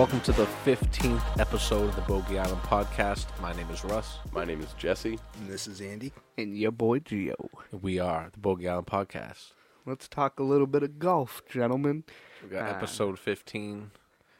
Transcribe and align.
Welcome 0.00 0.22
to 0.22 0.32
the 0.32 0.46
15th 0.64 1.38
episode 1.38 1.90
of 1.90 1.94
the 1.94 2.00
Bogey 2.00 2.38
Island 2.38 2.62
podcast. 2.62 3.26
My 3.38 3.52
name 3.52 3.68
is 3.68 3.84
Russ. 3.84 4.16
My 4.32 4.46
name 4.46 4.62
is 4.62 4.72
Jesse. 4.78 5.18
And 5.38 5.46
this 5.46 5.66
is 5.66 5.82
Andy. 5.82 6.10
And 6.38 6.56
your 6.56 6.72
boy 6.72 7.00
Gio. 7.00 7.34
We 7.70 7.98
are 7.98 8.30
the 8.32 8.38
Bogey 8.38 8.66
Island 8.66 8.86
podcast. 8.86 9.52
Let's 9.84 10.08
talk 10.08 10.40
a 10.40 10.42
little 10.42 10.66
bit 10.66 10.82
of 10.82 10.98
golf, 10.98 11.42
gentlemen. 11.46 12.04
We 12.42 12.48
got 12.48 12.62
Ah. 12.62 12.76
episode 12.76 13.18
15. 13.18 13.90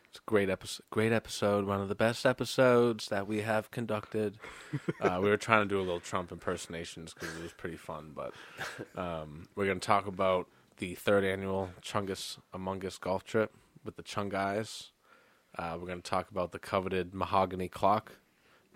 It's 0.08 0.18
a 0.18 0.22
great 0.24 0.48
episode. 0.48 0.86
Great 0.88 1.12
episode. 1.12 1.66
One 1.66 1.82
of 1.82 1.90
the 1.90 1.94
best 1.94 2.24
episodes 2.24 3.08
that 3.08 3.26
we 3.26 3.42
have 3.42 3.70
conducted. 3.70 4.38
uh, 5.02 5.18
we 5.22 5.28
were 5.28 5.36
trying 5.36 5.68
to 5.68 5.68
do 5.68 5.78
a 5.78 5.84
little 5.84 6.00
Trump 6.00 6.32
impersonations 6.32 7.12
because 7.12 7.36
it 7.36 7.42
was 7.42 7.52
pretty 7.52 7.76
fun. 7.76 8.12
But 8.14 8.32
um, 8.98 9.50
we're 9.54 9.66
going 9.66 9.80
to 9.80 9.86
talk 9.86 10.06
about 10.06 10.46
the 10.78 10.94
third 10.94 11.22
annual 11.22 11.68
Chungus 11.82 12.38
Among 12.54 12.82
Us 12.86 12.96
golf 12.96 13.24
trip 13.24 13.52
with 13.84 13.96
the 13.96 14.02
Chung 14.02 14.30
guys. 14.30 14.92
Uh, 15.58 15.76
we're 15.78 15.86
going 15.86 16.00
to 16.00 16.08
talk 16.10 16.30
about 16.30 16.52
the 16.52 16.58
coveted 16.58 17.14
mahogany 17.14 17.68
clock 17.68 18.12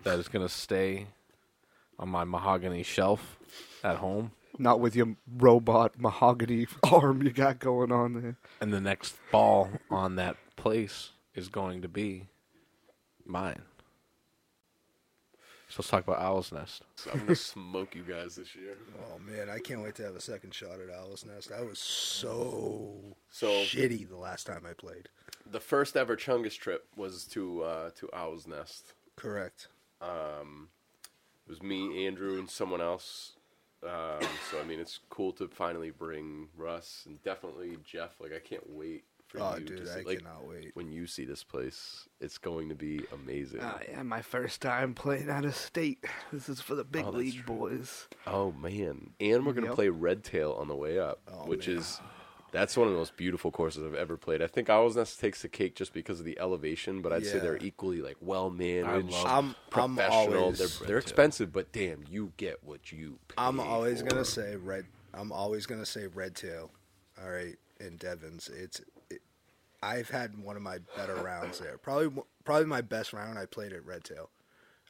that 0.03 0.19
is 0.19 0.27
going 0.27 0.45
to 0.45 0.53
stay 0.53 1.07
on 1.97 2.09
my 2.09 2.23
mahogany 2.23 2.83
shelf 2.83 3.37
at 3.83 3.97
home. 3.97 4.31
Not 4.57 4.79
with 4.79 4.95
your 4.95 5.15
robot 5.37 5.99
mahogany 5.99 6.67
arm 6.83 7.21
you 7.21 7.31
got 7.31 7.59
going 7.59 7.91
on 7.91 8.13
there. 8.13 8.37
And 8.61 8.73
the 8.73 8.81
next 8.81 9.15
ball 9.31 9.69
on 9.89 10.15
that 10.15 10.37
place 10.55 11.11
is 11.33 11.47
going 11.49 11.81
to 11.81 11.87
be 11.87 12.27
mine. 13.25 13.63
So 15.67 15.77
let's 15.79 15.89
talk 15.89 16.07
about 16.07 16.21
Owl's 16.21 16.53
Nest. 16.53 16.83
So 16.95 17.11
I'm 17.11 17.19
gonna 17.19 17.35
smoke 17.35 17.95
you 17.95 18.03
guys 18.03 18.35
this 18.35 18.55
year. 18.55 18.77
Oh 18.97 19.19
man, 19.19 19.49
I 19.49 19.59
can't 19.59 19.81
wait 19.81 19.95
to 19.95 20.03
have 20.03 20.15
a 20.15 20.21
second 20.21 20.53
shot 20.53 20.79
at 20.79 20.95
Owl's 20.95 21.25
Nest. 21.25 21.51
I 21.51 21.63
was 21.63 21.79
so 21.79 22.93
So 23.29 23.47
shitty 23.47 24.07
the 24.07 24.15
last 24.15 24.45
time 24.47 24.61
I 24.69 24.71
played. 24.73 25.09
The 25.49 25.59
first 25.59 25.95
ever 25.97 26.15
Chungus 26.15 26.57
trip 26.57 26.87
was 26.95 27.25
to 27.25 27.63
uh, 27.63 27.89
to 27.91 28.09
Owl's 28.13 28.47
Nest. 28.47 28.93
Correct. 29.15 29.67
Um, 30.01 30.69
it 31.47 31.49
was 31.49 31.61
me, 31.63 32.05
Andrew, 32.07 32.37
and 32.39 32.49
someone 32.49 32.81
else. 32.81 33.33
Um, 33.83 34.19
so 34.51 34.59
I 34.59 34.63
mean, 34.63 34.79
it's 34.79 34.99
cool 35.09 35.31
to 35.33 35.47
finally 35.47 35.91
bring 35.91 36.47
Russ 36.57 37.03
and 37.05 37.21
definitely 37.23 37.77
Jeff. 37.83 38.19
Like 38.19 38.33
I 38.33 38.39
can't 38.39 38.67
wait 38.69 39.03
for 39.27 39.39
Oh, 39.41 39.55
you 39.57 39.65
dude, 39.65 39.85
to 39.85 39.91
I 39.91 39.95
see. 39.99 40.03
Like 40.03 40.17
cannot 40.19 40.47
wait. 40.47 40.71
when 40.75 40.91
you 40.91 41.05
see 41.07 41.23
this 41.25 41.43
place, 41.43 42.07
it's 42.19 42.37
going 42.39 42.69
to 42.69 42.75
be 42.75 43.01
amazing. 43.13 43.59
Uh, 43.61 43.77
yeah, 43.89 44.01
my 44.03 44.21
first 44.21 44.61
time 44.61 44.93
playing 44.95 45.29
out 45.29 45.45
of 45.45 45.55
state. 45.55 46.03
This 46.33 46.49
is 46.49 46.61
for 46.61 46.73
the 46.75 46.83
big 46.83 47.05
Oh, 47.05 47.11
league 47.11 47.43
true. 47.43 47.55
boys. 47.57 48.07
Oh 48.25 48.51
man! 48.53 49.11
And 49.19 49.45
we're 49.45 49.53
gonna 49.53 49.67
Yep. 49.67 49.75
play 49.75 49.89
Red 49.89 50.23
Tail 50.23 50.53
on 50.53 50.67
the 50.67 50.75
way 50.75 50.97
up, 50.99 51.19
Oh, 51.31 51.45
which 51.45 51.67
man. 51.67 51.77
is 51.77 52.01
that's 52.51 52.77
one 52.77 52.87
of 52.87 52.93
the 52.93 52.99
most 52.99 53.17
beautiful 53.17 53.51
courses 53.51 53.83
I've 53.83 53.95
ever 53.95 54.17
played. 54.17 54.41
I 54.41 54.47
think 54.47 54.69
Owl's 54.69 54.95
Nest 54.95 55.19
takes 55.19 55.41
the 55.41 55.49
cake 55.49 55.75
just 55.75 55.93
because 55.93 56.19
of 56.19 56.25
the 56.25 56.39
elevation, 56.39 57.01
but 57.01 57.11
I'd 57.11 57.25
say 57.25 57.39
they're 57.39 57.57
equally 57.57 58.01
like 58.01 58.17
well 58.21 58.49
managed, 58.49 59.11
love 59.11 59.25
I'm 59.25 59.45
I'm 59.73 59.95
professional. 59.95 60.43
always 60.43 60.57
they're 60.79 60.87
they're 60.87 60.97
expensive, 60.97 61.51
but 61.51 61.71
damn, 61.71 62.03
you 62.09 62.31
get 62.37 62.63
what 62.63 62.91
you. 62.91 63.19
Pay 63.27 63.35
I'm 63.37 63.59
always 63.59 64.01
for. 64.01 64.07
gonna 64.07 64.25
say 64.25 64.55
red. 64.55 64.85
I'm 65.13 65.31
always 65.31 65.65
gonna 65.65 65.85
say 65.85 66.07
red 66.07 66.35
tail. 66.35 66.71
All 67.21 67.29
right, 67.29 67.55
in 67.79 67.97
Devens, 67.97 68.49
it's. 68.49 68.81
It, 69.09 69.21
I've 69.83 70.09
had 70.09 70.37
one 70.41 70.55
of 70.55 70.61
my 70.61 70.79
better 70.97 71.15
rounds 71.15 71.59
there. 71.59 71.77
Probably 71.77 72.23
probably 72.43 72.65
my 72.65 72.81
best 72.81 73.13
round 73.13 73.37
I 73.37 73.45
played 73.45 73.71
at 73.73 73.85
red 73.85 74.03
tail. 74.03 74.29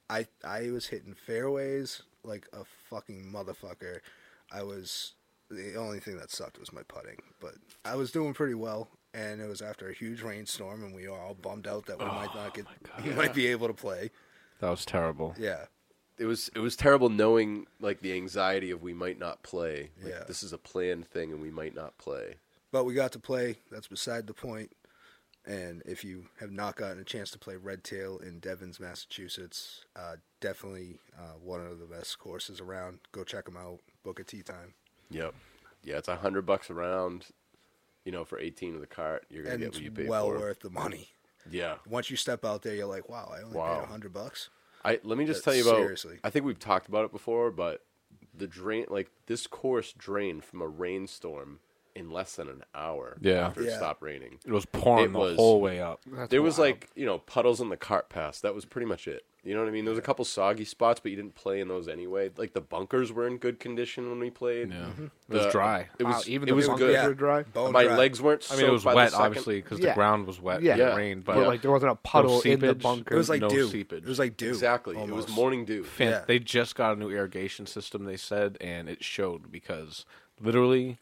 I 0.10 0.28
I 0.44 0.70
was 0.72 0.88
hitting 0.88 1.14
fairways 1.16 2.02
like 2.24 2.48
a 2.54 2.64
fucking 2.90 3.32
motherfucker. 3.34 4.00
I 4.52 4.64
was 4.64 5.14
the 5.56 5.76
only 5.76 6.00
thing 6.00 6.18
that 6.18 6.32
sucked 6.32 6.60
was 6.60 6.72
my 6.74 6.84
putting, 6.84 7.18
but 7.40 7.56
I 7.84 7.96
was 7.96 8.12
doing 8.12 8.34
pretty 8.34 8.54
well. 8.56 8.90
And 9.14 9.40
it 9.40 9.48
was 9.48 9.62
after 9.62 9.88
a 9.88 9.94
huge 9.94 10.22
rainstorm, 10.22 10.84
and 10.84 10.94
we 10.94 11.08
were 11.08 11.18
all 11.18 11.36
bummed 11.36 11.68
out 11.68 11.86
that 11.86 12.00
we 12.00 12.06
might 12.06 12.36
not 12.36 12.54
get, 12.54 12.66
we 13.06 13.12
might 13.12 13.34
be 13.34 13.48
able 13.48 13.68
to 13.68 13.74
play. 13.74 14.12
That 14.60 14.70
was 14.70 14.84
terrible. 14.84 15.34
Yeah, 15.40 15.66
It 16.18 16.26
was 16.26 16.50
it 16.54 16.60
was 16.60 16.76
terrible 16.76 17.08
knowing 17.08 17.66
like 17.80 18.02
the 18.02 18.12
anxiety 18.14 18.72
of 18.72 18.82
we 18.82 18.94
might 18.94 19.18
not 19.18 19.42
play. 19.42 19.92
Like, 20.04 20.12
Yeah. 20.14 20.24
this 20.28 20.44
is 20.44 20.52
a 20.52 20.58
planned 20.58 21.08
thing, 21.08 21.32
and 21.32 21.42
we 21.42 21.50
might 21.50 21.74
not 21.74 21.98
play. 21.98 22.36
But 22.74 22.84
we 22.84 22.94
got 22.94 23.14
to 23.14 23.20
play. 23.20 23.60
That's 23.72 23.88
beside 23.88 24.28
the 24.28 24.34
point. 24.34 24.74
And 25.46 25.82
if 25.86 26.04
you 26.04 26.26
have 26.40 26.52
not 26.52 26.76
gotten 26.76 27.00
a 27.00 27.04
chance 27.06 27.30
to 27.32 27.40
play 27.40 27.56
Red 27.56 27.84
Tail 27.86 28.18
in 28.18 28.40
Devens, 28.40 28.80
Massachusetts, 28.82 29.86
uh, 29.96 30.16
definitely 30.42 31.00
uh, 31.18 31.34
one 31.42 31.62
of 31.66 31.80
the 31.80 31.86
best 31.86 32.18
courses 32.20 32.60
around. 32.60 33.00
Go 33.14 33.24
check 33.24 33.46
them 33.46 33.56
out. 33.56 33.80
Book 34.04 34.20
a 34.20 34.24
tee 34.26 34.42
time. 34.42 34.74
Yep. 35.10 35.34
Yeah, 35.84 35.98
it's 35.98 36.08
a 36.08 36.16
hundred 36.16 36.46
bucks 36.46 36.70
around. 36.70 37.28
You 38.06 38.12
know, 38.12 38.24
for 38.26 38.38
eighteen 38.40 38.74
with 38.74 38.84
a 38.84 38.88
cart, 38.88 39.26
you're 39.30 39.44
gonna 39.44 39.56
And 39.56 39.64
get 39.64 39.74
what 39.74 39.82
you 39.82 39.92
pay 39.92 40.08
well 40.08 40.28
for. 40.28 40.40
worth 40.40 40.60
the 40.60 40.70
money. 40.70 41.10
Yeah. 41.50 41.76
Once 41.88 42.10
you 42.10 42.18
step 42.18 42.44
out 42.46 42.62
there, 42.64 42.76
you're 42.76 42.86
like, 42.88 43.08
wow, 43.10 43.32
I 43.36 43.42
only 43.44 43.56
Wow. 43.58 43.78
paid 43.80 43.84
a 43.84 43.88
hundred 43.88 44.14
bucks. 44.14 44.50
I 44.84 45.00
let 45.04 45.18
me 45.18 45.26
just 45.26 45.44
tell 45.44 45.56
you 45.56 45.64
about. 45.68 45.78
seriously. 45.78 46.20
I 46.24 46.30
think 46.30 46.46
we've 46.46 46.60
talked 46.60 46.88
about 46.88 47.06
it 47.06 47.12
before, 47.12 47.50
but 47.52 47.84
the 48.34 48.48
drain, 48.48 48.86
like 48.90 49.10
this 49.28 49.48
course, 49.48 49.94
drained 49.94 50.44
from 50.44 50.62
a 50.62 50.68
rainstorm 50.68 51.60
in 51.96 52.12
less 52.12 52.36
than 52.36 52.50
an 52.50 52.64
hour. 52.76 53.18
Yeah. 53.22 53.48
after 53.48 53.62
it 53.62 53.68
Yeah. 53.70 53.78
stopped 53.78 54.02
raining. 54.02 54.40
It 54.46 54.52
was 54.52 54.66
pouring 54.66 55.06
It 55.06 55.14
the 55.14 55.20
was- 55.20 55.36
whole 55.38 55.62
way 55.62 55.80
up. 55.82 56.02
That's 56.06 56.30
there 56.30 56.42
was 56.42 56.60
like 56.60 56.90
you 56.96 57.06
know 57.06 57.20
puddles 57.20 57.62
in 57.62 57.70
the 57.70 57.78
cart 57.78 58.10
pass. 58.10 58.42
That 58.42 58.54
was 58.54 58.66
pretty 58.66 58.86
much 58.88 59.08
it. 59.08 59.26
You 59.44 59.54
know 59.54 59.60
what 59.62 59.68
I 59.70 59.72
mean? 59.72 59.86
There 59.86 59.92
was 59.92 60.00
a 60.00 60.02
couple 60.02 60.26
soggy 60.26 60.66
spots, 60.66 61.00
but 61.00 61.12
you 61.12 61.16
didn't 61.16 61.36
play 61.36 61.60
in 61.62 61.68
those 61.68 61.88
anyway. 61.88 62.32
Like 62.36 62.54
the 62.54 62.62
bunkers 62.62 63.14
were 63.14 63.28
in 63.28 63.38
good 63.38 63.60
condition 63.60 64.10
when 64.10 64.20
we 64.20 64.32
played. 64.32 64.72
Yeah. 64.72 64.78
Mm-hmm. 64.78 65.04
It 65.06 65.12
was 65.30 65.44
The- 65.46 65.52
dry. 65.52 65.88
It 66.00 66.04
was 66.04 66.16
Wow, 66.16 66.22
even 66.26 66.48
it 66.50 66.52
the 66.52 66.56
was 66.56 66.68
bunkers 66.68 66.88
good. 66.88 66.94
Yeah. 66.94 67.08
were 67.08 67.14
dry. 67.14 67.44
Bone 67.44 67.72
My 67.72 67.84
dry. 67.84 67.96
legs 67.96 68.20
weren't. 68.24 68.48
I 68.52 68.56
mean, 68.56 68.66
it 68.66 68.72
was 68.72 68.82
soaked 68.82 68.96
by 68.96 68.96
wet, 68.96 69.12
second. 69.12 69.26
obviously, 69.28 69.62
because 69.62 69.80
Yeah. 69.80 69.90
the 69.90 69.94
ground 69.94 70.26
was 70.26 70.42
wet. 70.42 70.64
Yeah. 70.64 70.72
and 70.72 70.80
Yeah. 70.80 70.94
It 70.94 70.98
rained, 70.98 71.26
but 71.26 71.36
But 71.36 71.46
like 71.48 71.62
there 71.62 71.70
wasn't 71.70 71.92
a 71.92 71.96
puddle 71.96 72.42
in 72.42 72.60
the 72.60 72.68
seepage. 72.70 72.82
bunker. 72.82 73.14
It 73.14 73.18
was 73.18 73.30
like 73.30 73.42
no 73.42 73.50
dew. 73.50 73.68
seepage. 73.68 74.04
It 74.04 74.10
was 74.10 74.18
like 74.20 74.36
dew. 74.36 74.50
Exactly. 74.50 74.96
It 74.96 75.00
almost. 75.02 75.28
was 75.28 75.36
morning 75.36 75.64
dew. 75.64 75.84
Fan- 75.84 76.10
Yeah. 76.10 76.24
They 76.26 76.40
just 76.40 76.76
got 76.76 76.98
a 76.98 77.00
new 77.00 77.12
irrigation 77.12 77.68
system, 77.68 78.06
they 78.06 78.18
said, 78.18 78.58
and 78.60 78.90
it 78.90 79.04
showed 79.04 79.52
because 79.52 80.06
literally 80.42 80.98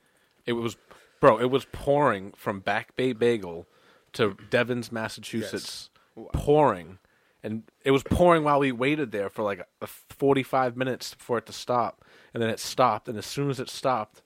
it 0.46 0.54
was, 0.54 0.78
bro, 1.20 1.38
it 1.40 1.50
was 1.50 1.66
pouring 1.72 2.34
from 2.36 2.60
Back 2.60 2.96
Bay 2.96 3.14
Bagel 3.14 3.68
to 4.14 4.36
Devens, 4.50 4.92
Massachusetts, 4.92 5.90
pouring. 6.34 7.00
And 7.46 7.64
it 7.84 7.92
was 7.92 8.04
pouring 8.04 8.44
while 8.44 8.60
we 8.60 8.72
waited 8.72 9.12
there 9.12 9.30
for 9.30 9.44
like 9.44 9.68
a 9.82 9.88
45 9.88 10.78
minutes 10.78 11.16
for 11.20 11.38
it 11.38 11.46
to 11.48 11.54
stop. 11.54 12.06
And 12.34 12.42
then 12.42 12.50
it 12.50 12.60
stopped. 12.60 13.10
And 13.10 13.18
as 13.18 13.26
soon 13.26 13.50
as 13.50 13.60
it 13.60 13.70
stopped, 13.70 14.22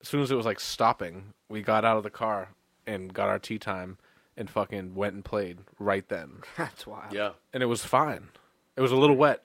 as 0.00 0.08
soon 0.08 0.22
as 0.22 0.30
it 0.30 0.34
was 0.34 0.46
like 0.46 0.58
stopping, 0.60 1.34
we 1.48 1.60
got 1.62 1.84
out 1.84 1.96
of 1.98 2.02
the 2.04 2.10
car 2.10 2.48
and 2.86 3.12
got 3.12 3.28
our 3.28 3.38
tee 3.38 3.58
time 3.58 3.98
and 4.36 4.48
fucking 4.48 4.94
went 4.94 5.14
and 5.14 5.24
played 5.24 5.58
right 5.78 6.08
then 6.08 6.38
That's 6.56 6.86
wild. 6.86 7.12
Yeah. 7.12 7.32
and 7.52 7.62
it 7.62 7.66
was 7.66 7.84
fine. 7.84 8.28
It 8.76 8.80
was 8.80 8.92
a 8.92 8.96
little 8.96 9.16
wet, 9.16 9.42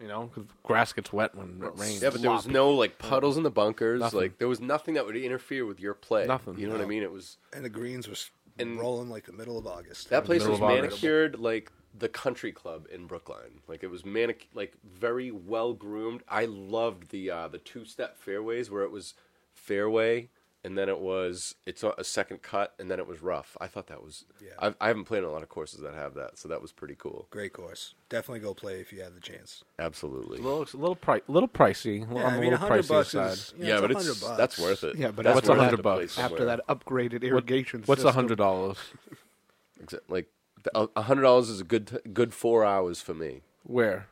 you 0.00 0.08
know, 0.08 0.30
because 0.34 0.50
grass 0.62 0.92
gets 0.92 1.12
wet 1.12 1.34
when 1.34 1.60
it 1.62 1.72
rains. 1.78 2.02
Yeah, 2.02 2.10
but 2.10 2.20
there 2.22 2.30
was 2.30 2.42
Sloppy. 2.42 2.54
no 2.54 2.70
like 2.70 2.98
puddles 2.98 3.36
in 3.36 3.42
the 3.42 3.50
bunkers. 3.50 4.00
Nothing. 4.00 4.20
Like 4.20 4.38
there 4.38 4.48
was 4.48 4.60
nothing 4.60 4.94
that 4.94 5.06
would 5.06 5.16
interfere 5.16 5.64
with 5.66 5.80
your 5.80 5.94
play. 5.94 6.26
Nothing. 6.26 6.58
You 6.58 6.66
know 6.66 6.74
what 6.74 6.82
I 6.82 6.86
mean? 6.86 7.02
It 7.02 7.12
was 7.12 7.38
And 7.52 7.64
the 7.64 7.68
greens 7.70 8.08
was 8.08 8.30
And- 8.58 8.78
rolling 8.78 9.08
like 9.10 9.24
the 9.26 9.32
middle 9.32 9.58
of 9.58 9.66
August. 9.66 10.10
that 10.10 10.24
place 10.24 10.40
middle 10.40 10.52
was 10.52 10.60
of 10.60 10.64
August. 10.64 10.82
manicured 11.02 11.38
like 11.38 11.72
the 11.98 12.08
country 12.10 12.52
club 12.52 12.86
in 12.92 13.06
Brookline. 13.06 13.62
Like 13.68 13.82
it 13.82 13.90
was 13.90 14.04
manic 14.04 14.48
like 14.54 14.74
very 14.84 15.30
well 15.30 15.72
groomed. 15.72 16.22
I 16.28 16.44
loved 16.44 17.08
the 17.10 17.30
uh, 17.30 17.48
the 17.48 17.58
two 17.58 17.84
step 17.86 18.18
fairways 18.18 18.70
where 18.70 18.82
it 18.82 18.90
was 18.90 19.14
fairway 19.54 20.28
and 20.66 20.76
then 20.76 20.88
it 20.88 20.98
was 20.98 21.54
it's 21.64 21.82
a 21.84 21.94
a 21.96 22.04
second 22.04 22.42
cut 22.42 22.74
and 22.78 22.90
then 22.90 22.98
it 22.98 23.06
was 23.06 23.22
rough. 23.22 23.56
I 23.60 23.68
thought 23.68 23.86
that 23.86 24.02
was 24.02 24.24
Yeah. 24.42 24.50
I've, 24.58 24.74
I 24.80 24.88
haven't 24.88 25.04
played 25.04 25.18
in 25.20 25.24
a 25.24 25.30
lot 25.30 25.42
of 25.42 25.48
courses 25.48 25.80
that 25.80 25.94
have 25.94 26.14
that, 26.14 26.36
so 26.38 26.48
that 26.48 26.60
was 26.60 26.72
pretty 26.72 26.96
cool. 26.98 27.28
Great 27.30 27.52
course. 27.52 27.94
Definitely 28.08 28.40
go 28.40 28.52
play 28.52 28.80
if 28.80 28.92
you 28.92 29.00
have 29.02 29.14
the 29.14 29.20
chance. 29.20 29.62
Absolutely. 29.78 30.38
a 30.38 30.42
little, 30.42 30.62
it's 30.62 30.74
a 30.74 30.76
little, 30.76 30.94
pri- 30.96 31.22
little 31.28 31.48
pricey. 31.48 32.00
Yeah, 32.00 32.06
on 32.06 32.16
I 32.18 32.34
the 32.34 32.40
mean, 32.40 32.50
little 32.50 32.68
100 32.68 32.84
pricey 32.84 32.88
bucks 32.88 33.10
side. 33.10 33.32
is, 33.32 33.54
you 33.56 33.64
know, 33.64 33.74
yeah, 33.76 33.80
but 33.80 33.90
it's 33.92 34.20
bucks. 34.20 34.36
that's 34.36 34.58
worth 34.58 34.84
it. 34.84 34.96
Yeah, 34.96 35.10
but 35.12 35.24
that's 35.24 35.34
what's 35.36 35.48
worth 35.48 35.56
it 35.58 35.60
100 35.78 35.82
bucks? 35.82 36.18
After 36.18 36.44
that 36.46 36.60
upgraded 36.68 37.22
irrigation 37.22 37.82
What's 37.86 38.00
a 38.02 38.08
system. 38.08 38.14
hundred 38.14 38.38
dollars? 38.38 38.78
Exa- 39.82 40.00
like 40.08 40.26
a 40.74 40.88
a 40.96 41.02
hundred 41.02 41.22
dollars 41.22 41.48
is 41.48 41.60
a 41.60 41.64
good 41.64 41.86
t- 41.88 42.10
good 42.12 42.32
four 42.34 42.64
hours 42.64 43.00
for 43.00 43.14
me 43.14 43.42
Where? 43.62 44.06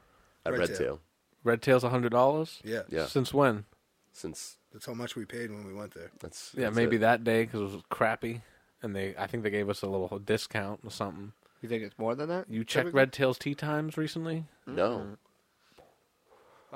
at 0.46 0.52
Red 0.52 0.60
Red, 0.60 0.68
Tail. 0.68 0.78
Tail. 0.78 1.00
Red 1.42 1.62
Tail's 1.62 1.84
a 1.84 1.88
hundred 1.90 2.12
dollars. 2.12 2.60
Yeah. 2.64 2.82
Yeah. 2.88 3.06
Since 3.06 3.32
when? 3.34 3.64
Since 4.12 4.56
That's 4.74 4.84
how 4.86 4.92
much 4.92 5.14
we 5.16 5.24
paid 5.24 5.50
when 5.50 5.64
we 5.64 5.72
went 5.72 5.94
there. 5.94 6.10
that's 6.20 6.50
Yeah, 6.54 6.64
that's 6.64 6.76
maybe 6.76 6.96
it. 6.96 7.00
that 7.00 7.24
day 7.24 7.44
because 7.44 7.60
it 7.60 7.74
was 7.76 7.82
crappy, 7.90 8.42
and 8.82 8.94
they, 8.94 9.14
I 9.16 9.26
think 9.28 9.44
they 9.44 9.50
gave 9.50 9.70
us 9.70 9.80
a 9.82 9.86
little 9.86 10.18
discount 10.18 10.80
or 10.84 10.90
something. 10.90 11.32
You 11.62 11.68
think 11.68 11.84
it's 11.84 11.98
more 11.98 12.14
than 12.14 12.28
that? 12.28 12.50
You 12.50 12.64
checked 12.64 12.86
Typically? 12.86 12.98
Red 12.98 13.12
Tail's 13.12 13.38
tee 13.38 13.54
times 13.54 13.96
recently? 13.96 14.44
No, 14.66 15.16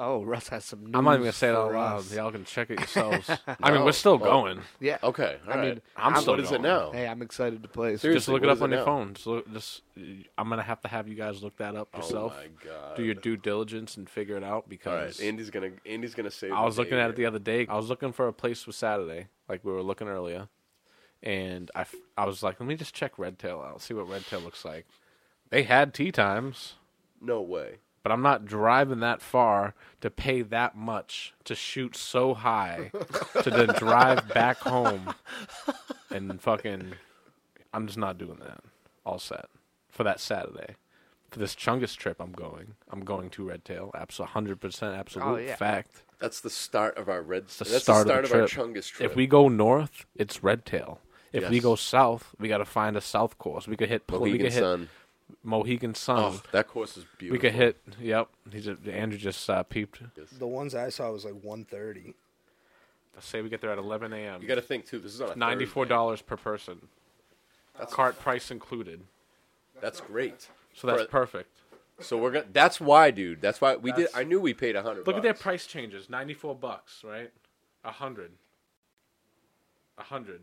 Oh, 0.01 0.23
Russ 0.25 0.49
has 0.49 0.65
some 0.65 0.85
news 0.85 0.93
I'm 0.95 1.05
not 1.05 1.15
even 1.15 1.23
gonna 1.23 1.33
say 1.33 1.49
it 1.49 1.55
out 1.55 1.69
for 1.69 1.75
loud. 1.77 1.99
us. 1.99 2.15
Y'all 2.15 2.31
can 2.31 2.45
check 2.45 2.71
it 2.71 2.79
yourselves. 2.79 3.29
I 3.29 3.71
mean, 3.71 3.81
No. 3.81 3.85
we're 3.85 3.93
still 3.93 4.13
oh, 4.13 4.17
Well, 4.19 4.31
going. 4.43 4.61
Yeah. 4.81 4.99
okay, 5.03 5.39
all 5.47 5.53
I 5.53 5.57
right. 5.57 5.69
mean, 5.75 5.83
I'm 5.97 6.13
I'm- 6.15 6.23
still 6.23 6.35
what 6.35 6.41
is 6.41 6.51
going. 6.51 6.65
it 6.65 6.69
now? 6.69 6.93
Hey, 6.93 7.09
I'm 7.09 7.21
excited 7.21 7.63
to 7.63 7.69
play. 7.69 7.97
So 7.97 8.03
Seriously, 8.03 8.17
just 8.19 8.29
look 8.29 8.43
it 8.43 8.47
what 8.47 8.53
up 8.53 8.57
is 8.59 8.63
on 8.63 8.73
it 8.73 8.77
your 8.77 8.85
now? 8.87 8.93
phone. 8.93 9.15
Just, 9.15 9.27
look, 9.27 9.53
just 9.53 9.83
I'm 10.39 10.49
gonna 10.49 10.63
have 10.63 10.81
to 10.83 10.89
have 10.89 11.09
you 11.09 11.17
guys 11.17 11.43
look 11.43 11.57
that 11.59 11.75
up 11.75 11.89
oh, 11.93 11.99
yourself. 11.99 12.35
Oh 12.37 12.41
my 12.41 12.71
god! 12.71 12.97
Do 12.97 13.03
your 13.03 13.15
due 13.17 13.37
diligence 13.37 13.97
and 13.97 14.09
figure 14.09 14.37
it 14.37 14.45
out 14.45 14.53
All 14.53 14.65
because 14.69 15.19
right, 15.19 15.27
Andy's 15.29 15.51
gonna 15.51 15.71
Andy's 15.85 16.15
gonna 16.15 16.31
say. 16.31 16.51
I 16.51 16.65
was 16.65 16.79
looking 16.79 16.99
at 16.99 17.11
it 17.11 17.17
the 17.17 17.27
other 17.27 17.41
day. 17.41 17.67
I 17.69 17.77
was 17.77 17.89
looking 17.89 18.13
for 18.13 18.29
a 18.29 18.33
place 18.33 18.63
for 18.63 18.73
Saturday, 18.73 19.27
like 19.49 19.65
we 19.65 19.73
were 19.73 19.83
looking 19.83 20.07
earlier, 20.09 20.49
and 21.23 21.71
I, 21.75 21.81
f- 21.83 21.95
I 22.17 22.25
was 22.27 22.43
like, 22.43 22.61
let 22.61 22.69
me 22.69 22.77
just 22.77 22.95
check 22.95 23.19
Red 23.19 23.39
Tail 23.39 23.61
out, 23.61 23.83
see 23.83 23.95
what 23.95 24.09
Red 24.09 24.25
Tail 24.27 24.41
looks 24.41 24.65
like. 24.65 24.87
They 25.51 25.65
had 25.65 25.93
tee 25.95 26.13
times, 26.13 26.75
No 27.21 27.41
way. 27.41 27.77
But 28.03 28.13
I'm 28.13 28.23
not 28.23 28.45
driving 28.47 29.01
that 29.01 29.21
far 29.23 29.75
to 30.01 30.11
pay 30.11 30.43
that 30.43 30.77
much 30.77 31.35
to 31.45 31.55
shoot 31.55 31.97
so 31.97 32.35
high 32.35 32.91
to 33.43 33.51
then 33.51 33.69
drive 33.79 34.29
back 34.29 34.59
home 34.59 35.15
and 36.11 36.41
fucking. 36.41 36.93
I'm 37.73 37.87
just 37.87 37.99
not 37.99 38.19
doing 38.19 38.39
that. 38.41 38.61
All 39.05 39.19
set 39.19 39.47
for 39.91 40.05
that 40.05 40.21
Saturday. 40.21 40.77
For 41.31 41.39
this 41.39 41.55
Chungus 41.55 41.95
trip, 41.95 42.17
I'm 42.21 42.33
going. 42.33 42.75
I'm 42.91 43.01
going 43.05 43.29
to 43.31 43.45
Red 43.47 43.65
Tail. 43.65 43.91
Absolute, 43.95 44.31
hundred 44.31 44.61
percent, 44.61 44.97
absolute 44.97 45.25
Oh, 45.27 45.37
yeah. 45.37 45.57
fact. 45.57 46.03
That's 46.19 46.41
the 46.41 46.49
start 46.51 46.97
of 46.97 47.09
our 47.11 47.21
red. 47.23 47.49
the 47.49 47.65
that's 47.65 47.83
start 47.83 48.07
the 48.07 48.15
of 48.19 48.29
the 48.31 48.43
of, 48.43 48.51
trip. 48.51 48.59
our 48.59 48.65
Chungus 48.67 48.89
trip. 48.91 49.11
If 49.11 49.15
we 49.17 49.27
go 49.27 49.49
north, 49.49 50.07
it's 50.17 50.43
Red 50.43 50.65
Tail. 50.65 51.01
If 51.33 51.51
we 51.51 51.57
Yes. 51.57 51.63
go 51.63 51.77
south, 51.77 52.35
we 52.41 52.49
got 52.49 52.59
to 52.59 52.65
find 52.65 52.97
a 52.97 53.03
south 53.03 53.37
course. 53.37 53.69
We 53.69 53.77
could 53.77 53.91
hit. 53.91 54.03
we 54.11 54.19
Mohegan 54.19 54.39
could 54.47 54.53
hit 54.53 54.61
Sun. 54.63 54.89
Mohegan 55.43 55.95
Sun. 55.95 56.19
Oh, 56.19 56.43
that 56.53 56.69
course 56.69 56.97
is 56.97 57.05
beautiful. 57.19 57.33
we 57.35 57.39
could 57.39 57.53
hit. 57.53 57.77
Yep. 58.01 58.29
He's 58.53 58.69
a, 58.69 58.77
Andrew 58.91 59.19
just 59.19 59.49
uh, 59.49 59.63
peeped. 59.63 60.01
The 60.39 60.47
ones 60.47 60.75
I 60.75 60.89
saw 60.91 61.11
was 61.11 61.25
like 61.25 61.35
130. 61.35 62.15
Let's 63.15 63.27
say 63.27 63.43
we 63.43 63.49
get 63.49 63.61
there 63.61 63.71
at 63.73 63.79
11 63.79 64.13
a.m. 64.13 64.41
You 64.43 64.49
got 64.49 64.57
to 64.57 64.63
think 64.63 64.87
too. 64.87 64.99
This 65.01 65.13
is 65.15 65.21
on 65.21 65.37
Ninety-four 65.39 65.87
dollars 65.87 66.23
per 66.23 66.37
person, 66.37 66.89
That's 67.77 67.93
cart 67.93 68.19
price 68.21 68.51
included. 68.51 69.01
That's 69.81 70.01
great. 70.01 70.49
So 70.75 70.87
that's 70.87 71.03
For- 71.03 71.09
perfect. 71.09 71.51
So 72.01 72.17
we're 72.17 72.31
gonna. 72.31 72.45
That's 72.53 72.81
why, 72.81 73.11
dude. 73.11 73.41
That's 73.41 73.61
why 73.61 73.75
we 73.75 73.91
did. 73.91 74.07
I 74.15 74.23
knew 74.23 74.41
we 74.41 74.55
paid 74.55 74.77
a 74.77 74.83
hundred. 74.83 75.05
Look 75.05 75.17
at 75.17 75.23
their 75.25 75.35
price 75.35 75.67
changes. 75.67 76.09
Ninety-four 76.09 76.55
bucks, 76.55 77.03
right? 77.05 77.33
A 77.85 77.91
hundred. 77.91 78.31
A 79.99 80.05
hundred. 80.05 80.43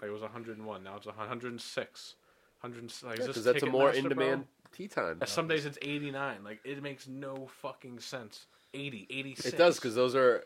Like 0.00 0.10
it 0.10 0.12
was 0.12 0.22
a 0.22 0.28
hundred 0.28 0.58
and 0.58 0.66
one. 0.66 0.82
Now 0.82 0.96
it's 0.96 1.06
a 1.06 1.12
hundred 1.12 1.52
and 1.52 1.60
six. 1.60 2.16
Hundred. 2.58 2.92
Like, 3.04 3.18
is 3.18 3.26
because 3.26 3.44
this 3.44 3.44
that's 3.44 3.62
a 3.62 3.66
more 3.66 3.90
in 3.90 4.08
demand 4.08 4.46
tee 4.72 4.88
time. 4.88 5.18
Uh, 5.20 5.26
Some 5.26 5.48
days 5.48 5.66
it's 5.66 5.78
89. 5.82 6.44
Like 6.44 6.60
it 6.64 6.82
makes 6.82 7.06
no 7.06 7.48
fucking 7.62 8.00
sense. 8.00 8.46
80, 8.74 9.06
86. 9.10 9.46
It 9.54 9.58
does 9.58 9.76
because 9.76 9.94
those 9.94 10.14
are 10.14 10.44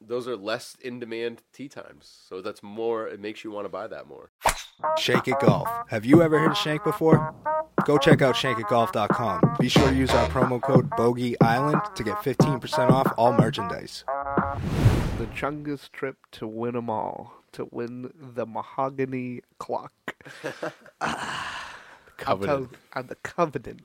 those 0.00 0.26
are 0.26 0.36
less 0.36 0.76
in 0.80 0.98
demand 1.00 1.42
tee 1.52 1.68
times. 1.68 2.22
So 2.28 2.40
that's 2.40 2.62
more. 2.62 3.08
It 3.08 3.20
makes 3.20 3.44
you 3.44 3.50
want 3.50 3.64
to 3.66 3.68
buy 3.68 3.86
that 3.88 4.06
more. 4.08 4.30
Shank 4.98 5.28
It 5.28 5.38
Golf. 5.40 5.68
Have 5.88 6.06
you 6.06 6.22
ever 6.22 6.38
heard 6.38 6.52
of 6.52 6.56
Shank 6.56 6.82
before? 6.84 7.34
Go 7.84 7.98
check 7.98 8.22
out 8.22 8.34
shankitgolf.com. 8.34 9.56
Be 9.58 9.68
sure 9.68 9.88
to 9.90 9.94
use 9.94 10.10
our 10.10 10.28
promo 10.28 10.60
code 10.60 10.88
Bogey 10.90 11.38
Island 11.40 11.80
to 11.96 12.02
get 12.04 12.16
15% 12.18 12.90
off 12.90 13.12
all 13.18 13.32
merchandise. 13.34 14.04
The 15.18 15.26
Chungus 15.26 15.90
trip 15.90 16.16
to 16.32 16.46
win 16.46 16.76
'em 16.76 16.88
all, 16.88 17.39
to 17.52 17.68
win 17.70 18.12
the 18.16 18.46
mahogany 18.46 19.42
clock. 19.58 19.92
I'll 22.26 22.36
tell, 22.38 22.66
Coveted. 22.92 23.08
the 23.08 23.14
covenant. 23.22 23.80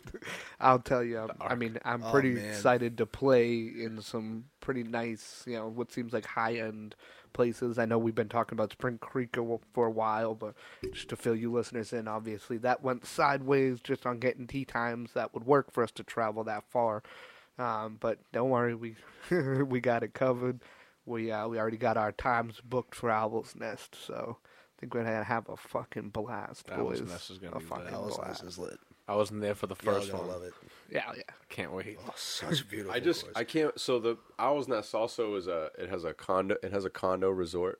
I'll 0.60 0.80
tell 0.80 1.02
you. 1.04 1.20
I'm- 1.20 1.30
I 1.40 1.56
mean, 1.56 1.78
I'm 1.86 2.04
Oh, 2.04 2.12
pretty 2.12 2.32
man. 2.34 2.44
excited 2.50 2.98
to 2.98 3.06
play 3.06 3.56
in 3.60 4.02
some 4.02 4.46
pretty 4.60 4.84
nice, 4.84 5.44
you 5.48 5.54
know, 5.54 5.70
what 5.70 5.92
seems 5.94 6.12
like 6.12 6.26
high 6.26 6.56
end 6.56 6.96
places. 7.32 7.80
I 7.80 7.86
know 7.86 7.98
we've 7.98 8.14
been 8.16 8.28
talking 8.28 8.58
about 8.58 8.74
Spring 8.74 8.98
Creek 8.98 9.38
for 9.74 9.88
a 9.88 9.92
while, 9.92 10.36
but 10.36 10.54
just 10.94 11.08
to 11.10 11.16
fill 11.16 11.36
you 11.36 11.50
listeners 11.50 11.94
in, 11.94 12.10
obviously 12.10 12.58
that 12.58 12.84
went 12.84 13.06
sideways 13.06 13.80
just 13.80 14.06
on 14.06 14.20
getting 14.20 14.48
tee 14.48 14.66
times 14.66 15.14
that 15.14 15.34
would 15.34 15.46
work 15.46 15.72
for 15.72 15.82
us 15.84 15.92
to 15.92 16.04
travel 16.04 16.44
that 16.44 16.66
far. 16.70 17.04
Um, 17.58 17.98
but 18.02 18.20
don't 18.34 18.50
worry, 18.50 18.76
we 18.76 18.98
we 19.32 19.80
got 19.80 20.04
it 20.04 20.14
covered. 20.14 20.60
We 21.06 21.32
uh, 21.32 21.48
we 21.48 21.60
already 21.60 21.78
got 21.78 21.98
our 21.98 22.12
times 22.12 22.62
booked 22.64 22.96
for 22.96 23.12
Owl's 23.12 23.56
Nest, 23.56 23.96
so 24.06 24.38
I 24.42 24.80
think 24.80 24.94
we're 24.94 25.04
gonna 25.04 25.24
have 25.24 25.48
a 25.50 25.58
fucking 25.58 26.10
blast, 26.10 26.70
Owl's 26.72 27.00
boys. 27.02 27.10
Nest 27.10 27.30
is 27.32 27.38
gonna 27.38 27.56
a 27.56 27.60
be 27.60 27.66
fucking 27.66 27.86
lit. 27.86 27.94
Owl's 27.94 28.16
blast. 28.18 28.44
Nest 28.44 28.44
is 28.44 28.58
lit. 28.60 28.80
I 29.08 29.16
wasn't 29.16 29.42
there 29.42 29.54
for 29.54 29.68
the 29.68 29.76
Y'all 29.84 29.96
1st 30.00 30.12
gonna 30.12 30.24
one. 30.24 30.32
love 30.32 30.44
it. 30.44 30.54
Yeah, 30.90 31.04
yeah. 31.16 31.22
Can't 31.50 31.72
wait. 31.74 32.00
Oh, 32.08 32.12
such 32.16 32.62
a 32.62 32.66
beautiful 32.66 32.92
I 32.96 33.00
just 33.00 33.22
course. 33.24 33.34
I 33.36 33.44
can't. 33.44 33.80
So 33.80 34.00
the 34.00 34.18
Owl's 34.40 34.68
Nest 34.68 34.96
also 34.96 35.36
is 35.36 35.46
a. 35.48 35.70
It 35.78 35.90
has 35.90 36.04
a 36.04 36.14
condo. 36.14 36.56
It 36.64 36.72
has 36.72 36.86
a 36.86 36.90
condo 36.90 37.30
resort. 37.30 37.80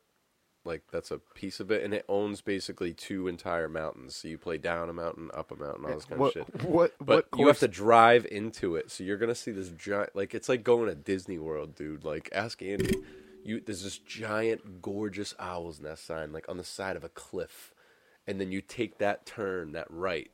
Like 0.66 0.84
that's 0.92 1.12
a 1.12 1.20
piece 1.20 1.60
of 1.60 1.72
it, 1.72 1.84
and 1.84 1.94
it 1.94 2.06
owns 2.10 2.42
basically 2.42 2.94
two 2.94 3.28
entire 3.28 3.70
mountains. 3.70 4.16
So 4.16 4.28
you 4.28 4.38
play 4.38 4.58
down 4.58 4.90
a 4.90 4.94
mountain, 4.94 5.30
up 5.34 5.52
a 5.52 5.56
mountain, 5.56 5.86
all 5.86 5.96
this 5.96 6.06
kind 6.06 6.20
what, 6.20 6.36
of 6.36 6.48
shit. 6.54 6.64
What 6.64 6.94
But 7.00 7.28
what 7.32 7.40
you 7.40 7.48
have 7.48 7.60
to 7.60 7.68
drive 7.68 8.26
into 8.32 8.76
it, 8.76 8.92
so 8.92 9.04
you're 9.04 9.18
gonna 9.18 9.36
see 9.36 9.52
this 9.52 9.70
giant. 9.70 10.16
Like 10.16 10.34
it's 10.34 10.50
like 10.50 10.64
going 10.64 10.88
to 10.88 10.96
Disney 10.96 11.38
World, 11.38 11.76
dude. 11.76 12.04
Like 12.04 12.30
ask 12.34 12.62
Andy. 12.62 12.96
You 13.44 13.62
there's 13.64 13.84
this 13.84 14.00
giant, 14.00 14.82
gorgeous 14.82 15.36
owl's 15.38 15.80
nest 15.80 16.06
sign, 16.06 16.34
like 16.34 16.50
on 16.50 16.58
the 16.58 16.64
side 16.64 16.96
of 16.96 17.04
a 17.04 17.10
cliff, 17.10 17.76
and 18.26 18.42
then 18.42 18.52
you 18.52 18.60
take 18.60 18.98
that 18.98 19.28
turn, 19.28 19.74
that 19.74 19.86
right, 19.92 20.32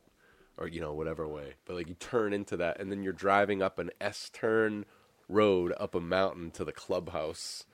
or 0.58 0.68
you 0.68 0.80
know 0.80 0.94
whatever 0.94 1.28
way. 1.28 1.56
But 1.66 1.76
like 1.76 1.90
you 1.90 1.96
turn 1.96 2.32
into 2.32 2.56
that, 2.58 2.80
and 2.80 2.90
then 2.90 3.04
you're 3.04 3.12
driving 3.12 3.62
up 3.62 3.80
an 3.80 3.92
S 4.00 4.30
turn 4.32 4.86
road 5.28 5.74
up 5.78 5.94
a 5.96 6.00
mountain 6.00 6.52
to 6.52 6.64
the 6.64 6.72
clubhouse, 6.72 7.66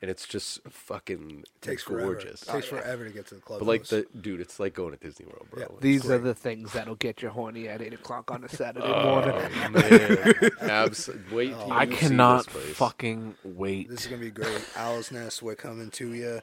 and 0.00 0.10
it's 0.10 0.26
just 0.26 0.60
fucking 0.68 1.44
takes 1.60 1.82
gorgeous. 1.82 2.44
forever. 2.44 2.60
Takes 2.60 2.72
oh, 2.72 2.76
forever 2.76 3.04
to 3.06 3.10
get 3.10 3.26
to 3.28 3.34
the 3.34 3.40
club. 3.40 3.58
But 3.60 3.66
like 3.66 3.84
the 3.86 4.06
dude, 4.20 4.40
it's 4.40 4.60
like 4.60 4.74
going 4.74 4.92
to 4.92 4.98
Disney 4.98 5.26
World, 5.26 5.46
bro. 5.50 5.60
Yeah. 5.60 5.66
It's 5.72 5.80
These 5.80 6.10
are 6.10 6.18
the 6.18 6.34
things 6.34 6.72
that'll 6.72 6.94
get 6.94 7.22
you 7.22 7.28
horny 7.30 7.68
at 7.68 7.82
eight 7.82 7.94
o'clock 7.94 8.30
on 8.30 8.44
a 8.44 8.48
Saturday 8.54 8.86
Oh, 8.86 9.04
morning. 9.22 9.72
man. 9.72 10.50
Abs- 10.62 11.10
wait 11.32 11.50
till 11.50 11.72
I 11.72 11.84
you 11.84 11.92
see 11.92 11.98
cannot 11.98 12.44
this 12.46 12.52
place. 12.54 12.76
fucking 12.76 13.34
wait. 13.44 13.88
This 13.90 14.02
is 14.02 14.06
gonna 14.06 14.20
be 14.22 14.30
great. 14.30 14.62
Owl's 14.76 15.10
Nest, 15.10 15.42
we're 15.42 15.54
coming 15.56 15.90
to 15.90 16.12
you. 16.14 16.40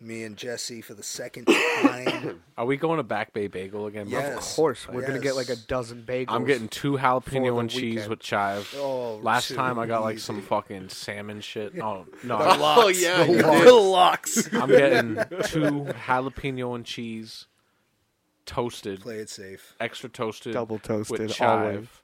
Me 0.00 0.22
and 0.22 0.36
Jesse 0.36 0.80
for 0.80 0.94
the 0.94 1.02
second 1.02 1.46
time. 1.82 2.42
Are 2.56 2.64
we 2.64 2.76
going 2.76 2.98
to 2.98 3.02
Back 3.02 3.32
Bay 3.32 3.48
Bagel 3.48 3.86
again? 3.86 4.08
bro? 4.08 4.20
Of 4.20 4.40
course, 4.40 4.86
we're 4.88 5.02
gonna 5.04 5.18
get 5.18 5.34
like 5.34 5.48
a 5.48 5.54
Yes. 5.54 5.64
dozen 5.64 6.04
bagels. 6.06 6.26
I'm 6.28 6.44
getting 6.44 6.68
two 6.68 6.96
For 6.96 7.02
jalapeno 7.02 7.54
the 7.54 7.56
and 7.56 7.68
cheese 7.70 7.82
weekend. 7.94 8.10
with 8.10 8.20
chive. 8.20 8.72
Oh, 8.78 9.16
Last 9.16 9.48
too 9.48 9.56
time 9.56 9.76
I 9.78 9.86
got 9.86 10.02
like 10.02 10.20
some 10.20 10.40
fucking 10.40 10.90
salmon 10.90 11.40
shit. 11.40 11.72
Oh 11.82 12.06
no, 12.22 12.38
Oh 12.40 12.88
yeah, 12.88 13.24
you 13.24 13.38
the 13.42 13.42
did. 13.42 13.70
lox. 13.72 14.48
I'm 14.54 14.68
getting 14.68 15.16
two 15.44 15.86
jalapeno 16.06 16.76
and 16.76 16.84
cheese, 16.84 17.46
toasted, 18.46 19.00
Play 19.00 19.16
it 19.16 19.28
safe. 19.30 19.74
extra 19.80 20.08
toasted, 20.08 20.52
Double 20.52 20.78
toasted, 20.78 21.18
with 21.18 21.40
always. 21.42 21.74
chive. 21.74 22.02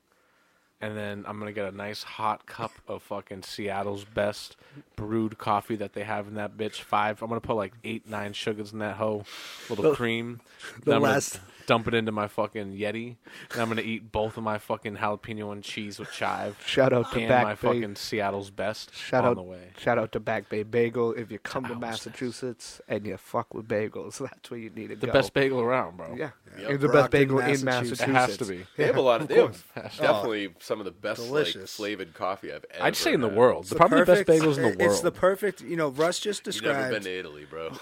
And 0.84 0.94
then 0.98 1.24
I'm 1.26 1.38
gonna 1.38 1.52
get 1.52 1.72
a 1.72 1.74
nice 1.74 2.02
hot 2.02 2.44
cup 2.44 2.70
of 2.88 3.02
fucking 3.04 3.42
Seattle's 3.42 4.04
best 4.04 4.56
brewed 4.96 5.38
coffee 5.38 5.76
that 5.76 5.94
they 5.94 6.04
have 6.04 6.28
in 6.28 6.34
that 6.34 6.58
bitch. 6.58 6.80
Five. 6.82 7.22
I'm 7.22 7.28
gonna 7.30 7.40
put 7.40 7.56
like 7.56 7.72
eight, 7.84 8.06
nine 8.06 8.34
sugars 8.34 8.74
in 8.74 8.80
that 8.80 8.96
hoe, 8.96 9.24
little 9.70 9.94
cream. 9.94 10.40
the 10.80 10.84
Then 10.84 10.94
I'm 10.96 11.00
gonna 11.00 11.12
last- 11.14 11.40
dump 11.66 11.88
it 11.88 11.94
into 11.94 12.12
my 12.12 12.28
fucking 12.28 12.72
Yeti, 12.76 13.16
and 13.52 13.60
I'm 13.62 13.68
gonna 13.68 13.82
eat 13.82 14.12
both 14.12 14.36
of 14.36 14.42
my 14.42 14.58
fucking 14.58 14.96
jalapeno 14.96 15.52
and 15.52 15.62
cheese 15.62 15.98
with 15.98 16.10
chive. 16.12 16.56
Shout 16.66 16.92
out 16.92 17.10
to 17.12 17.18
and 17.20 17.28
Back 17.28 17.44
my 17.44 17.54
Bay. 17.54 17.56
fucking 17.80 17.96
Seattle's 17.96 18.50
best 18.50 18.94
Shout 18.94 19.24
on 19.24 19.30
out, 19.30 19.36
the 19.36 19.42
way. 19.42 19.70
shout 19.78 19.98
out 19.98 20.12
to 20.12 20.20
Back 20.20 20.48
Bay 20.48 20.62
Bagel. 20.62 21.12
If 21.14 21.30
you 21.30 21.38
come 21.38 21.64
to 21.64 21.72
Owl's 21.72 21.80
Massachusetts 21.80 22.80
and 22.88 23.06
you 23.06 23.16
fuck 23.16 23.54
with 23.54 23.66
bagels, 23.68 24.18
that's 24.28 24.50
where 24.50 24.60
you 24.60 24.70
need 24.70 24.88
to 24.88 24.96
The 24.96 25.06
go. 25.08 25.12
best 25.12 25.32
bagel 25.34 25.60
around, 25.60 25.96
bro. 25.96 26.14
yeah, 26.16 26.30
Yep. 26.58 26.70
it's 26.70 26.82
the 26.82 26.88
best 26.88 26.92
Brockton, 27.10 27.20
bagel 27.20 27.38
in 27.40 27.64
Massachusetts. 27.64 27.64
Massachusetts. 27.64 28.08
It 28.08 28.12
has 28.14 28.36
to 28.38 28.44
be. 28.46 28.66
They 28.76 28.86
have 28.86 28.96
a 28.96 29.00
lot 29.00 29.20
of. 29.22 29.28
They 29.28 29.36
have 29.36 29.64
Has 29.74 29.96
to. 29.96 30.02
definitely 30.02 30.54
some 30.60 30.78
of 30.80 30.84
the 30.84 30.90
best 30.92 31.20
like 31.20 31.28
Delicious. 31.28 31.74
flavored 31.76 32.14
coffee 32.14 32.52
I've 32.52 32.64
ever. 32.70 32.84
I'd 32.84 32.96
say 32.96 33.12
in 33.12 33.20
the 33.20 33.28
had. 33.28 33.36
world. 33.36 33.66
The, 33.66 33.74
probably 33.76 34.00
the 34.00 34.06
best 34.06 34.24
bagels 34.26 34.56
in 34.56 34.62
the 34.62 34.68
world. 34.68 34.76
It's 34.80 35.00
the 35.00 35.10
perfect. 35.12 35.60
You 35.62 35.76
know, 35.76 35.88
Russ 35.88 36.18
just 36.20 36.46
You've 36.46 36.62
never 36.62 36.90
been 36.90 37.02
described. 37.02 37.04
to 37.04 37.18
Italy, 37.18 37.46
bro. 37.48 37.72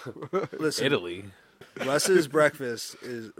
listen, 0.59 0.87
Italy. 0.87 1.25
Russ's 1.77 2.29
breakfast 2.29 2.97
is 3.03 3.33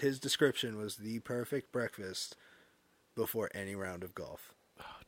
his 0.00 0.18
description 0.18 0.76
was 0.76 0.96
the 0.96 1.20
perfect 1.20 1.72
breakfast 1.72 2.36
before 3.14 3.50
any 3.54 3.74
round 3.74 4.02
of 4.02 4.14
golf. 4.14 4.54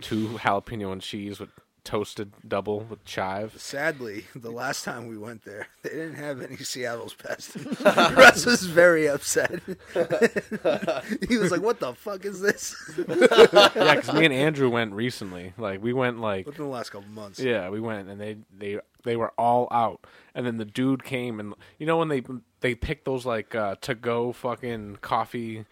Two 0.00 0.38
jalapeno 0.38 0.92
and 0.92 1.02
cheese 1.02 1.40
with 1.40 1.50
toasted 1.88 2.32
double 2.46 2.80
with 2.80 3.02
chive. 3.06 3.54
Sadly, 3.56 4.26
the 4.34 4.50
last 4.50 4.84
time 4.84 5.08
we 5.08 5.16
went 5.16 5.44
there, 5.44 5.68
they 5.82 5.88
didn't 5.88 6.16
have 6.16 6.42
any 6.42 6.56
Seattle's 6.56 7.14
best. 7.14 7.56
Russ 7.80 8.44
was 8.44 8.64
very 8.64 9.08
upset. 9.08 9.60
he 11.28 11.38
was 11.38 11.50
like, 11.50 11.62
"What 11.62 11.80
the 11.80 11.94
fuck 11.96 12.26
is 12.26 12.40
this?" 12.40 12.76
yeah, 12.98 13.94
because 13.94 14.12
me 14.12 14.26
and 14.26 14.34
Andrew 14.34 14.68
went 14.68 14.92
recently. 14.92 15.54
Like 15.56 15.82
we 15.82 15.92
went 15.92 16.20
like 16.20 16.46
Within 16.46 16.66
the 16.66 16.70
last 16.70 16.90
couple 16.90 17.08
months. 17.08 17.40
yeah, 17.40 17.70
we 17.70 17.80
went 17.80 18.08
and 18.08 18.20
they 18.20 18.36
they 18.56 18.80
they 19.04 19.16
were 19.16 19.32
all 19.38 19.68
out. 19.70 20.06
And 20.34 20.46
then 20.46 20.58
the 20.58 20.64
dude 20.66 21.04
came 21.04 21.40
and 21.40 21.54
you 21.78 21.86
know 21.86 21.96
when 21.96 22.08
they 22.08 22.22
they 22.60 22.74
pick 22.74 23.04
those 23.04 23.24
like 23.26 23.54
uh, 23.54 23.76
to 23.82 23.94
go 23.94 24.32
fucking 24.32 24.98
coffee 25.00 25.64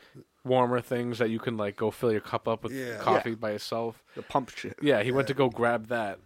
warmer 0.45 0.81
things 0.81 1.19
that 1.19 1.29
you 1.31 1.39
can 1.41 1.57
like 1.57 1.77
go 1.77 1.91
fill 1.91 2.13
your 2.13 2.21
cup 2.21 2.47
up 2.47 2.63
with 2.63 2.73
Yeah. 2.73 2.99
coffee 2.99 3.35
by 3.35 3.51
yourself. 3.53 4.03
The 4.15 4.23
pump 4.23 4.51
shit. 4.51 4.77
Yeah, 4.81 5.03
he 5.03 5.11
went 5.11 5.27
to 5.29 5.35
go 5.35 5.49
grab 5.51 5.89
that, 5.89 6.19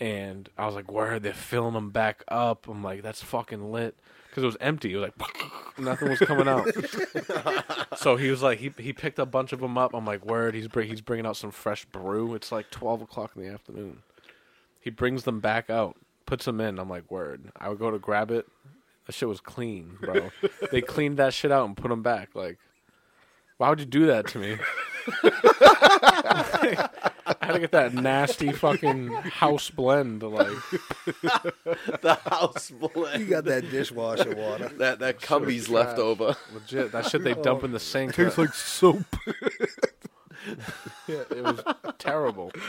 and 0.00 0.48
I 0.56 0.66
was 0.66 0.74
like, 0.74 0.90
"Where 0.90 1.18
they're 1.18 1.34
filling 1.34 1.74
them 1.74 1.90
back 1.90 2.24
up?" 2.28 2.66
I'm 2.68 2.82
like, 2.82 3.02
"That's 3.02 3.22
fucking 3.22 3.70
lit," 3.72 3.94
because 4.30 4.42
it 4.42 4.46
was 4.46 4.56
empty. 4.60 4.94
It 4.94 4.96
was 4.96 5.10
like 5.10 5.78
nothing 5.78 6.08
was 6.08 6.18
coming 6.20 6.48
out. 6.48 6.66
so 7.96 8.16
he 8.16 8.30
was 8.30 8.42
like, 8.42 8.58
he 8.58 8.72
he 8.78 8.92
picked 8.92 9.18
a 9.18 9.26
bunch 9.26 9.52
of 9.52 9.60
them 9.60 9.76
up. 9.78 9.92
I'm 9.94 10.06
like, 10.06 10.24
"Word." 10.24 10.54
He's 10.54 10.68
bring, 10.68 10.88
he's 10.88 11.00
bringing 11.02 11.26
out 11.26 11.36
some 11.36 11.50
fresh 11.50 11.84
brew. 11.84 12.34
It's 12.34 12.50
like 12.50 12.70
12 12.70 13.02
o'clock 13.02 13.32
in 13.36 13.42
the 13.42 13.48
afternoon. 13.48 13.98
He 14.80 14.90
brings 14.90 15.24
them 15.24 15.40
back 15.40 15.68
out, 15.68 15.96
puts 16.26 16.44
them 16.46 16.60
in. 16.60 16.78
I'm 16.78 16.88
like, 16.88 17.10
"Word." 17.10 17.50
I 17.58 17.68
would 17.68 17.78
go 17.78 17.90
to 17.90 17.98
grab 17.98 18.30
it. 18.30 18.46
That 19.06 19.12
shit 19.12 19.28
was 19.28 19.40
clean, 19.40 19.96
bro. 20.00 20.30
they 20.72 20.80
cleaned 20.80 21.18
that 21.18 21.32
shit 21.32 21.52
out 21.52 21.66
and 21.66 21.76
put 21.76 21.88
them 21.88 22.02
back. 22.02 22.30
Like, 22.34 22.58
why 23.56 23.70
would 23.70 23.80
you 23.80 23.86
do 23.86 24.06
that 24.06 24.26
to 24.28 24.38
me? 24.38 24.58
I 27.26 27.36
had 27.40 27.52
to 27.52 27.60
get 27.60 27.72
that 27.72 27.94
nasty 27.94 28.52
fucking 28.52 29.12
house 29.12 29.70
blend. 29.70 30.22
Like, 30.22 30.46
the 32.02 32.18
house 32.24 32.70
blend. 32.70 33.20
You 33.22 33.26
got 33.26 33.44
that 33.44 33.70
dishwasher 33.70 34.34
water. 34.34 34.68
That 34.78 34.98
that 34.98 35.20
Cumbies 35.20 35.68
left 35.68 35.98
over. 35.98 36.36
legit, 36.52 36.92
that 36.92 37.06
shit 37.06 37.22
they 37.22 37.34
oh. 37.38 37.42
dump 37.42 37.64
in 37.64 37.72
the 37.72 37.80
sink. 37.80 38.14
Tastes 38.14 38.38
like 38.38 38.54
soap. 38.54 39.04
Yeah, 41.06 41.22
it 41.30 41.42
was 41.42 41.60
terrible. 41.98 42.52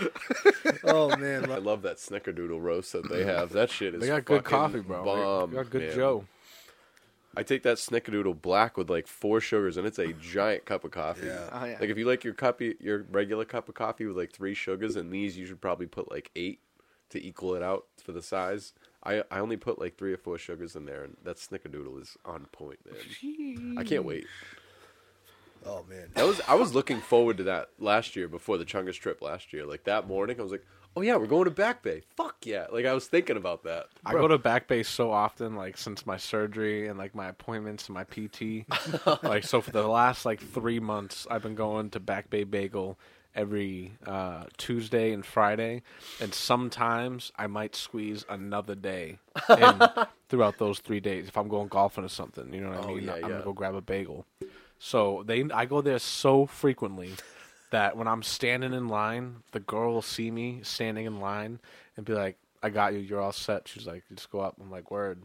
Oh 0.84 1.16
man, 1.18 1.52
I 1.52 1.58
love 1.58 1.82
that 1.82 1.98
snickerdoodle 1.98 2.62
roast 2.62 2.94
that 2.94 3.10
they 3.10 3.24
have. 3.26 3.52
That 3.52 3.70
shit 3.70 3.94
is 3.96 4.02
They 4.02 4.08
got 4.08 4.26
good 4.26 4.44
coffee, 4.44 4.80
bro. 4.80 5.04
Bomb, 5.04 5.52
they 5.52 5.58
got 5.58 5.70
good 5.70 5.82
man. 5.88 5.96
Joe. 5.96 6.26
I 7.36 7.44
take 7.44 7.64
that 7.64 7.78
snickerdoodle 7.78 8.42
black 8.42 8.78
with 8.78 8.90
like 8.90 9.08
four 9.08 9.40
sugars, 9.42 9.78
and 9.78 9.86
it's 9.86 10.00
a 10.00 10.14
giant 10.14 10.66
cup 10.66 10.84
of 10.84 10.92
coffee. 10.92 11.28
Yeah. 11.28 11.50
Oh, 11.52 11.66
yeah. 11.66 11.78
Like 11.80 11.90
if 11.90 11.98
you 11.98 12.06
like 12.06 12.24
your 12.24 12.34
cup, 12.34 12.62
your 12.62 13.04
regular 13.12 13.46
cup 13.46 13.70
of 13.70 13.76
coffee 13.76 14.06
with 14.06 14.18
like 14.18 14.32
three 14.32 14.54
sugars, 14.54 14.96
and 14.96 15.12
these 15.12 15.38
you 15.38 15.46
should 15.46 15.62
probably 15.62 15.86
put 15.88 16.10
like 16.12 16.32
eight 16.36 16.60
to 17.10 17.24
equal 17.24 17.54
it 17.56 17.64
out 17.64 17.86
for 18.04 18.12
the 18.12 18.22
size. 18.22 18.74
I 19.04 19.24
I 19.30 19.40
only 19.40 19.58
put 19.58 19.80
like 19.80 19.98
three 19.98 20.14
or 20.14 20.18
four 20.18 20.38
sugars 20.38 20.76
in 20.76 20.86
there, 20.86 21.04
and 21.04 21.18
that 21.24 21.38
snickerdoodle 21.38 22.02
is 22.02 22.18
on 22.26 22.46
point, 22.52 22.80
man. 22.86 23.76
I 23.78 23.84
can't 23.84 24.04
wait. 24.06 24.26
Oh 25.66 25.86
man. 25.90 26.10
That 26.16 26.26
was 26.26 26.42
I 26.48 26.56
was 26.56 26.74
looking 26.76 27.02
forward 27.02 27.38
to 27.38 27.44
that 27.46 27.70
last 27.80 28.16
year 28.16 28.28
before 28.28 28.58
the 28.58 28.66
Chungus 28.66 28.96
trip 28.96 29.22
last 29.22 29.54
year. 29.54 29.66
Like 29.66 29.84
that 29.86 30.08
morning, 30.08 30.40
I 30.40 30.44
was 30.44 30.52
like, 30.52 30.66
"Oh 30.96 31.02
yeah, 31.02 31.16
we're 31.16 31.28
going 31.28 31.46
to 31.46 31.52
Back 31.52 31.84
Bay. 31.84 32.02
Fuck 32.16 32.46
yeah!" 32.46 32.68
Like 32.72 32.86
I 32.86 32.94
was 32.94 33.08
thinking 33.08 33.38
about 33.38 33.64
that. 33.64 33.88
I 34.06 34.14
go 34.14 34.28
to 34.28 34.38
back 34.38 34.68
Bay 34.68 34.84
so 34.84 35.12
often, 35.12 35.56
like 35.56 35.78
since 35.78 36.06
my 36.06 36.18
surgery 36.18 36.88
and 36.88 36.98
like 36.98 37.14
my 37.16 37.28
appointments 37.28 37.88
and 37.90 37.94
my 37.96 38.04
PT. 38.04 38.66
like 39.24 39.44
so, 39.44 39.62
for 39.62 39.72
the 39.72 39.88
last 39.88 40.26
like 40.26 40.42
three 40.42 40.80
months, 40.80 41.28
I've 41.30 41.44
been 41.44 41.56
going 41.56 41.90
to 41.92 42.00
Back 42.00 42.30
Bay 42.30 42.44
Bagel 42.44 42.98
every 43.36 43.94
uh, 44.08 44.46
Tuesday 44.58 45.14
and 45.14 45.24
Friday, 45.24 45.84
and 46.20 46.34
sometimes 46.34 47.32
I 47.36 47.46
might 47.46 47.76
squeeze 47.76 48.26
another 48.28 48.74
day 48.74 49.20
in 49.50 49.80
throughout 50.30 50.58
those 50.58 50.80
three 50.80 51.00
days 51.00 51.28
if 51.28 51.38
I'm 51.38 51.48
going 51.48 51.68
golfing 51.68 52.04
or 52.04 52.08
something. 52.10 52.52
You 52.52 52.62
know 52.62 52.70
what 52.70 52.80
I 52.80 52.82
Oh, 52.90 52.96
mean? 52.96 53.04
yeah, 53.04 53.14
I'm 53.14 53.22
yeah. 53.22 53.28
gonna 53.30 53.44
go 53.44 53.54
grab 53.54 53.76
a 53.76 53.82
bagel. 53.82 54.26
So 54.80 55.24
they, 55.26 55.44
I 55.54 55.66
go 55.66 55.82
there 55.82 56.00
so 56.00 56.46
frequently 56.46 57.12
that 57.72 57.98
when 57.98 58.08
I'm 58.08 58.24
standing 58.24 58.74
in 58.74 58.88
line, 58.88 59.38
the 59.52 59.60
girl 59.60 59.94
will 59.94 60.02
see 60.02 60.32
me 60.32 60.62
standing 60.64 61.06
in 61.06 61.20
line 61.20 61.60
and 61.96 62.06
be 62.06 62.14
like, 62.14 62.38
"I 62.62 62.70
got 62.70 62.94
you. 62.94 63.00
You're 63.00 63.22
all 63.22 63.32
set." 63.32 63.68
She's 63.68 63.88
like, 63.88 64.04
"Just 64.14 64.32
go 64.32 64.40
up." 64.40 64.56
I'm 64.62 64.72
like, 64.72 64.92
"Word." 64.92 65.24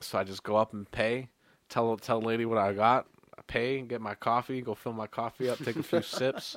So 0.00 0.18
I 0.18 0.24
just 0.24 0.42
go 0.42 0.56
up 0.56 0.72
and 0.72 0.90
pay. 0.90 1.28
Tell 1.68 1.96
tell 1.96 2.20
the 2.20 2.26
lady 2.26 2.44
what 2.46 2.58
I 2.58 2.72
got. 2.72 3.06
I 3.36 3.42
pay, 3.46 3.80
get 3.82 4.00
my 4.00 4.14
coffee, 4.14 4.60
go 4.60 4.74
fill 4.74 4.92
my 4.92 5.06
coffee 5.06 5.48
up, 5.48 5.58
take 5.58 5.76
a 5.76 5.82
few 5.82 6.02
sips. 6.02 6.56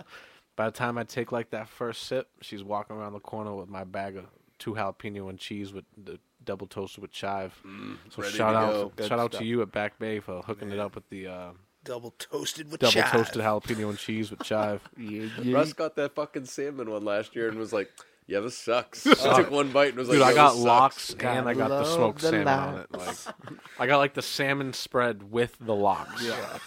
By 0.55 0.65
the 0.65 0.71
time 0.71 0.97
I 0.97 1.03
take 1.03 1.31
like 1.31 1.51
that 1.51 1.69
first 1.69 2.03
sip, 2.03 2.29
she's 2.41 2.63
walking 2.63 2.95
around 2.95 3.13
the 3.13 3.19
corner 3.19 3.53
with 3.53 3.69
my 3.69 3.83
bag 3.83 4.17
of 4.17 4.25
two 4.57 4.73
jalapeno 4.73 5.29
and 5.29 5.37
cheese 5.37 5.71
with 5.71 5.85
the 6.03 6.19
double 6.43 6.65
toasted 6.67 7.01
with 7.01 7.11
chive. 7.11 7.53
so 8.09 8.21
shout 8.23 8.55
out, 8.55 8.93
shout 9.07 9.19
out 9.19 9.31
to 9.33 9.43
you 9.45 9.61
at 9.61 9.71
Back 9.71 9.99
Bay 9.99 10.19
for 10.19 10.41
hooking 10.41 10.71
it 10.71 10.79
up 10.79 10.95
with 10.95 11.07
the 11.09 11.27
uh, 11.27 11.49
Double 11.87 12.13
toasted 12.19 12.71
with 12.71 12.81
chive. 12.81 12.93
double 12.93 13.01
chive. 13.09 13.11
toasted 13.11 13.41
jalapeno 13.41 13.89
and 13.89 13.97
cheese 13.97 14.29
with 14.29 14.43
chive. 14.43 14.81
Yeah, 14.97 15.27
yeah. 15.41 15.55
Russ 15.55 15.73
got 15.73 15.95
that 15.95 16.15
fucking 16.15 16.45
salmon 16.45 16.89
one 16.89 17.05
last 17.05 17.35
year 17.35 17.47
and 17.49 17.57
was 17.57 17.71
like, 17.71 17.89
"Yeah, 18.27 18.41
this 18.41 18.57
sucks." 18.57 19.07
I 19.25 19.37
took 19.37 19.51
one 19.51 19.71
bite 19.71 19.89
and 19.89 19.97
was 19.97 20.09
like, 20.09 20.17
Dude, 20.17 20.27
I 20.27 20.33
got 20.33 20.49
this 20.51 20.63
sucks." 20.63 20.65
lox 20.65 21.13
and 21.13 21.47
I 21.49 21.53
got 21.53 21.69
the 21.69 21.83
smoked 21.85 22.21
the 22.21 22.29
salmon 22.29 22.47
on 22.47 22.77
it. 22.79 22.87
Like, 22.91 23.17
I 23.79 23.87
got 23.87 23.97
like 23.99 24.13
the 24.13 24.21
salmon 24.21 24.73
spread 24.73 25.31
with 25.31 25.55
the 25.59 25.73
lox. 25.75 26.23
Yeah. 26.23 26.57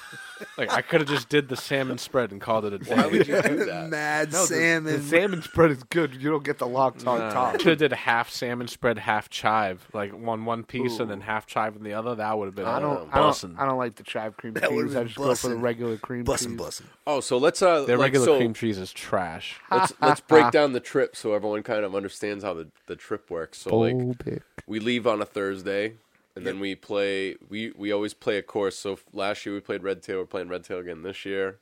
Like 0.58 0.72
I 0.72 0.82
could 0.82 1.00
have 1.00 1.08
just 1.08 1.28
did 1.28 1.48
the 1.48 1.56
salmon 1.56 1.98
spread 1.98 2.32
and 2.32 2.40
called 2.40 2.64
it 2.64 2.72
a 2.72 2.78
day. 2.78 2.94
Why 2.94 3.06
would 3.06 3.26
you 3.28 3.42
do 3.42 3.64
that? 3.66 3.88
Mad 3.88 4.32
No, 4.32 4.40
the- 4.40 4.46
salmon. 4.46 4.84
The, 4.84 5.00
salmon 5.02 5.42
spread 5.42 5.70
is 5.70 5.82
good. 5.84 6.14
You 6.20 6.30
don't 6.30 6.44
get 6.44 6.58
the 6.58 6.66
locked 6.66 7.06
on 7.06 7.18
top. 7.32 7.60
Should 7.60 7.68
have 7.68 7.78
did 7.78 7.92
half 7.92 8.30
salmon 8.30 8.68
spread, 8.68 8.98
half 8.98 9.28
chive, 9.30 9.86
like 9.92 10.12
one 10.12 10.44
one 10.44 10.64
piece 10.64 10.98
and 10.98 11.10
then 11.10 11.20
half 11.20 11.46
chive 11.46 11.76
in 11.76 11.82
the 11.82 11.92
other. 11.94 12.14
That 12.14 12.36
would 12.38 12.46
have 12.46 12.54
been. 12.54 12.66
I 12.66 12.78
don't. 12.80 12.96
uh, 12.96 13.06
I 13.12 13.18
don't. 13.18 13.30
bussin'. 13.32 13.58
I 13.58 13.66
don't 13.66 13.78
like 13.78 13.96
the 13.96 14.02
chive 14.02 14.36
cream 14.36 14.54
That 14.54 14.72
would've 14.72 14.90
cheese. 14.90 14.96
I 14.96 15.00
been 15.00 15.08
just 15.08 15.18
go 15.18 15.34
for 15.34 15.48
the 15.48 15.54
bussin'. 15.54 15.62
regular 15.62 15.96
cream 15.96 16.24
bussin' 16.24 16.48
cheese. 16.50 16.56
bussin'. 16.58 16.84
Oh, 17.06 17.20
so 17.20 17.38
let's 17.38 17.60
uh, 17.62 17.82
Their 17.84 17.96
like, 17.98 18.06
regular 18.12 18.26
so 18.26 18.36
cream 18.38 18.54
cheese 18.54 18.78
is 18.78 18.92
trash. 18.92 19.58
let's 19.70 19.92
let's 20.00 20.20
break 20.20 20.50
down 20.52 20.72
the 20.72 20.80
trip 20.80 21.16
so 21.16 21.34
everyone 21.34 21.62
kind 21.62 21.84
of 21.84 21.94
understands 21.94 22.44
how 22.44 22.54
the 22.54 22.68
the 22.86 22.96
trip 22.96 23.30
works. 23.30 23.58
So 23.58 23.76
like, 23.78 23.94
Phobic. 23.94 24.40
we 24.66 24.80
leave 24.80 25.06
on 25.06 25.20
a 25.20 25.24
Thursday, 25.26 25.94
and 26.36 26.46
then 26.46 26.60
we 26.60 26.74
play. 26.74 27.36
We 27.48 27.72
we 27.76 27.92
always 27.92 28.14
play 28.14 28.38
a 28.38 28.42
course. 28.42 28.76
So 28.76 28.98
last 29.12 29.44
year 29.44 29.54
we 29.54 29.60
played 29.60 29.82
Red 29.82 30.02
Tail. 30.02 30.18
We're 30.18 30.26
playing 30.26 30.48
Red 30.48 30.64
Tail 30.64 30.78
again 30.78 31.02
this 31.02 31.24
year, 31.24 31.58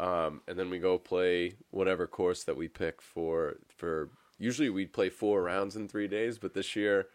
um, 0.00 0.40
and 0.48 0.58
then 0.58 0.70
we 0.70 0.78
go 0.78 0.98
play 0.98 1.54
whatever 1.70 2.06
course 2.06 2.44
that 2.44 2.56
we 2.56 2.68
pick 2.68 3.02
for 3.02 3.56
for. 3.76 4.10
Usually 4.38 4.70
we 4.70 4.86
play 4.86 5.08
four 5.08 5.42
rounds 5.42 5.74
in 5.74 5.88
three 5.88 6.06
days, 6.06 6.38
but 6.38 6.54
this 6.54 6.76
year 6.76 7.08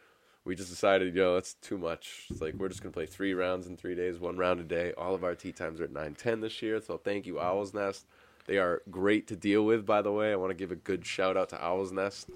we 0.46 0.56
just 0.56 0.70
decided, 0.70 1.16
yo, 1.16 1.36
that's 1.36 1.54
too 1.54 1.78
much. 1.78 2.26
It's 2.30 2.42
like 2.42 2.54
we're 2.56 2.68
just 2.68 2.84
gonna 2.84 2.92
play 2.92 3.06
three 3.06 3.34
rounds 3.34 3.66
in 3.66 3.78
three 3.78 3.96
days, 3.96 4.20
one 4.20 4.38
round 4.38 4.60
a 4.60 4.64
day. 4.64 4.94
All 4.98 5.16
of 5.16 5.24
our 5.24 5.36
tee 5.36 5.54
times 5.54 5.80
are 5.80 5.86
at 5.86 5.94
nine 5.94 6.16
ten 6.16 6.42
this 6.42 6.62
year, 6.62 6.82
so 6.82 6.98
thank 6.98 7.26
you, 7.26 7.40
Owl's 7.40 7.74
Nest. 7.74 8.06
They 8.46 8.58
are 8.58 8.82
great 8.92 9.28
to 9.28 9.38
deal 9.38 9.64
with, 9.64 9.86
by 9.86 10.02
the 10.02 10.12
way. 10.12 10.34
I 10.34 10.36
want 10.36 10.50
to 10.50 10.56
give 10.56 10.72
a 10.72 10.76
good 10.76 11.06
shout 11.06 11.38
out 11.38 11.50
to 11.50 11.64
Owl's 11.64 11.94
Nest. 11.94 12.30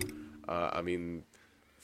Uh, 0.47 0.69
I 0.71 0.81
mean, 0.81 1.23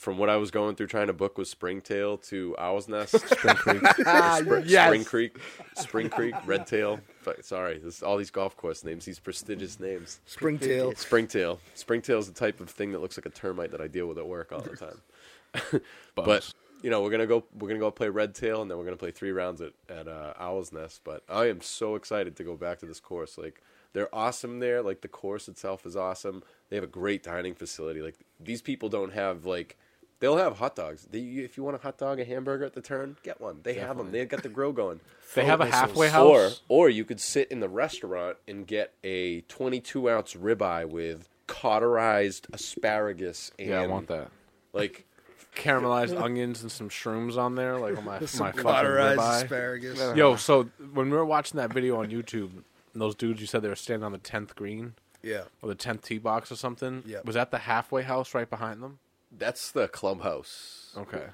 from 0.03 0.17
what 0.17 0.29
I 0.29 0.35
was 0.35 0.51
going 0.51 0.75
through 0.75 0.87
trying 0.87 1.07
to 1.07 1.13
book 1.13 1.37
with 1.37 1.47
Springtail 1.47 2.21
to 2.27 2.55
Owl's 2.59 2.89
Nest, 2.89 3.17
Spring 3.29 3.55
Creek, 3.55 3.81
Ah, 4.05 4.39
Spring, 4.41 4.63
yes. 4.67 4.87
Spring 4.87 5.05
Creek, 5.05 5.37
Spring 5.75 6.09
Creek, 6.09 6.35
Redtail. 6.45 6.99
Sorry, 7.41 7.77
this 7.77 8.03
all 8.03 8.17
these 8.17 8.29
golf 8.29 8.57
course 8.57 8.83
names, 8.83 9.05
these 9.05 9.19
prestigious 9.19 9.79
names. 9.79 10.19
Springtail. 10.27 10.93
Springtail. 10.97 11.57
Springtail 11.73 12.19
is 12.19 12.27
the 12.27 12.33
type 12.33 12.59
of 12.59 12.69
thing 12.69 12.91
that 12.91 12.99
looks 12.99 13.17
like 13.17 13.25
a 13.25 13.29
termite 13.29 13.71
that 13.71 13.79
I 13.79 13.87
deal 13.87 14.07
with 14.07 14.17
at 14.17 14.27
work 14.27 14.51
all 14.51 14.59
the 14.59 14.75
time. 14.75 15.81
but 16.15 16.53
you 16.81 16.89
know, 16.89 17.01
we're 17.01 17.09
gonna 17.09 17.25
go. 17.25 17.45
We're 17.57 17.69
gonna 17.69 17.79
go 17.79 17.89
play 17.89 18.09
Red 18.09 18.35
Tail, 18.35 18.61
and 18.61 18.69
then 18.69 18.77
we're 18.77 18.83
gonna 18.83 18.97
play 18.97 19.11
three 19.11 19.31
rounds 19.31 19.61
at 19.61 19.71
at 19.87 20.09
uh, 20.09 20.33
Owl's 20.37 20.73
Nest. 20.73 20.99
But 21.05 21.23
I 21.29 21.45
am 21.45 21.61
so 21.61 21.95
excited 21.95 22.35
to 22.35 22.43
go 22.43 22.57
back 22.57 22.79
to 22.79 22.85
this 22.85 22.99
course. 22.99 23.37
Like 23.37 23.61
they're 23.93 24.13
awesome 24.13 24.59
there. 24.59 24.81
Like 24.81 24.99
the 24.99 25.07
course 25.07 25.47
itself 25.47 25.85
is 25.85 25.95
awesome. 25.95 26.43
They 26.69 26.75
have 26.75 26.83
a 26.83 26.87
great 26.87 27.23
dining 27.23 27.55
facility. 27.55 28.01
Like 28.01 28.15
these 28.37 28.61
people 28.61 28.89
don't 28.89 29.13
have 29.13 29.45
like. 29.45 29.77
They'll 30.23 30.37
have 30.37 30.57
hot 30.57 30.77
dogs. 30.77 31.05
They, 31.11 31.19
if 31.19 31.57
you 31.57 31.63
want 31.63 31.75
a 31.75 31.79
hot 31.79 31.97
dog, 31.97 32.17
a 32.17 32.23
hamburger 32.23 32.63
at 32.63 32.71
the 32.71 32.79
turn, 32.81 33.17
get 33.23 33.41
one. 33.41 33.59
They 33.61 33.73
have 33.73 33.97
them. 33.97 34.09
They've 34.13 34.29
got 34.29 34.41
the 34.41 34.47
grill 34.47 34.71
going. 34.71 35.01
They 35.35 35.43
have 35.45 35.59
a 35.59 35.65
halfway 35.65 36.07
house. 36.09 36.61
or 36.69 36.85
or 36.85 36.89
you 36.89 37.03
could 37.03 37.19
sit 37.19 37.51
in 37.51 37.59
the 37.59 37.67
restaurant 37.67 38.37
and 38.47 38.65
get 38.65 38.93
a 39.03 39.41
22 39.41 40.09
ounce 40.09 40.35
ribeye 40.35 40.87
with 40.87 41.27
cauterized 41.47 42.47
asparagus 42.53 43.51
and 43.59 43.69
yeah, 43.69 43.81
I 43.81 43.87
want 43.87 44.07
that. 44.07 44.29
like 44.71 45.05
Caramelized 45.55 46.17
onions 46.21 46.61
and 46.61 46.71
some 46.71 46.87
shrooms 46.87 47.35
on 47.37 47.55
there, 47.55 47.77
like 47.79 47.97
on 47.97 48.05
my 48.05 48.19
my 48.19 48.25
fucking 48.25 48.61
cauterized 48.63 49.19
ribeye. 49.19 49.43
asparagus. 49.43 50.15
Yo, 50.17 50.35
so 50.37 50.69
when 50.93 51.09
we 51.09 51.17
were 51.17 51.25
watching 51.25 51.57
that 51.57 51.73
video 51.73 51.97
on 51.99 52.09
YouTube, 52.09 52.51
and 52.93 53.01
those 53.01 53.15
dudes 53.15 53.41
you 53.41 53.47
said 53.47 53.61
they 53.61 53.69
were 53.69 53.75
standing 53.75 54.05
on 54.05 54.11
the 54.13 54.17
tenth 54.19 54.55
green 54.55 54.93
Yeah. 55.21 55.43
or 55.61 55.69
the 55.69 55.75
tenth 55.75 56.03
tee 56.03 56.17
box 56.19 56.51
or 56.51 56.55
something. 56.55 57.03
Yeah. 57.05 57.19
Was 57.25 57.35
that 57.35 57.51
the 57.51 57.59
halfway 57.59 58.03
house 58.03 58.33
right 58.33 58.49
behind 58.49 58.81
them? 58.81 58.99
That's 59.37 59.71
the 59.71 59.87
clubhouse. 59.87 60.93
Okay. 60.97 61.27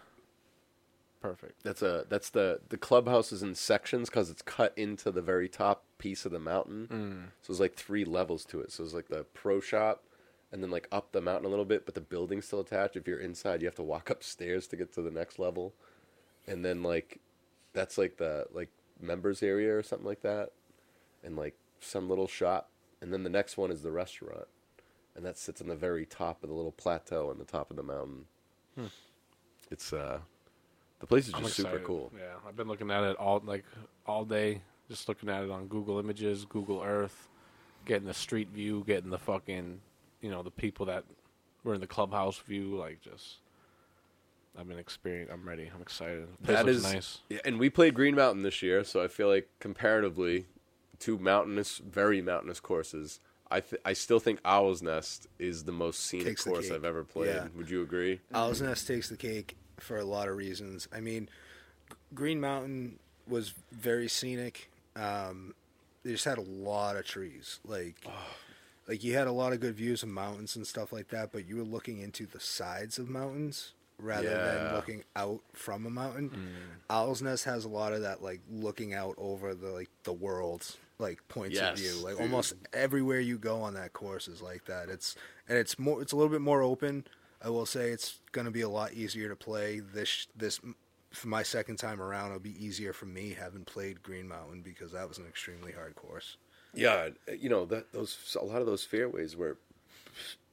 Perfect. 1.22 1.64
That's 1.64 1.82
a 1.82 2.06
that's 2.08 2.30
the 2.30 2.62
the 2.70 2.78
clubhouse 2.78 3.32
is 3.34 3.44
in 3.44 3.54
sections 3.56 4.10
because 4.10 4.30
it's 4.30 4.42
cut 4.42 4.74
into 4.78 5.12
the 5.12 5.22
very 5.22 5.50
top 5.50 5.84
piece 5.98 6.26
of 6.26 6.32
the 6.32 6.40
mountain. 6.40 6.88
Mm. 6.90 7.24
So 7.42 7.52
there's 7.52 7.60
like 7.60 7.76
three 7.76 8.06
levels 8.06 8.46
to 8.46 8.62
it. 8.62 8.72
So 8.72 8.84
it's 8.86 8.94
like 8.94 9.10
the 9.10 9.26
pro 9.34 9.60
shop, 9.60 10.04
and 10.52 10.64
then 10.64 10.72
like 10.72 10.88
up 10.92 11.12
the 11.12 11.20
mountain 11.20 11.46
a 11.46 11.50
little 11.50 11.66
bit, 11.66 11.86
but 11.86 11.94
the 11.94 12.02
building's 12.02 12.46
still 12.46 12.62
attached. 12.62 12.96
If 12.96 13.06
you're 13.06 13.20
inside, 13.20 13.62
you 13.62 13.68
have 13.68 13.76
to 13.76 13.84
walk 13.84 14.10
upstairs 14.10 14.66
to 14.68 14.78
get 14.78 14.94
to 14.94 15.02
the 15.02 15.12
next 15.12 15.40
level, 15.40 15.74
and 16.48 16.64
then 16.64 16.84
like 16.84 17.20
that's 17.74 17.98
like 17.98 18.16
the 18.18 18.46
like 18.54 18.70
members 19.02 19.44
area 19.44 19.76
or 19.76 19.84
something 19.84 20.08
like 20.08 20.22
that, 20.22 20.52
and 21.22 21.36
like 21.36 21.56
some 21.82 22.08
little 22.08 22.28
shop, 22.28 22.70
and 23.02 23.12
then 23.12 23.24
the 23.24 23.30
next 23.30 23.58
one 23.58 23.72
is 23.72 23.82
the 23.82 23.92
restaurant, 23.92 24.48
and 25.16 25.26
that 25.26 25.38
sits 25.38 25.62
on 25.62 25.68
the 25.68 25.76
very 25.76 26.06
top 26.06 26.44
of 26.44 26.50
the 26.50 26.56
little 26.56 26.72
plateau 26.72 27.30
on 27.30 27.38
the 27.38 27.46
top 27.46 27.72
of 27.72 27.78
the 27.78 27.84
mountain. 27.84 28.26
It's 29.72 29.92
uh, 29.94 30.20
the 31.00 31.08
place 31.08 31.28
is 31.28 31.34
I'm 31.34 31.44
just 31.44 31.56
super 31.56 31.80
cool. 31.80 32.12
Yeah, 32.18 32.36
I've 32.48 32.56
been 32.56 32.68
looking 32.68 32.90
at 32.92 33.04
it 33.04 33.18
all 33.18 33.42
like 33.46 33.66
all 34.06 34.26
day, 34.26 34.62
just 34.90 35.08
looking 35.08 35.30
at 35.30 35.44
it 35.44 35.52
on 35.52 35.68
Google 35.68 36.00
Images, 36.00 36.46
Google 36.46 36.82
Earth, 36.82 37.28
getting 37.86 38.08
the 38.08 38.14
street 38.14 38.50
view, 38.50 38.84
getting 38.88 39.10
the 39.10 39.20
fucking, 39.20 39.82
you 40.22 40.32
know, 40.32 40.44
the 40.44 40.52
people 40.52 40.86
that 40.88 41.04
were 41.64 41.74
in 41.74 41.82
the 41.82 41.88
clubhouse 41.88 42.38
view, 42.38 42.76
like 42.76 43.02
just. 43.02 43.38
I've 44.58 44.68
been 44.68 44.80
experienced. 44.80 45.32
I'm 45.32 45.48
ready. 45.48 45.72
I'm 45.74 45.82
excited. 45.82 46.28
That 46.42 46.66
looks 46.66 46.80
is 46.80 46.84
nice. 46.84 47.20
Yeah, 47.30 47.38
and 47.46 47.60
we 47.60 47.70
played 47.70 47.94
Green 47.94 48.16
Mountain 48.16 48.44
this 48.44 48.62
year, 48.62 48.84
so 48.84 49.02
I 49.02 49.08
feel 49.08 49.30
like 49.30 49.48
comparatively, 49.60 50.48
two 50.98 51.18
mountainous, 51.18 51.78
very 51.78 52.22
mountainous 52.22 52.60
courses. 52.60 53.22
I 53.52 53.62
th- 53.62 53.82
I 53.84 53.94
still 53.94 54.20
think 54.20 54.40
Owl's 54.46 54.82
Nest 54.82 55.28
is 55.40 55.64
the 55.64 55.72
most 55.72 56.02
scenic 56.02 56.28
Takes 56.28 56.44
course. 56.44 56.70
I've 56.72 56.86
ever 56.86 57.04
played. 57.04 57.30
Yeah. 57.34 57.48
Would 57.56 57.70
you 57.70 57.82
agree? 57.82 58.20
Owl's 58.34 58.62
Nest 58.62 58.86
takes 58.88 59.10
the 59.10 59.18
cake 59.18 59.58
for 59.80 59.98
a 59.98 60.04
lot 60.06 60.28
of 60.28 60.36
reasons. 60.38 60.88
I 60.94 61.00
mean, 61.00 61.30
Green 62.14 62.40
Mountain 62.40 63.00
was 63.28 63.54
very 63.72 64.08
scenic. 64.08 64.70
Um, 64.96 65.54
they 66.04 66.12
just 66.12 66.26
had 66.26 66.38
a 66.38 66.42
lot 66.42 66.96
of 66.96 67.06
trees. 67.06 67.60
Like, 67.66 67.96
like 68.88 69.04
you 69.04 69.14
had 69.16 69.28
a 69.28 69.32
lot 69.32 69.54
of 69.54 69.60
good 69.60 69.76
views 69.76 70.04
of 70.04 70.10
mountains 70.10 70.56
and 70.56 70.66
stuff 70.68 70.92
like 70.94 71.10
that, 71.10 71.32
but 71.32 71.48
you 71.48 71.58
were 71.58 71.64
looking 71.64 72.00
into 72.00 72.26
the 72.26 72.40
sides 72.40 72.98
of 73.00 73.10
mountains 73.10 73.74
rather 73.98 74.30
Yeah. 74.30 74.54
than 74.64 74.74
looking 74.76 75.04
out 75.16 75.42
from 75.54 75.86
a 75.86 75.90
mountain. 75.90 76.32
Owl's 76.90 77.22
Nest 77.22 77.46
has 77.46 77.66
a 77.66 77.70
lot 77.70 77.94
of 77.94 78.02
that, 78.02 78.22
like 78.24 78.42
looking 78.52 78.94
out 78.94 79.16
over 79.18 79.54
the 79.54 79.70
like 79.70 79.90
the 80.04 80.14
world, 80.14 80.76
like 81.00 81.26
points 81.30 81.56
Yes, 81.56 81.74
of 81.74 81.80
view. 81.80 82.04
Like 82.04 82.16
dude. 82.16 82.22
almost 82.24 82.54
everywhere 82.74 83.20
you 83.20 83.38
go 83.38 83.62
on 83.62 83.74
that 83.76 83.94
course 83.94 84.28
is 84.28 84.42
like 84.42 84.66
that. 84.66 84.90
It's 84.90 85.16
and 85.48 85.58
it's 85.58 85.80
more. 85.80 86.02
It's 86.02 86.12
a 86.12 86.16
little 86.16 86.30
bit 86.32 86.42
more 86.42 86.62
open. 86.62 87.06
I 87.44 87.50
will 87.50 87.66
say 87.66 87.92
it's 87.92 88.20
going 88.34 88.46
to 88.46 88.52
be 88.52 88.62
a 88.62 88.70
lot 88.70 88.94
easier 88.94 89.30
to 89.30 89.36
play 89.36 89.80
this 89.80 90.28
this 90.36 90.60
for 91.12 91.28
my 91.30 91.42
second 91.42 91.78
time 91.78 92.02
around. 92.02 92.28
It'll 92.28 92.40
be 92.40 92.64
easier 92.64 92.92
for 92.94 93.06
me 93.06 93.36
having 93.40 93.64
played 93.64 94.04
Green 94.04 94.28
Mountain 94.28 94.62
because 94.62 94.92
that 94.92 95.08
was 95.08 95.18
an 95.18 95.26
extremely 95.26 95.72
hard 95.72 95.96
course. 95.96 96.38
Yeah, 96.74 97.10
uh, 97.28 97.32
you 97.40 97.50
know 97.50 97.66
that 97.66 97.92
those 97.94 98.38
a 98.40 98.44
lot 98.46 98.60
of 98.60 98.68
those 98.68 98.84
fairways 98.84 99.36
were 99.36 99.58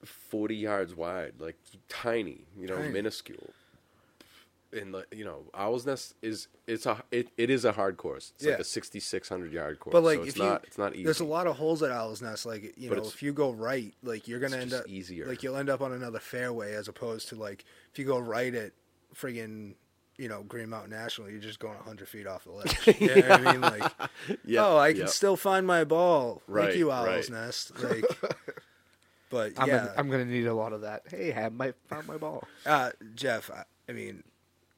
forty 0.05 0.57
yards 0.57 0.95
wide, 0.95 1.35
like 1.41 1.57
tiny, 1.89 2.43
you 2.59 2.67
know, 2.69 2.77
Tiny. 2.77 2.93
minuscule. 2.93 3.51
And 4.73 4.93
the, 4.95 5.07
you 5.13 5.25
know, 5.25 5.45
Owl's 5.55 5.87
Nest 5.87 6.15
is 6.23 6.49
it's 6.67 6.87
a 6.87 7.03
it, 7.11 7.29
it 7.37 7.51
is 7.51 7.65
a 7.65 7.73
hard 7.73 7.97
course. 7.97 8.33
It's 8.37 8.45
like 8.47 8.59
a 8.59 8.65
sixty 8.65 9.01
six 9.01 9.29
hundred 9.29 9.53
yard 9.53 9.79
course. 9.79 9.93
But 9.93 10.03
like, 10.03 10.19
so 10.19 10.23
it's 10.25 10.31
if 10.33 10.39
you, 10.39 10.45
not 10.45 10.65
it's 10.67 10.79
not 10.79 10.95
easy. 10.95 11.05
there's 11.05 11.21
a 11.21 11.25
lot 11.25 11.47
of 11.47 11.57
holes 11.57 11.83
at 11.83 11.91
Owl's 11.93 12.21
Nest. 12.23 12.45
Like, 12.47 12.75
you 12.77 12.89
But 12.89 12.99
know, 12.99 13.05
if 13.05 13.23
you 13.23 13.33
go 13.33 13.53
right, 13.53 13.95
like 14.03 14.27
you're 14.29 14.41
gonna 14.41 14.57
end 14.59 14.73
up 14.75 14.87
easier. 14.89 15.27
Like 15.27 15.43
you'll 15.43 15.57
end 15.57 15.71
up 15.71 15.81
on 15.81 15.93
another 15.93 16.19
fairway 16.19 16.75
as 16.75 16.89
opposed 16.89 17.29
to 17.29 17.37
like 17.37 17.65
if 17.93 17.99
you 17.99 18.05
go 18.05 18.19
right 18.19 18.55
at 18.55 18.73
friggin' 19.15 19.75
you 20.19 20.29
know 20.29 20.43
Green 20.43 20.69
Mountain 20.69 20.91
National, 20.91 21.31
you're 21.31 21.41
just 21.41 21.59
going 21.61 21.77
100 21.77 22.09
feet 22.09 22.27
off 22.27 22.45
the 22.45 22.51
ledge. 22.53 22.77
You 23.01 23.15
know 23.23 23.29
I 23.29 23.53
mean? 23.53 23.61
Like, 23.61 23.93
Yeah, 24.45 24.67
oh, 24.67 24.79
I 24.79 24.93
can 24.93 25.03
yeah. 25.03 25.07
still 25.07 25.37
find 25.37 25.67
my 25.67 25.85
ball. 25.85 26.43
Right, 26.49 26.67
Thank 26.67 26.79
you, 26.79 26.91
Owl's 26.91 27.31
right. 27.31 27.31
Nest. 27.31 27.83
Like, 27.83 28.05
but 29.31 29.53
I'm, 29.59 29.69
gonna, 29.69 29.95
I'm 29.97 30.11
gonna 30.11 30.25
need 30.25 30.47
a 30.47 30.55
lot 30.55 30.73
of 30.73 30.83
that. 30.83 31.03
Hey, 31.11 31.31
have 31.31 31.53
my 31.53 31.73
found 31.89 32.07
my 32.09 32.17
ball. 32.17 32.45
uh, 32.65 32.91
Jeff. 33.15 33.51
I, 33.51 33.65
I 33.89 33.93
mean, 33.93 34.23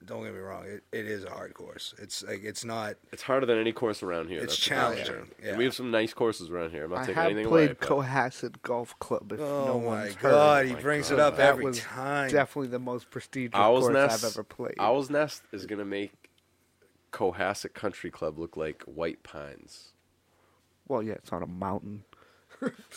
don't 0.05 0.23
get 0.23 0.33
me 0.33 0.38
wrong. 0.40 0.64
It, 0.64 0.83
it 0.93 1.07
is 1.07 1.25
a 1.25 1.31
hard 1.31 1.55
course. 1.55 1.95
It's 1.99 2.23
like 2.23 2.43
it's 2.45 2.64
not. 2.64 2.95
It's 3.12 3.23
harder 3.23 3.47
than 3.47 3.59
any 3.59 3.73
course 3.73 4.02
around 4.02 4.28
here. 4.28 4.38
It's 4.43 4.55
that's 4.55 4.57
challenging, 4.59 5.31
yeah. 5.43 5.50
And 5.50 5.59
we 5.59 5.64
have 5.64 5.75
some 5.75 5.90
nice 5.90 6.14
courses 6.14 6.49
around 6.50 6.71
here. 6.71 6.85
I'm 6.85 6.90
not 6.90 7.00
I 7.00 7.02
taking 7.02 7.14
have 7.17 7.25
anything 7.26 7.49
played 7.49 7.71
away. 7.71 7.76
but- 7.81 7.88
Cohasset 7.88 8.62
Golf 8.62 8.99
Club. 9.00 9.33
If 9.33 9.40
Oh 9.40 9.67
no 9.67 9.78
my 9.81 9.87
one's 10.05 10.14
God, 10.17 10.59
heard. 10.59 10.67
he 10.67 10.73
oh 10.73 10.76
my 10.76 10.83
brings 10.83 11.11
it 11.11 11.19
up 11.19 11.37
That 11.37 11.49
every 11.50 11.64
was 11.64 11.81
time. 11.81 12.31
definitely 12.31 12.69
the 12.69 12.78
most 12.78 13.11
prestigious 13.11 13.59
Owl's 13.59 13.85
course 13.85 13.95
Nest. 13.95 14.25
I've 14.25 14.31
ever 14.33 14.45
played. 14.45 14.75
Owl's 14.78 15.11
Nest 15.11 15.43
is 15.52 15.67
gonna 15.67 15.85
make 15.85 16.12
Cohasset 17.12 17.75
Country 17.75 18.11
Club 18.11 18.38
look 18.38 18.57
like 18.57 18.83
White 18.85 19.23
Pines. 19.23 19.93
Well, 20.87 21.02
yeah, 21.02 21.14
it's 21.14 21.33
on 21.33 21.43
a 21.43 21.47
mountain. 21.47 22.05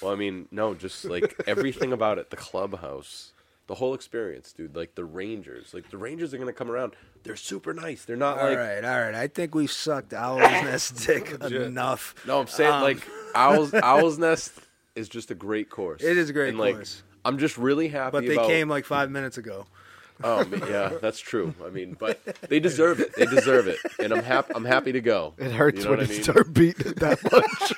Well, 0.01 0.11
I 0.11 0.15
mean, 0.15 0.47
no, 0.49 0.73
just 0.73 1.05
like 1.05 1.35
everything 1.45 1.91
about 1.93 2.17
it, 2.17 2.29
the 2.31 2.35
clubhouse, 2.37 3.31
the 3.67 3.75
whole 3.75 3.93
experience, 3.93 4.51
dude. 4.53 4.75
Like 4.75 4.95
the 4.95 5.05
Rangers, 5.05 5.73
like 5.73 5.89
the 5.91 5.97
Rangers 5.97 6.33
are 6.33 6.37
gonna 6.37 6.53
come 6.53 6.69
around. 6.69 6.93
They're 7.23 7.35
super 7.35 7.73
nice. 7.73 8.03
They're 8.05 8.15
not 8.15 8.37
All 8.39 8.49
like 8.49 8.57
right, 8.57 8.83
all 8.83 8.99
right. 9.01 9.15
I 9.15 9.27
think 9.27 9.53
we've 9.55 9.71
sucked 9.71 10.13
Owl's 10.13 10.39
Nest 10.41 11.05
dick 11.07 11.31
enough. 11.41 12.15
no. 12.27 12.39
I'm 12.41 12.47
saying 12.47 12.71
Um, 12.73 12.81
like 12.81 13.07
Owl's 13.35 13.73
Owl's 13.83 14.17
Nest 14.17 14.53
is 14.95 15.07
just 15.07 15.31
a 15.31 15.35
great 15.35 15.69
course. 15.69 16.03
It 16.03 16.17
is 16.17 16.29
a 16.29 16.33
great 16.33 16.49
and, 16.49 16.59
like, 16.59 16.75
course. 16.75 17.03
I'm 17.23 17.37
just 17.37 17.57
really 17.57 17.87
happy. 17.87 18.11
But 18.11 18.25
they 18.25 18.33
about, 18.33 18.47
came 18.47 18.67
like 18.69 18.85
five 18.85 19.09
minutes 19.11 19.37
ago. 19.37 19.65
Oh 20.23 20.43
ma- 20.45 20.65
yeah, 20.67 20.91
that's 21.01 21.19
true. 21.19 21.53
I 21.65 21.69
mean, 21.69 21.95
but 21.99 22.19
they 22.49 22.59
deserve 22.69 22.99
it. 22.99 23.15
They 23.15 23.25
deserve 23.25 23.67
it, 23.67 23.77
and 23.99 24.11
I'm 24.13 24.23
happy. 24.23 24.53
I'm 24.55 24.65
happy 24.65 24.91
to 24.91 25.01
go. 25.01 25.33
It 25.37 25.51
hurts 25.51 25.79
You 25.79 25.83
know 25.85 25.89
when 25.91 25.99
what 25.99 26.07
you 26.09 26.13
I 26.13 26.17
mean? 26.17 26.23
start 26.23 26.53
beating 26.53 26.87
it 26.91 26.99
that 26.99 27.23
much. 27.31 27.73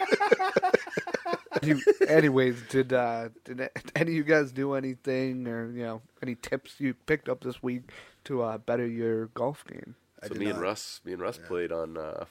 You, 1.65 1.81
anyways, 2.07 2.61
did 2.69 2.93
uh, 2.93 3.29
did 3.43 3.69
any 3.95 4.11
of 4.11 4.15
you 4.15 4.23
guys 4.23 4.51
do 4.51 4.73
anything 4.73 5.47
or 5.47 5.71
you 5.71 5.83
know 5.83 6.01
any 6.21 6.35
tips 6.35 6.79
you 6.79 6.93
picked 6.93 7.29
up 7.29 7.43
this 7.43 7.61
week 7.61 7.91
to 8.25 8.41
uh, 8.41 8.57
better 8.57 8.87
your 8.87 9.27
golf 9.27 9.65
game? 9.65 9.95
So 10.23 10.29
did 10.29 10.37
me 10.37 10.47
and. 10.47 10.61
Russ, 10.61 11.01
me 11.03 11.13
and 11.13 11.21
Russ 11.21 11.37
played 11.37 11.71
on 11.71 11.97
uh, 11.97 12.25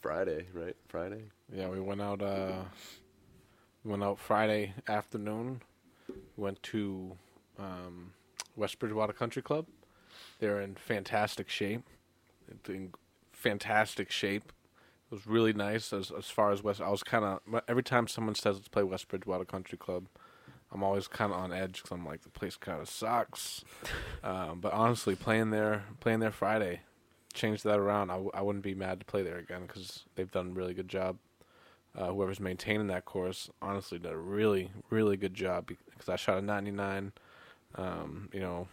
Friday, 0.00 0.46
right? 0.54 0.76
Friday. 0.88 1.24
Yeah, 1.52 1.68
we 1.68 1.80
went 1.80 2.00
out. 2.00 2.22
Uh, 2.22 2.62
went 3.84 4.02
out 4.02 4.18
Friday 4.18 4.74
afternoon. 4.88 5.62
Went 6.36 6.62
to 6.64 7.16
um, 7.58 8.12
West 8.56 8.78
Bridgewater 8.78 9.12
Country 9.12 9.42
Club. 9.42 9.66
They're 10.38 10.60
in 10.60 10.74
fantastic 10.74 11.48
shape. 11.48 11.82
In 12.68 12.92
fantastic 13.32 14.10
shape. 14.10 14.52
It 15.10 15.14
was 15.14 15.26
really 15.26 15.52
nice 15.52 15.92
as 15.92 16.10
as 16.10 16.26
far 16.26 16.50
as 16.50 16.62
West. 16.62 16.80
I 16.80 16.90
was 16.90 17.02
kind 17.02 17.24
of 17.24 17.62
every 17.68 17.82
time 17.82 18.08
someone 18.08 18.34
says 18.34 18.56
let's 18.56 18.68
play 18.68 18.82
West 18.82 19.08
Bridgewater 19.08 19.44
Country 19.44 19.78
Club, 19.78 20.06
I'm 20.72 20.82
always 20.82 21.06
kind 21.08 21.32
of 21.32 21.38
on 21.38 21.52
edge 21.52 21.82
because 21.82 21.92
I'm 21.92 22.04
like 22.04 22.22
the 22.22 22.28
place 22.28 22.56
kind 22.56 22.80
of 22.80 22.88
sucks. 22.88 23.64
um, 24.24 24.60
but 24.60 24.72
honestly, 24.72 25.14
playing 25.14 25.50
there, 25.50 25.84
playing 26.00 26.20
there 26.20 26.32
Friday, 26.32 26.80
changed 27.32 27.64
that 27.64 27.78
around. 27.78 28.10
I, 28.10 28.14
w- 28.14 28.32
I 28.34 28.42
wouldn't 28.42 28.64
be 28.64 28.74
mad 28.74 29.00
to 29.00 29.06
play 29.06 29.22
there 29.22 29.38
again 29.38 29.62
because 29.66 30.04
they've 30.16 30.30
done 30.30 30.48
a 30.48 30.52
really 30.52 30.74
good 30.74 30.88
job. 30.88 31.18
Uh, 31.96 32.08
whoever's 32.08 32.40
maintaining 32.40 32.88
that 32.88 33.06
course 33.06 33.48
honestly 33.62 33.98
did 33.98 34.12
a 34.12 34.16
really, 34.16 34.70
really 34.90 35.16
good 35.16 35.34
job 35.34 35.66
because 35.66 36.08
I 36.08 36.16
shot 36.16 36.38
a 36.38 36.42
99. 36.42 37.12
Um, 37.76 38.28
you 38.32 38.40
know, 38.40 38.68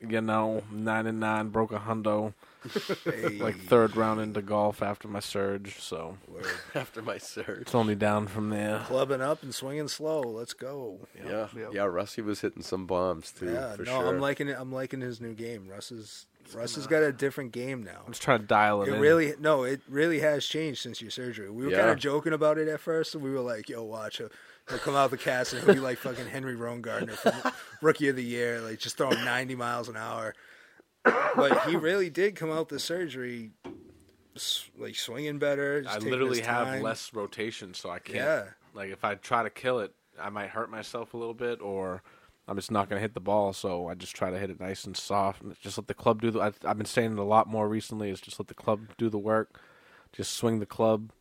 you 0.00 0.20
know, 0.20 0.62
99 0.72 1.48
broke 1.50 1.72
a 1.72 1.78
hundo 1.78 2.34
Hey, 3.04 3.38
like 3.38 3.56
third 3.58 3.96
round 3.96 4.20
into 4.20 4.42
golf 4.42 4.82
after 4.82 5.08
my 5.08 5.20
surge, 5.20 5.78
so. 5.80 6.18
After 6.74 7.00
my 7.02 7.18
surge. 7.18 7.60
it's 7.62 7.74
only 7.74 7.94
down 7.94 8.26
from 8.26 8.50
there. 8.50 8.80
clubbing 8.86 9.20
up 9.22 9.42
and 9.42 9.54
swinging 9.54 9.88
slow. 9.88 10.20
Let's 10.22 10.54
go. 10.54 10.98
Yeah, 11.16 11.48
Yeah. 11.56 11.68
yeah. 11.72 11.82
Rusty 11.84 12.22
was 12.22 12.40
hitting 12.40 12.62
some 12.62 12.86
bombs 12.86 13.32
too. 13.32 13.52
Yeah, 13.52 13.72
for 13.76 13.82
no, 13.84 14.00
sure. 14.00 14.08
I'm 14.08 14.20
liking 14.20 14.48
it. 14.48 14.56
I'm 14.58 14.72
liking 14.72 15.00
his 15.00 15.20
new 15.20 15.34
game. 15.34 15.68
Russ 15.68 15.90
is 15.92 16.26
Russ 16.54 16.74
has 16.76 16.86
got 16.86 17.02
a 17.02 17.12
different 17.12 17.52
game 17.52 17.82
now. 17.82 18.00
I'm 18.06 18.12
just 18.12 18.22
trying 18.22 18.40
to 18.40 18.46
dial 18.46 18.82
it, 18.82 18.88
It 18.88 18.94
in. 18.94 19.00
really 19.00 19.34
no, 19.38 19.64
it 19.64 19.80
really 19.88 20.20
has 20.20 20.44
changed 20.46 20.80
since 20.82 21.00
your 21.00 21.10
surgery. 21.10 21.50
We 21.50 21.64
were 21.64 21.70
Yeah. 21.70 21.78
kind 21.78 21.90
of 21.90 21.98
joking 21.98 22.32
about 22.32 22.58
it 22.58 22.68
at 22.68 22.80
first, 22.80 23.14
and 23.14 23.22
we 23.22 23.30
were 23.30 23.40
like, 23.40 23.68
"Yo, 23.68 23.82
watch 23.84 24.18
he'll, 24.18 24.30
he'll 24.68 24.78
come 24.78 24.94
out 24.96 25.10
the 25.10 25.18
cast 25.18 25.52
and 25.52 25.62
he'll 25.62 25.74
be 25.74 25.80
like 25.80 25.98
fucking 25.98 26.26
Henry 26.26 26.56
Roan 26.56 26.82
from 26.82 27.52
Rookie 27.82 28.08
of 28.08 28.16
the 28.16 28.24
Year, 28.24 28.60
like 28.60 28.78
just 28.78 28.96
throwing 28.96 29.22
90 29.24 29.54
miles 29.54 29.88
an 29.88 29.96
hour." 29.96 30.34
But 31.36 31.66
he 31.68 31.76
really 31.76 32.10
did 32.10 32.36
come 32.36 32.50
out 32.50 32.68
the 32.68 32.78
surgery 32.78 33.50
like 34.78 34.96
swinging 34.96 35.38
better. 35.38 35.84
I 35.88 35.98
literally 35.98 36.40
have 36.40 36.80
less 36.80 37.12
rotation, 37.12 37.74
so 37.74 37.90
I 37.90 37.98
can't. 37.98 38.16
Yeah. 38.18 38.44
Like 38.74 38.90
if 38.90 39.04
I 39.04 39.14
try 39.14 39.42
to 39.42 39.50
kill 39.50 39.80
it, 39.80 39.92
I 40.20 40.30
might 40.30 40.50
hurt 40.50 40.70
myself 40.70 41.14
a 41.14 41.16
little 41.16 41.34
bit, 41.34 41.60
or 41.60 42.02
I'm 42.46 42.56
just 42.56 42.70
not 42.70 42.88
going 42.88 42.98
to 42.98 43.02
hit 43.02 43.14
the 43.14 43.20
ball. 43.20 43.52
So 43.52 43.88
I 43.88 43.94
just 43.94 44.14
try 44.14 44.30
to 44.30 44.38
hit 44.38 44.50
it 44.50 44.60
nice 44.60 44.84
and 44.84 44.96
soft, 44.96 45.42
and 45.42 45.58
just 45.60 45.78
let 45.78 45.88
the 45.88 45.94
club 45.94 46.22
do 46.22 46.30
the. 46.30 46.40
I, 46.40 46.52
I've 46.64 46.78
been 46.78 46.86
saying 46.86 47.12
it 47.12 47.18
a 47.18 47.24
lot 47.24 47.48
more 47.48 47.68
recently. 47.68 48.10
Is 48.10 48.20
just 48.20 48.38
let 48.38 48.48
the 48.48 48.54
club 48.54 48.80
do 48.96 49.08
the 49.08 49.18
work. 49.18 49.60
Just 50.12 50.32
swing 50.34 50.58
the 50.58 50.66
club. 50.66 51.12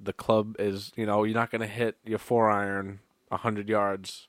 The 0.00 0.12
club 0.12 0.56
is, 0.58 0.92
you 0.94 1.06
know, 1.06 1.24
you're 1.24 1.34
not 1.34 1.50
going 1.50 1.62
to 1.62 1.66
hit 1.66 1.96
your 2.04 2.18
four 2.18 2.50
iron 2.50 3.00
hundred 3.32 3.68
yards 3.68 4.28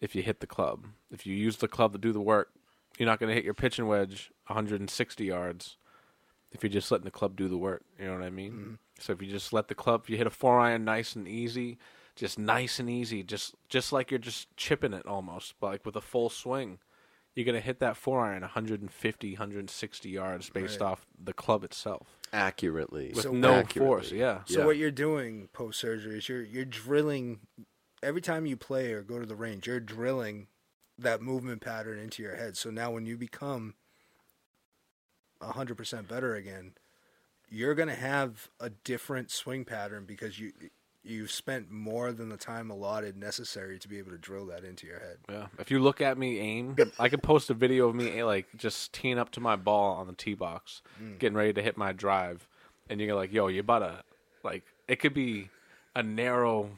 if 0.00 0.14
you 0.14 0.22
hit 0.22 0.40
the 0.40 0.46
club. 0.46 0.86
If 1.10 1.26
you 1.26 1.34
use 1.34 1.58
the 1.58 1.68
club 1.68 1.92
to 1.92 1.98
do 1.98 2.12
the 2.12 2.20
work, 2.20 2.50
you're 2.98 3.06
not 3.08 3.18
going 3.20 3.28
to 3.28 3.34
hit 3.34 3.44
your 3.44 3.54
pitching 3.54 3.86
wedge 3.86 4.30
160 4.46 5.24
yards 5.24 5.76
if 6.50 6.62
you're 6.62 6.70
just 6.70 6.90
letting 6.90 7.04
the 7.04 7.10
club 7.10 7.36
do 7.36 7.48
the 7.48 7.58
work. 7.58 7.82
You 7.98 8.06
know 8.06 8.14
what 8.14 8.22
I 8.22 8.30
mean? 8.30 8.52
Mm-hmm. 8.52 8.74
So 9.00 9.12
if 9.12 9.22
you 9.22 9.28
just 9.30 9.52
let 9.52 9.68
the 9.68 9.74
club, 9.74 10.02
if 10.04 10.10
you 10.10 10.16
hit 10.16 10.26
a 10.26 10.30
four 10.30 10.58
iron 10.60 10.84
nice 10.84 11.14
and 11.14 11.28
easy, 11.28 11.78
just 12.16 12.38
nice 12.38 12.78
and 12.80 12.90
easy, 12.90 13.22
just 13.22 13.54
just 13.68 13.92
like 13.92 14.10
you're 14.10 14.18
just 14.18 14.48
chipping 14.56 14.92
it 14.92 15.06
almost, 15.06 15.54
but 15.60 15.68
like 15.68 15.86
with 15.86 15.94
a 15.94 16.00
full 16.00 16.28
swing, 16.30 16.78
you're 17.36 17.46
gonna 17.46 17.60
hit 17.60 17.78
that 17.78 17.96
four 17.96 18.24
iron 18.24 18.40
150, 18.42 19.32
160 19.34 20.08
yards 20.08 20.50
based 20.50 20.80
Right. 20.80 20.86
off 20.88 21.06
the 21.22 21.32
club 21.32 21.62
itself 21.62 22.08
accurately 22.32 23.12
with 23.14 23.22
So 23.22 23.30
no 23.32 23.54
accurately. 23.54 23.86
force. 23.86 24.10
Yeah. 24.12 24.42
So 24.46 24.60
Yeah. 24.60 24.66
what 24.66 24.76
you're 24.78 24.90
doing 24.90 25.48
post 25.52 25.78
surgery 25.78 26.18
is 26.18 26.28
you're 26.28 26.42
you're 26.42 26.64
drilling 26.64 27.40
every 28.02 28.20
time 28.20 28.46
you 28.46 28.56
play 28.56 28.92
or 28.92 29.02
go 29.02 29.20
to 29.20 29.26
the 29.26 29.36
range, 29.36 29.68
you're 29.68 29.78
drilling 29.78 30.48
that 30.98 31.22
movement 31.22 31.62
pattern 31.62 31.98
into 31.98 32.22
your 32.22 32.36
head. 32.36 32.56
So 32.56 32.70
now 32.70 32.90
when 32.90 33.06
you 33.06 33.16
become 33.16 33.74
hundred 35.40 35.76
percent 35.76 36.08
better 36.08 36.34
again, 36.34 36.72
you're 37.48 37.74
gonna 37.74 37.94
have 37.94 38.48
a 38.60 38.70
different 38.70 39.30
swing 39.30 39.64
pattern 39.64 40.04
because 40.06 40.38
you 40.38 40.52
you've 41.04 41.30
spent 41.30 41.70
more 41.70 42.12
than 42.12 42.28
the 42.28 42.36
time 42.36 42.70
allotted 42.70 43.16
necessary 43.16 43.78
to 43.78 43.88
be 43.88 43.98
able 43.98 44.10
to 44.10 44.18
drill 44.18 44.46
that 44.46 44.64
into 44.64 44.86
your 44.86 44.98
head. 44.98 45.16
Yeah. 45.28 45.46
If 45.58 45.70
you 45.70 45.78
look 45.78 46.00
at 46.00 46.18
me 46.18 46.38
aim, 46.38 46.76
I 46.98 47.08
could 47.08 47.22
post 47.22 47.48
a 47.50 47.54
video 47.54 47.88
of 47.88 47.94
me 47.94 48.18
eh, 48.18 48.24
like 48.24 48.46
just 48.56 48.92
teeing 48.92 49.18
up 49.18 49.30
to 49.32 49.40
my 49.40 49.56
ball 49.56 49.96
on 49.96 50.06
the 50.06 50.12
tee 50.12 50.34
box, 50.34 50.82
getting 51.18 51.36
ready 51.36 51.52
to 51.52 51.62
hit 51.62 51.76
my 51.76 51.92
drive, 51.92 52.46
and 52.90 53.00
you're 53.00 53.14
like, 53.14 53.32
"Yo, 53.32 53.48
you 53.48 53.60
about 53.60 53.80
to 53.80 54.02
like." 54.42 54.64
It 54.88 55.00
could 55.00 55.14
be 55.14 55.50
a 55.94 56.02
narrow 56.02 56.70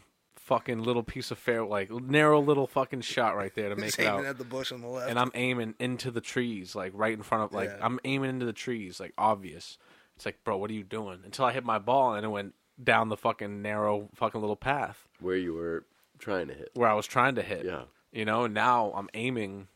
fucking 0.50 0.82
little 0.82 1.02
piece 1.04 1.30
of 1.30 1.38
fair, 1.38 1.64
like 1.64 1.90
narrow 1.90 2.40
little 2.40 2.66
fucking 2.66 3.00
shot 3.02 3.36
right 3.36 3.54
there 3.54 3.68
to 3.70 3.76
make 3.76 3.84
He's 3.96 3.98
it 4.00 4.02
aiming 4.08 4.26
out. 4.26 4.30
at 4.30 4.38
the 4.38 4.44
bush 4.44 4.72
on 4.72 4.80
the 4.82 4.88
left. 4.88 5.08
And 5.08 5.18
I'm 5.18 5.30
aiming 5.34 5.74
into 5.78 6.10
the 6.10 6.20
trees, 6.20 6.74
like 6.74 6.92
right 6.94 7.14
in 7.14 7.22
front 7.22 7.44
of, 7.44 7.52
like 7.52 7.68
Yeah. 7.70 7.78
I'm 7.80 7.98
aiming 8.04 8.30
into 8.30 8.46
the 8.46 8.52
trees, 8.52 8.98
like 9.00 9.12
obvious. 9.16 9.78
It's 10.16 10.26
like, 10.26 10.42
bro, 10.44 10.56
what 10.58 10.70
are 10.70 10.74
you 10.74 10.82
doing? 10.82 11.20
Until 11.24 11.44
I 11.46 11.52
hit 11.52 11.64
my 11.64 11.78
ball 11.78 12.14
and 12.14 12.26
it 12.26 12.28
went 12.28 12.54
down 12.82 13.08
the 13.10 13.16
fucking 13.16 13.62
narrow 13.62 14.08
fucking 14.14 14.40
little 14.40 14.56
path 14.56 15.06
Where 15.20 15.36
you 15.36 15.54
were 15.54 15.84
trying 16.18 16.48
to 16.48 16.54
hit. 16.54 16.70
where 16.74 16.88
I 16.88 16.94
was 16.94 17.06
trying 17.06 17.36
to 17.36 17.42
hit. 17.42 17.64
Yeah. 17.64 17.82
You 18.12 18.24
know, 18.24 18.46
now 18.48 18.92
I'm 18.96 19.08
aiming 19.14 19.68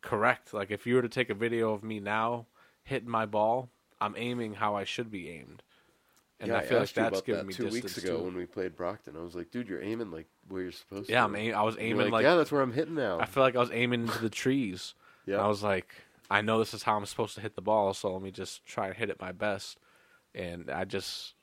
correct. 0.00 0.52
Like 0.54 0.70
if 0.70 0.86
you 0.86 0.94
were 0.96 1.02
to 1.02 1.08
take 1.08 1.30
a 1.30 1.34
video 1.34 1.72
of 1.72 1.82
me 1.82 2.00
now 2.00 2.46
hitting 2.82 3.08
my 3.08 3.26
ball, 3.26 3.70
I'm 4.00 4.14
aiming 4.16 4.54
how 4.54 4.74
I 4.76 4.84
should 4.84 5.10
be 5.10 5.28
aimed. 5.30 5.62
And 6.40 6.48
yeah, 6.50 6.58
I 6.58 6.60
feel 6.64 6.78
like 6.78 6.94
you 6.96 7.02
that's 7.02 7.20
giving 7.22 7.40
that 7.40 7.46
me 7.48 7.54
two 7.54 7.68
weeks 7.68 7.98
ago 7.98 8.18
too. 8.18 8.24
when 8.24 8.36
we 8.36 8.46
played 8.46 8.76
Brockton. 8.76 9.16
I 9.16 9.22
was 9.22 9.34
like, 9.34 9.50
dude, 9.50 9.68
you're 9.68 9.82
aiming 9.82 10.12
like 10.12 10.26
where 10.48 10.62
you're 10.62 10.72
supposed 10.72 11.10
Yeah, 11.10 11.20
to. 11.20 11.24
I'm 11.24 11.34
aim- 11.36 11.54
I 11.56 11.62
was 11.62 11.76
aiming 11.80 12.10
like, 12.12 12.22
yeah, 12.22 12.36
that's 12.36 12.52
where 12.52 12.60
I'm 12.62 12.72
hitting 12.72 12.94
now. 12.94 13.18
I 13.20 13.26
feel 13.26 13.42
like 13.42 13.56
I 13.56 13.58
was 13.60 13.70
aiming 13.72 14.02
into 14.02 14.18
the 14.20 14.30
trees. 14.30 14.94
yeah, 15.26 15.34
And 15.36 15.42
I 15.44 15.48
was 15.48 15.64
like, 15.64 15.92
I 16.30 16.40
know 16.42 16.58
this 16.60 16.74
is 16.74 16.84
how 16.84 16.96
I'm 16.96 17.06
supposed 17.06 17.34
to 17.34 17.40
hit 17.40 17.56
the 17.56 17.60
ball, 17.62 17.92
so 17.92 18.12
let 18.12 18.22
me 18.22 18.30
just 18.30 18.64
try 18.66 18.86
and 18.86 18.94
hit 18.96 19.10
it 19.10 19.20
my 19.20 19.32
best. 19.32 19.78
And 20.34 20.70
I 20.70 20.84
just 20.84 21.34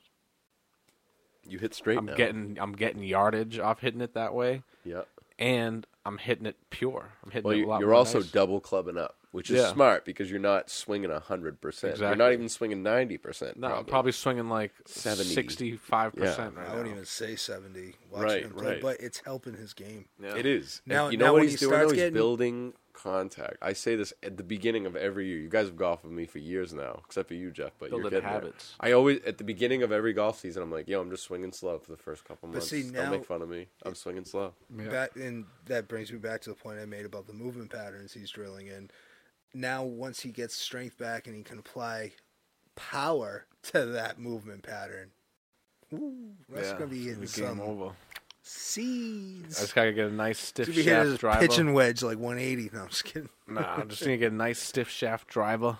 you 1.46 1.58
hit 1.58 1.74
straight. 1.74 1.98
I'm 1.98 2.06
now. 2.06 2.14
getting 2.14 2.56
I'm 2.60 2.72
getting 2.72 3.02
yardage 3.02 3.58
off 3.58 3.80
hitting 3.80 4.00
it 4.00 4.14
that 4.14 4.32
way, 4.34 4.62
yeah. 4.84 5.02
and 5.38 5.86
I'm 6.04 6.18
hitting 6.18 6.46
it 6.46 6.56
pure. 6.70 7.10
I'm 7.24 7.30
hitting 7.30 7.48
Well, 7.48 7.58
it 7.58 7.64
a 7.64 7.66
lot 7.68 7.80
you're 7.80 7.94
also 7.94 8.20
nice. 8.20 8.30
double 8.30 8.60
clubbing 8.60 8.96
up, 8.96 9.16
which 9.36 9.50
is 9.50 9.56
Yeah. 9.58 9.70
smart 9.72 10.06
because 10.06 10.30
you're 10.30 10.40
not 10.40 10.70
swinging 10.70 11.10
hundred 11.10 11.60
percent. 11.60 11.98
You're 11.98 12.06
Exactly. 12.08 12.18
not 12.24 12.32
even 12.32 12.48
swinging 12.48 12.82
ninety 12.82 13.18
percent. 13.18 13.58
no, 13.58 13.68
I'm 13.68 13.84
probably 13.84 14.12
swinging 14.12 14.48
like 14.48 14.72
70. 14.86 15.28
65 15.34 16.14
percent 16.14 16.54
Yeah. 16.54 16.60
right 16.60 16.66
I 16.68 16.70
now. 16.72 16.76
wouldn't 16.78 16.94
even 16.94 17.04
say 17.04 17.36
seventy. 17.36 17.94
Watching 18.10 18.26
Right, 18.26 18.42
him 18.44 18.50
play, 18.52 18.66
right. 18.72 18.80
but 18.80 19.00
it's 19.00 19.18
helping 19.20 19.54
his 19.54 19.74
game. 19.74 20.06
Yeah. 20.18 20.36
It 20.36 20.46
is. 20.46 20.80
And 20.86 20.94
Now- 20.94 21.08
you 21.10 21.18
know 21.18 21.26
now 21.26 21.32
what 21.34 21.40
when 21.40 21.48
he's 21.50 21.60
he 21.60 21.66
doing? 21.66 21.70
though? 21.70 21.76
starts 21.76 21.92
He's 21.92 22.00
getting- 22.00 22.14
building 22.14 22.72
contact. 22.94 23.58
I 23.60 23.74
say 23.74 23.94
this 23.94 24.14
at 24.22 24.38
the 24.38 24.42
beginning 24.42 24.86
of 24.86 24.96
every 24.96 25.26
year. 25.26 25.36
You 25.38 25.50
guys 25.50 25.66
have 25.66 25.76
golfed 25.76 26.04
with 26.04 26.14
me 26.14 26.24
for 26.24 26.38
years 26.38 26.72
now, 26.72 27.02
except 27.04 27.28
for 27.28 27.34
you, 27.34 27.50
Jeff. 27.50 27.72
But 27.78 27.90
you're 27.90 28.00
Building 28.00 28.20
getting 28.20 28.24
there. 28.30 28.40
habits. 28.40 28.74
I 28.80 28.92
always 28.92 29.20
at 29.24 29.36
the 29.36 29.44
beginning 29.44 29.82
of 29.82 29.92
every 29.92 30.14
golf 30.14 30.40
season, 30.40 30.62
I'm 30.62 30.70
like, 30.72 30.88
yo, 30.88 30.98
I'm 31.02 31.10
just 31.10 31.24
swinging 31.24 31.52
slow 31.52 31.78
for 31.78 31.90
the 31.90 31.98
first 31.98 32.24
couple 32.24 32.48
But 32.48 32.54
months. 32.54 32.68
see, 32.70 32.84
Don't 32.84 32.92
now- 32.94 33.10
make 33.10 33.26
fun 33.26 33.42
of 33.42 33.50
me. 33.50 33.68
I'm 33.82 33.94
swinging 33.94 34.24
slow. 34.24 34.54
Yeah. 34.74 34.88
Back, 34.88 35.14
and 35.16 35.44
that 35.66 35.88
brings 35.88 36.10
me 36.10 36.16
back 36.18 36.40
to 36.42 36.48
the 36.50 36.56
point 36.56 36.78
I 36.78 36.86
made 36.86 37.04
about 37.04 37.26
the 37.26 37.34
movement 37.34 37.70
patterns 37.70 38.14
he's 38.14 38.30
drilling 38.30 38.68
in. 38.68 38.90
Now, 39.54 39.84
once 39.84 40.20
he 40.20 40.30
gets 40.30 40.54
strength 40.54 40.98
back 40.98 41.26
and 41.26 41.34
he 41.36 41.42
can 41.42 41.58
apply 41.58 42.12
power 42.74 43.46
to 43.72 43.86
that 43.86 44.18
movement 44.18 44.62
pattern, 44.62 45.10
ooh, 45.94 46.32
that's 46.48 46.68
Yeah, 46.68 46.72
gonna 46.78 46.86
be 46.90 47.04
hitting 47.04 47.26
some 47.26 47.60
over. 47.60 47.92
seeds. 48.42 49.56
I 49.58 49.60
just 49.62 49.74
gotta 49.74 49.92
get 49.92 50.08
a 50.08 50.12
nice 50.12 50.38
stiff 50.38 50.66
Should 50.72 50.84
shaft 50.84 51.06
his 51.08 51.18
driver. 51.18 51.40
pitching 51.40 51.72
wedge 51.72 52.02
like 52.02 52.18
180. 52.18 52.70
No, 52.74 52.82
I'm 52.82 52.88
just 52.88 53.04
kidding. 53.04 53.28
Nah, 53.48 53.62
I'm 53.76 53.88
just 53.88 54.02
gonna 54.02 54.16
get 54.16 54.32
a 54.32 54.34
nice 54.34 54.58
stiff 54.60 54.88
shaft 54.90 55.28
driver, 55.28 55.78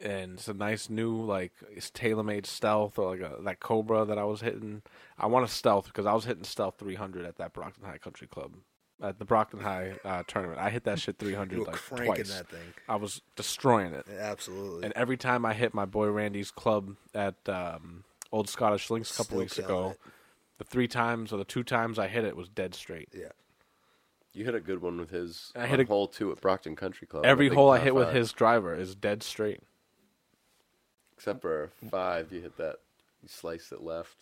and 0.00 0.32
it's 0.34 0.48
a 0.48 0.54
nice 0.54 0.88
new 0.90 1.20
like 1.20 1.52
it's 1.70 1.90
TaylorMade 1.90 2.46
stealth 2.46 2.98
or 2.98 3.14
like 3.16 3.20
a 3.20 3.40
that 3.42 3.60
Cobra 3.60 4.04
that 4.06 4.18
I 4.18 4.24
was 4.24 4.40
hitting. 4.40 4.82
I 5.18 5.26
want 5.26 5.44
a 5.44 5.48
stealth 5.48 5.86
because 5.86 6.06
I 6.06 6.12
was 6.14 6.24
hitting 6.24 6.44
stealth 6.44 6.76
300 6.78 7.24
at 7.26 7.36
that 7.36 7.52
Brockton 7.52 7.84
High 7.84 7.98
Country 7.98 8.26
Club 8.26 8.54
at 9.02 9.18
the 9.18 9.24
Brockton 9.24 9.60
High 9.60 9.94
uh, 10.04 10.22
tournament. 10.26 10.60
I 10.60 10.70
hit 10.70 10.84
that 10.84 10.98
shit 10.98 11.18
300 11.18 11.54
You 11.54 11.60
were 11.60 11.66
like 11.70 11.76
cranking 11.76 12.14
twice. 12.14 12.34
that 12.36 12.48
thing. 12.48 12.74
I 12.88 12.96
was 12.96 13.22
destroying 13.36 13.92
it, 13.94 14.06
Absolutely. 14.18 14.84
and 14.84 14.92
every 14.94 15.16
time 15.16 15.44
I 15.46 15.54
hit 15.54 15.72
my 15.74 15.84
boy 15.84 16.08
Randy's 16.08 16.50
club 16.50 16.96
at 17.14 17.36
um, 17.48 18.04
Old 18.32 18.48
Scottish 18.48 18.90
Links 18.90 19.10
a 19.12 19.16
couple 19.16 19.26
Still 19.30 19.38
weeks 19.38 19.58
ago, 19.58 19.90
it. 19.90 19.98
the 20.58 20.64
three 20.64 20.88
times 20.88 21.32
or 21.32 21.36
the 21.36 21.44
two 21.44 21.62
times 21.62 21.98
I 21.98 22.08
hit 22.08 22.24
it 22.24 22.36
was 22.36 22.48
dead 22.48 22.74
straight. 22.74 23.08
yeah. 23.14 23.28
You 24.34 24.44
hit 24.44 24.54
a 24.54 24.60
good 24.60 24.82
one 24.82 24.98
with 24.98 25.10
his 25.10 25.52
I 25.56 25.60
I 25.62 25.66
hit 25.66 25.78
hit 25.80 25.88
a- 25.88 25.92
hole 25.92 26.06
two 26.06 26.30
at 26.30 26.40
Brockton 26.40 26.76
Country 26.76 27.06
Club. 27.08 27.24
Every 27.24 27.50
I 27.50 27.54
hole 27.54 27.70
I 27.70 27.78
top 27.78 27.84
hit 27.84 27.94
with 27.94 28.12
his 28.12 28.32
driver 28.32 28.74
is 28.74 28.94
dead 28.94 29.22
straight. 29.24 29.62
except 31.16 31.40
for 31.40 31.70
five, 31.90 32.30
you 32.32 32.40
hit 32.42 32.56
that. 32.58 32.76
You 33.22 33.28
sliced 33.28 33.72
it 33.72 33.80
left, 33.80 34.16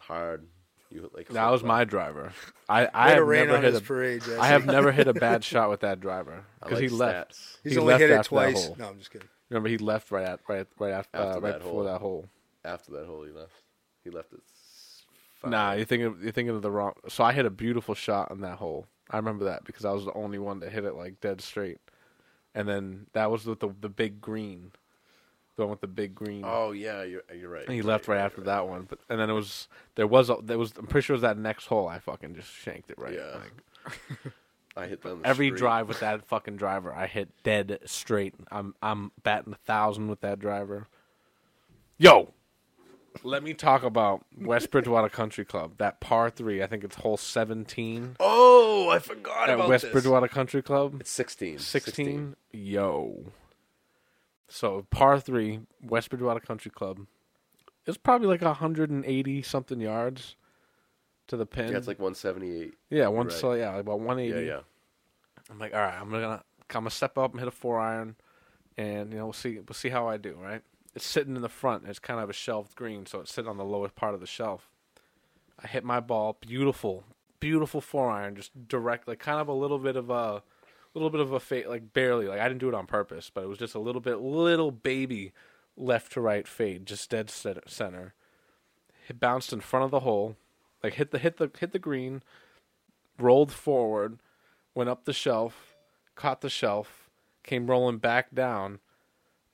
hard. 0.00 0.46
You 0.92 1.02
hit 1.02 1.14
like 1.14 1.28
That 1.28 1.50
was 1.50 1.60
flip 1.62 1.68
my 1.68 1.84
driver. 1.84 2.32
I, 2.68 2.88
I 2.94 3.10
have 3.10 3.26
rain 3.26 3.46
never 3.46 3.56
on 3.58 3.62
hit 3.64 3.72
his 3.72 3.80
a, 3.82 3.84
parade, 3.84 4.20
Jesse. 4.22 4.36
I 4.36 4.46
have 4.48 4.66
never 4.66 4.92
hit 4.92 5.08
a 5.08 5.14
bad 5.14 5.42
shot 5.52 5.70
with 5.70 5.80
that 5.80 6.00
driver 6.00 6.44
because 6.60 6.80
like 6.80 6.90
he 6.90 6.96
left. 6.96 7.32
stats. 7.32 7.56
He's 7.62 7.72
he 7.72 7.78
only 7.78 7.92
left 7.92 8.00
hit 8.02 8.10
it 8.10 8.14
that 8.14 8.24
twice. 8.26 8.66
hole. 8.66 8.76
No, 8.78 8.88
I'm 8.88 8.98
just 8.98 9.10
kidding. 9.10 9.28
Remember, 9.48 9.68
he 9.68 9.78
left 9.78 10.10
right 10.10 10.24
at 10.26 10.40
right 10.48 10.66
right 10.78 10.92
after, 10.92 11.18
uh, 11.18 11.34
right 11.34 11.42
that 11.52 11.58
before 11.58 11.72
hole. 11.72 11.84
that 11.84 12.00
hole. 12.00 12.28
After 12.64 12.92
that 12.92 13.06
hole, 13.06 13.24
he 13.24 13.32
left. 13.32 13.52
He 14.04 14.10
left 14.10 14.32
it. 14.32 14.40
five. 15.36 15.50
Nah, 15.50 15.72
you're 15.72 15.84
thinking 15.84 16.16
you're 16.22 16.32
thinking 16.32 16.54
of 16.54 16.62
the 16.62 16.70
wrong. 16.70 16.92
So 17.08 17.24
I 17.24 17.32
hit 17.32 17.46
a 17.46 17.50
beautiful 17.50 17.94
shot 17.94 18.30
on 18.30 18.40
that 18.42 18.58
hole. 18.58 18.86
I 19.10 19.16
remember 19.16 19.44
that 19.46 19.64
because 19.64 19.84
I 19.84 19.92
was 19.92 20.04
the 20.04 20.12
only 20.14 20.38
one 20.38 20.60
that 20.60 20.72
hit 20.72 20.84
it 20.84 20.94
like 20.94 21.20
dead 21.20 21.40
straight. 21.40 21.78
And 22.54 22.68
then 22.68 23.06
that 23.14 23.30
was 23.30 23.46
with 23.46 23.60
the 23.60 23.70
the 23.80 23.88
big 23.88 24.20
green, 24.20 24.72
with 25.70 25.80
the 25.80 25.86
big 25.86 26.14
green. 26.14 26.42
Oh 26.44 26.72
yeah, 26.72 27.02
you're 27.02 27.22
you're 27.34 27.50
right. 27.50 27.64
And 27.64 27.74
he 27.74 27.82
left 27.82 28.08
right, 28.08 28.18
after 28.20 28.42
that 28.42 28.68
one, 28.68 28.86
but 28.88 28.98
and 29.08 29.18
then 29.18 29.30
it 29.30 29.34
was 29.34 29.68
there 29.94 30.06
was 30.06 30.30
a, 30.30 30.36
there 30.42 30.58
was 30.58 30.72
I'm 30.78 30.86
pretty 30.86 31.04
sure 31.06 31.14
it 31.14 31.18
was 31.18 31.22
that 31.22 31.38
next 31.38 31.66
hole 31.66 31.88
I 31.88 31.98
fucking 31.98 32.34
just 32.34 32.52
shanked 32.52 32.90
it 32.90 32.98
right. 32.98 33.14
Yeah. 33.14 33.38
Like, 33.38 34.32
I 34.76 34.86
hit 34.86 35.02
down 35.02 35.20
every 35.24 35.48
street. 35.48 35.58
drive 35.58 35.88
with 35.88 36.00
that 36.00 36.24
fucking 36.26 36.56
driver, 36.56 36.92
I 36.94 37.06
hit 37.06 37.30
dead 37.42 37.80
straight. 37.84 38.34
I'm 38.50 38.74
I'm 38.82 39.12
batting 39.22 39.52
a 39.52 39.56
thousand 39.56 40.08
with 40.08 40.20
that 40.22 40.38
driver. 40.38 40.88
Yo, 41.98 42.32
let 43.22 43.42
me 43.42 43.54
talk 43.54 43.82
about 43.82 44.24
West 44.38 44.70
Bridgewater 44.70 45.08
Country 45.08 45.44
Club. 45.44 45.74
That 45.78 46.00
par 46.00 46.30
three, 46.30 46.62
I 46.62 46.66
think 46.66 46.84
it's 46.84 46.96
hole 46.96 47.16
seventeen. 47.16 48.16
Oh, 48.18 48.88
I 48.88 48.98
forgot 48.98 49.48
at 49.48 49.54
about 49.54 49.68
West 49.68 49.84
this. 49.84 49.92
Bridgewater 49.92 50.28
Country 50.28 50.62
Club. 50.62 51.00
It's 51.00 51.10
16. 51.10 51.58
16? 51.58 52.36
Yo. 52.52 53.32
So 54.52 54.86
par 54.90 55.18
three, 55.18 55.60
West 55.82 56.10
Bridgewater 56.10 56.40
Country 56.40 56.70
Club. 56.70 57.06
It's 57.86 57.96
probably 57.96 58.28
like 58.28 58.42
hundred 58.42 58.90
and 58.90 59.02
eighty 59.06 59.40
something 59.40 59.80
yards 59.80 60.36
to 61.28 61.38
the 61.38 61.46
pin. 61.46 61.72
Yeah, 61.72 61.78
it's 61.78 61.88
like 61.88 61.98
178. 61.98 62.74
yeah, 62.90 63.08
one 63.08 63.28
right. 63.28 63.34
so 63.34 63.54
yeah, 63.54 63.70
like 63.70 63.80
about 63.80 64.00
one 64.00 64.18
eighty. 64.18 64.40
Yeah, 64.40 64.40
yeah. 64.40 64.60
I'm 65.50 65.58
like, 65.58 65.72
all 65.72 65.80
right, 65.80 65.98
I'm 65.98 66.10
gonna 66.10 66.26
I'm 66.26 66.42
gonna 66.68 66.90
step 66.90 67.16
up 67.16 67.30
and 67.30 67.40
hit 67.40 67.48
a 67.48 67.50
four 67.50 67.80
iron, 67.80 68.14
and 68.76 69.10
you 69.10 69.18
know 69.18 69.24
we'll 69.24 69.32
see 69.32 69.54
we'll 69.58 69.74
see 69.74 69.88
how 69.88 70.06
I 70.06 70.18
do. 70.18 70.36
Right, 70.38 70.60
it's 70.94 71.06
sitting 71.06 71.34
in 71.34 71.40
the 71.40 71.48
front. 71.48 71.84
It's 71.88 71.98
kind 71.98 72.20
of 72.20 72.28
a 72.28 72.34
shelved 72.34 72.76
green, 72.76 73.06
so 73.06 73.20
it's 73.20 73.32
sitting 73.32 73.48
on 73.48 73.56
the 73.56 73.64
lowest 73.64 73.94
part 73.94 74.12
of 74.12 74.20
the 74.20 74.26
shelf. 74.26 74.68
I 75.58 75.66
hit 75.66 75.82
my 75.82 76.00
ball, 76.00 76.36
beautiful, 76.40 77.04
beautiful 77.40 77.80
four 77.80 78.10
iron, 78.10 78.36
just 78.36 78.68
direct, 78.68 79.08
like 79.08 79.18
kind 79.18 79.40
of 79.40 79.48
a 79.48 79.54
little 79.54 79.78
bit 79.78 79.96
of 79.96 80.10
a, 80.10 80.42
little 80.94 81.10
bit 81.10 81.20
of 81.20 81.32
a 81.32 81.40
fade, 81.40 81.66
like 81.66 81.92
barely, 81.92 82.26
like 82.26 82.40
I 82.40 82.48
didn't 82.48 82.60
do 82.60 82.68
it 82.68 82.74
on 82.74 82.86
purpose, 82.86 83.30
but 83.32 83.44
it 83.44 83.48
was 83.48 83.58
just 83.58 83.74
a 83.74 83.80
little 83.80 84.00
bit, 84.00 84.20
little 84.20 84.70
baby, 84.70 85.32
left 85.76 86.12
to 86.12 86.20
right 86.20 86.46
fade, 86.46 86.86
just 86.86 87.10
dead 87.10 87.30
center. 87.30 88.14
It 89.08 89.20
bounced 89.20 89.52
in 89.52 89.60
front 89.60 89.84
of 89.84 89.90
the 89.90 90.00
hole, 90.00 90.36
like 90.82 90.94
hit 90.94 91.10
the 91.10 91.18
hit 91.18 91.38
the 91.38 91.50
hit 91.58 91.72
the 91.72 91.78
green, 91.78 92.22
rolled 93.18 93.52
forward, 93.52 94.18
went 94.74 94.90
up 94.90 95.04
the 95.04 95.12
shelf, 95.12 95.74
caught 96.14 96.40
the 96.40 96.50
shelf, 96.50 97.10
came 97.42 97.66
rolling 97.66 97.98
back 97.98 98.34
down, 98.34 98.78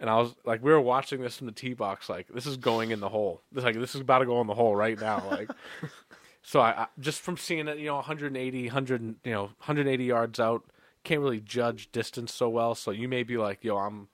and 0.01 0.09
I 0.09 0.17
was 0.17 0.35
like, 0.45 0.63
we 0.63 0.71
were 0.71 0.81
watching 0.81 1.21
this 1.21 1.39
from 1.39 1.47
the 1.47 1.53
tee 1.53 1.75
box, 1.75 2.09
like 2.09 2.29
this 2.29 2.47
is 2.47 2.57
going 2.57 2.91
in 2.91 3.01
the 3.01 3.09
hole. 3.09 3.43
This 3.51 3.65
like 3.65 3.79
this 3.79 3.95
is 3.95 4.01
about 4.01 4.21
to 4.21 4.27
go 4.27 4.41
in 4.41 4.47
the 4.47 4.55
hole 4.55 4.77
right 4.77 5.01
now, 5.01 5.25
like. 5.31 5.51
so 6.43 6.61
I, 6.61 6.83
I 6.83 6.87
just 7.01 7.21
from 7.21 7.37
seeing 7.37 7.67
it, 7.69 7.79
you 7.79 7.87
know, 7.87 7.97
180, 7.97 8.67
100, 8.67 9.03
you 9.25 9.33
know, 9.33 9.43
180 9.43 10.05
yards 10.05 10.39
out, 10.39 10.65
can't 11.05 11.21
really 11.21 11.41
judge 11.41 11.91
distance 11.93 12.33
so 12.33 12.49
well. 12.49 12.75
So 12.75 12.91
you 12.91 13.09
may 13.09 13.23
be 13.23 13.37
like, 13.37 13.65
yo, 13.65 13.77
I'm 13.77 14.09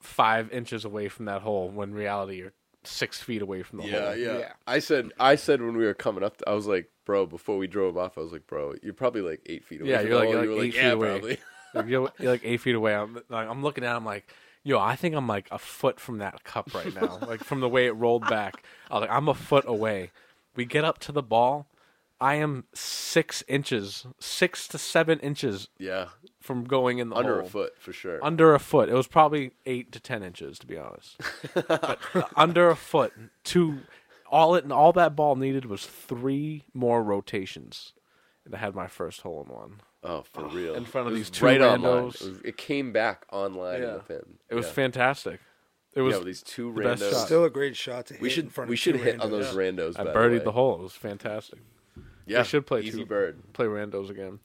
five 0.00 0.50
inches 0.52 0.84
away 0.84 1.08
from 1.08 1.24
that 1.26 1.42
hole, 1.42 1.68
when 1.68 1.90
in 1.90 1.94
reality 1.94 2.36
you're 2.36 2.52
six 2.84 3.20
feet 3.20 3.42
away 3.42 3.62
from 3.62 3.80
the 3.80 3.86
Yeah, 3.88 4.06
hole. 4.08 4.16
yeah, 4.16 4.38
Yeah. 4.38 4.52
I 4.66 4.78
said, 4.78 5.10
I 5.18 5.34
said 5.36 5.60
when 5.60 5.76
we 5.76 5.84
were 5.84 5.94
coming 5.94 6.22
up, 6.22 6.40
I 6.46 6.52
was 6.54 6.66
like, 6.66 6.90
bro, 7.04 7.26
before 7.26 7.56
we 7.58 7.66
drove 7.66 7.96
off, 7.96 8.16
I 8.18 8.20
was 8.20 8.32
like, 8.32 8.46
bro, 8.46 8.74
you're 8.82 8.94
probably 8.94 9.22
like 9.22 9.40
eight 9.46 9.64
feet 9.64 9.80
away. 9.80 9.90
Yeah, 9.90 9.98
from 10.00 10.06
you're 10.08 10.18
the 10.20 10.24
like- 10.26 10.34
hole. 10.34 10.44
you're 10.44 10.52
you 10.52 10.58
like 10.60 10.68
eight 10.68 10.74
yeah, 10.74 10.82
feet 10.82 10.92
away. 10.92 11.08
probably. 11.10 11.38
Like, 11.74 11.88
you're, 11.88 12.10
you're 12.18 12.30
like 12.32 12.40
eight 12.44 12.60
feet 12.62 12.74
away. 12.74 12.94
I'm 12.94 13.14
like, 13.28 13.48
I'm 13.48 13.62
looking 13.62 13.84
at. 13.84 13.92
it, 13.92 13.96
I'm 13.96 14.04
like, 14.04 14.32
yo, 14.62 14.78
I 14.78 14.96
think 14.96 15.14
I'm 15.14 15.26
like 15.26 15.46
a 15.50 15.58
foot 15.58 16.00
from 16.00 16.18
that 16.18 16.42
cup 16.42 16.72
right 16.74 16.94
now. 16.94 17.18
like 17.26 17.44
from 17.44 17.60
the 17.60 17.68
way 17.68 17.84
it 17.86 17.90
rolled 17.92 18.22
back, 18.30 18.62
I 18.90 18.94
was 18.94 19.00
like, 19.02 19.10
I'm 19.10 19.28
a 19.28 19.34
foot 19.34 19.64
away. 19.66 20.10
We 20.54 20.64
get 20.64 20.84
up 20.86 20.98
to 21.00 21.12
the 21.12 21.22
ball. 21.22 21.66
I 22.20 22.36
am 22.36 22.64
six 22.74 23.44
inches, 23.46 24.06
six 24.18 24.66
to 24.68 24.78
seven 24.78 25.18
inches 25.20 25.68
Yeah, 25.78 26.06
from 26.40 26.64
going 26.64 26.98
in 26.98 27.10
the 27.10 27.16
under 27.16 27.36
hole. 27.36 27.46
a 27.46 27.48
foot 27.50 27.78
for 27.78 27.92
sure. 27.92 28.18
Under 28.24 28.54
a 28.54 28.58
foot. 28.58 28.88
It 28.88 28.94
was 28.94 29.06
probably 29.06 29.52
eight 29.66 29.92
to 29.92 30.00
ten 30.00 30.22
inches, 30.22 30.58
to 30.60 30.66
be 30.66 30.78
honest. 30.78 31.20
but 31.54 31.98
uh, 32.14 32.22
under 32.36 32.70
a 32.70 32.76
foot. 32.76 33.12
To 33.44 33.80
all 34.30 34.54
it 34.54 34.64
and 34.64 34.72
all 34.72 34.92
that 34.94 35.14
ball 35.14 35.36
needed 35.36 35.66
was 35.66 35.84
three 35.86 36.64
more 36.72 37.02
rotations, 37.02 37.92
and 38.44 38.54
I 38.54 38.58
had 38.58 38.74
my 38.74 38.86
first 38.86 39.20
hole 39.20 39.44
in 39.46 39.54
one. 39.54 39.80
oh, 40.02 40.22
for 40.22 40.46
real. 40.48 40.74
in 40.74 40.84
front 40.86 41.08
of 41.08 41.12
It 41.12 41.16
these 41.16 41.30
two 41.30 41.44
right 41.44 41.60
online. 41.60 42.04
randos. 42.10 42.22
It, 42.22 42.28
was- 42.30 42.40
it 42.44 42.56
came 42.56 42.92
back 42.92 43.26
online 43.30 43.76
in 43.76 43.88
Yeah. 43.88 43.94
the 43.94 44.00
pin. 44.00 44.38
It 44.48 44.54
was 44.54 44.66
Yeah. 44.66 44.72
fantastic. 44.72 45.40
It 45.94 46.00
was 46.02 46.12
yeah, 46.12 46.18
with 46.18 46.26
these 46.26 46.42
two 46.42 46.72
the 46.74 46.80
best 46.82 47.02
randos. 47.02 47.10
shot. 47.12 47.26
Still 47.26 47.44
a 47.44 47.50
great 47.50 47.76
shot 47.76 48.06
to 48.06 48.14
hit 48.14 48.22
we 48.22 48.28
in 48.28 48.34
should 48.34 48.52
front 48.52 48.68
we 48.70 48.74
of 48.74 48.78
should 48.80 48.96
two 48.96 49.02
hit 49.02 49.20
on 49.20 49.28
randos. 49.28 49.30
those 49.30 49.54
randos. 49.54 49.98
I 49.98 50.04
by 50.04 50.12
birdied 50.12 50.38
the, 50.38 50.44
the 50.44 50.52
hole. 50.52 50.74
It 50.76 50.82
was 50.82 50.92
fantastic. 50.92 51.58
Yeah, 52.26 52.42
should 52.42 52.66
play 52.66 52.82
easy 52.82 52.98
two. 52.98 53.06
bird. 53.06 53.52
Play 53.52 53.66
randos 53.66 54.10
again. 54.10 54.40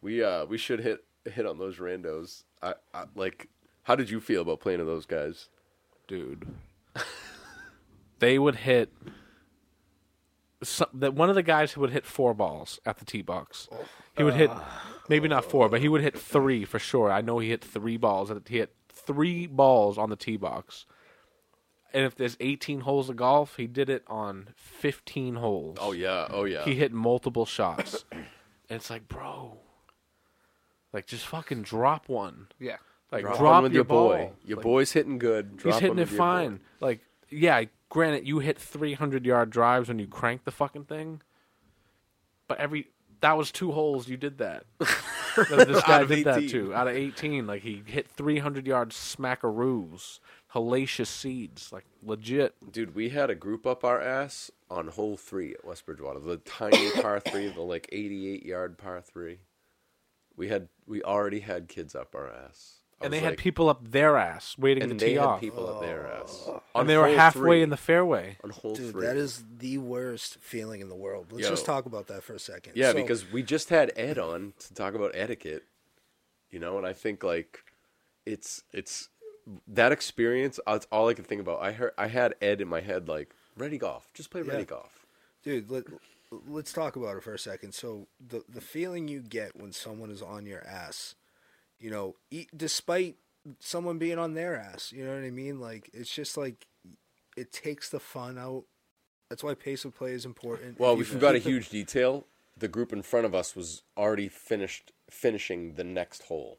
We 0.00 0.22
uh 0.22 0.44
we 0.46 0.58
should 0.58 0.80
hit 0.80 1.04
hit 1.24 1.46
on 1.46 1.58
those 1.58 1.78
randos. 1.78 2.44
I, 2.62 2.74
I 2.92 3.04
like. 3.14 3.48
How 3.84 3.96
did 3.96 4.10
you 4.10 4.20
feel 4.20 4.42
about 4.42 4.60
playing 4.60 4.78
with 4.78 4.88
those 4.88 5.06
guys? 5.06 5.48
dude. 6.10 6.46
they 8.18 8.38
would 8.38 8.56
hit. 8.56 8.92
Some, 10.62 10.88
that 10.92 11.14
one 11.14 11.30
of 11.30 11.36
the 11.36 11.42
guys 11.42 11.72
who 11.72 11.80
would 11.80 11.90
hit 11.90 12.04
four 12.04 12.34
balls 12.34 12.80
at 12.84 12.98
the 12.98 13.06
tee 13.06 13.22
box. 13.22 13.66
He 14.14 14.22
would 14.22 14.34
hit 14.34 14.50
maybe 15.08 15.26
not 15.26 15.46
four, 15.46 15.70
but 15.70 15.80
he 15.80 15.88
would 15.88 16.02
hit 16.02 16.18
three 16.18 16.66
for 16.66 16.78
sure. 16.78 17.10
I 17.10 17.22
know 17.22 17.38
he 17.38 17.48
hit 17.48 17.64
three 17.64 17.96
balls. 17.96 18.30
He 18.46 18.58
hit 18.58 18.74
three 18.92 19.46
balls 19.46 19.96
on 19.96 20.10
the 20.10 20.16
tee 20.16 20.36
box. 20.36 20.84
And 21.92 22.04
if 22.04 22.14
there's 22.14 22.36
18 22.40 22.80
holes 22.80 23.08
of 23.08 23.16
golf, 23.16 23.56
he 23.56 23.66
did 23.66 23.90
it 23.90 24.04
on 24.06 24.50
15 24.56 25.34
holes. 25.36 25.78
Oh 25.80 25.92
yeah, 25.92 26.26
oh 26.30 26.44
yeah. 26.44 26.64
He 26.64 26.74
hit 26.76 26.92
multiple 26.92 27.46
shots. 27.46 28.04
and 28.12 28.24
it's 28.70 28.90
like, 28.90 29.08
bro, 29.08 29.58
like 30.92 31.06
just 31.06 31.26
fucking 31.26 31.62
drop 31.62 32.08
one. 32.08 32.46
Yeah. 32.58 32.76
Like 33.10 33.22
Drop 33.22 33.38
drop, 33.38 33.52
one 33.54 33.62
with 33.64 33.72
your, 33.72 33.80
your 33.80 33.84
boy. 33.84 34.18
ball. 34.18 34.32
Your 34.44 34.56
Like, 34.58 34.62
boy's 34.62 34.92
hitting 34.92 35.18
good. 35.18 35.56
Drop 35.56 35.74
He's 35.74 35.80
hitting 35.80 35.98
it 35.98 36.02
with 36.02 36.10
your 36.12 36.18
boy. 36.18 36.24
fine. 36.24 36.60
Like, 36.78 37.00
yeah, 37.28 37.64
granted, 37.88 38.24
you 38.28 38.38
hit 38.38 38.56
300 38.56 39.26
yard 39.26 39.50
drives 39.50 39.88
when 39.88 39.98
you 39.98 40.06
crank 40.06 40.44
the 40.44 40.52
fucking 40.52 40.84
thing, 40.84 41.20
but 42.46 42.58
every 42.58 42.86
that 43.20 43.36
was 43.36 43.50
two 43.50 43.72
holes. 43.72 44.08
You 44.08 44.16
did 44.16 44.38
that. 44.38 44.64
That 45.36 45.68
this 45.68 45.80
guy 45.84 45.94
Out 45.98 46.02
of 46.02 46.08
did 46.08 46.24
that 46.24 46.48
too. 46.48 46.74
Out 46.74 46.88
of 46.88 46.96
18, 46.96 47.46
like 47.46 47.62
he 47.62 47.84
hit 47.86 48.08
300 48.08 48.66
yard 48.66 48.90
smackaroos, 48.90 50.18
hellacious 50.54 51.06
seeds, 51.08 51.72
like 51.72 51.84
legit. 52.02 52.54
Dude, 52.72 52.94
we 52.94 53.10
had 53.10 53.30
a 53.30 53.34
group 53.34 53.66
up 53.66 53.84
our 53.84 54.00
ass 54.00 54.50
on 54.70 54.88
hole 54.88 55.16
three 55.16 55.52
at 55.54 55.64
West 55.64 55.86
Bridgewater, 55.86 56.20
the 56.20 56.36
tiny 56.38 56.90
par 57.00 57.20
three, 57.20 57.48
the 57.48 57.60
like 57.60 57.88
eighty-eight 57.92 58.44
yard 58.44 58.78
par 58.78 59.00
three. 59.00 59.38
We 60.36 60.48
had 60.48 60.68
we 60.86 61.02
already 61.02 61.40
had 61.40 61.68
kids 61.68 61.94
up 61.94 62.14
our 62.14 62.28
ass, 62.28 62.76
I 63.00 63.04
And 63.04 63.10
was 63.12 63.18
they 63.20 63.24
had 63.24 63.30
like- 63.32 63.38
people 63.38 63.68
up 63.68 63.90
their 63.90 64.16
ass 64.16 64.56
waiting 64.58 64.88
to 64.88 64.94
they 64.94 65.08
tee 65.10 65.14
had 65.14 65.24
off, 65.24 65.40
people 65.40 65.68
up 65.68 65.80
their 65.82 66.06
ass, 66.06 66.44
On 66.48 66.60
and 66.82 66.88
they 66.88 66.96
were 66.96 67.08
halfway 67.08 67.40
three. 67.40 67.62
in 67.62 67.70
the 67.70 67.76
fairway. 67.76 68.38
on 68.42 68.50
hole 68.50 68.74
Dude, 68.74 68.92
three. 68.92 69.06
that 69.06 69.16
is 69.16 69.44
the 69.58 69.78
worst 69.78 70.38
feeling 70.40 70.80
in 70.80 70.88
the 70.88 70.94
world. 70.96 71.26
Let's 71.30 71.44
Yo. 71.44 71.50
just 71.50 71.66
talk 71.66 71.84
about 71.86 72.06
that 72.08 72.22
for 72.22 72.34
a 72.34 72.38
second. 72.38 72.72
yeah, 72.76 72.90
So- 72.92 72.94
because 72.94 73.30
we 73.30 73.42
just 73.42 73.68
had 73.68 73.92
Ed 73.96 74.18
on 74.18 74.54
to 74.60 74.74
talk 74.74 74.94
about 74.94 75.10
etiquette, 75.14 75.64
you 76.50 76.58
know, 76.58 76.78
and 76.78 76.86
I 76.86 76.92
think 76.94 77.22
like 77.22 77.60
it's 78.24 78.62
it's 78.72 79.08
that 79.68 79.92
experience. 79.92 80.58
That's 80.66 80.86
all 80.92 81.08
I 81.08 81.14
can 81.14 81.24
think 81.24 81.40
about. 81.40 81.60
I 81.62 81.72
heard 81.72 81.92
I 81.98 82.08
had 82.08 82.34
Ed 82.40 82.60
in 82.60 82.68
my 82.68 82.80
head 82.80 83.08
like 83.08 83.34
ready 83.56 83.78
golf, 83.78 84.08
just 84.14 84.30
play 84.30 84.42
ready 84.42 84.60
Yeah. 84.60 84.64
golf. 84.64 85.06
dude, 85.42 85.70
let, 85.70 85.84
let's 86.46 86.72
talk 86.72 86.96
about 86.96 87.16
it 87.16 87.22
for 87.22 87.34
a 87.34 87.38
second. 87.38 87.72
So 87.74 88.06
the 88.26 88.42
the 88.48 88.60
feeling 88.60 89.08
you 89.08 89.20
get 89.20 89.56
when 89.56 89.72
someone 89.72 90.10
is 90.10 90.22
on 90.22 90.46
your 90.46 90.66
ass, 90.66 91.14
you 91.78 91.90
know, 91.90 92.16
e- 92.30 92.46
despite 92.56 93.16
someone 93.58 93.98
being 93.98 94.18
on 94.18 94.34
their 94.34 94.56
ass, 94.56 94.92
you 94.92 95.04
know 95.04 95.14
what 95.14 95.24
I 95.24 95.30
mean? 95.30 95.58
Like 95.60 95.90
it's 95.92 96.14
just 96.14 96.36
like 96.36 96.66
it 97.36 97.52
takes 97.52 97.88
the 97.90 98.00
fun 98.00 98.38
out. 98.38 98.64
That's 99.28 99.42
why 99.44 99.54
pace 99.54 99.84
of 99.84 99.94
play 99.94 100.12
is 100.12 100.24
important. 100.24 100.78
Well, 100.80 100.96
we 100.96 101.04
forgot 101.04 101.34
a 101.34 101.38
huge 101.50 101.68
detail. 101.68 102.26
The 102.58 102.68
group 102.68 102.92
in 102.92 103.00
front 103.02 103.24
of 103.26 103.34
us 103.34 103.54
was 103.56 103.82
already 103.96 104.28
finished 104.28 104.92
finishing 105.08 105.74
the 105.74 105.84
next 105.84 106.24
hole. 106.24 106.58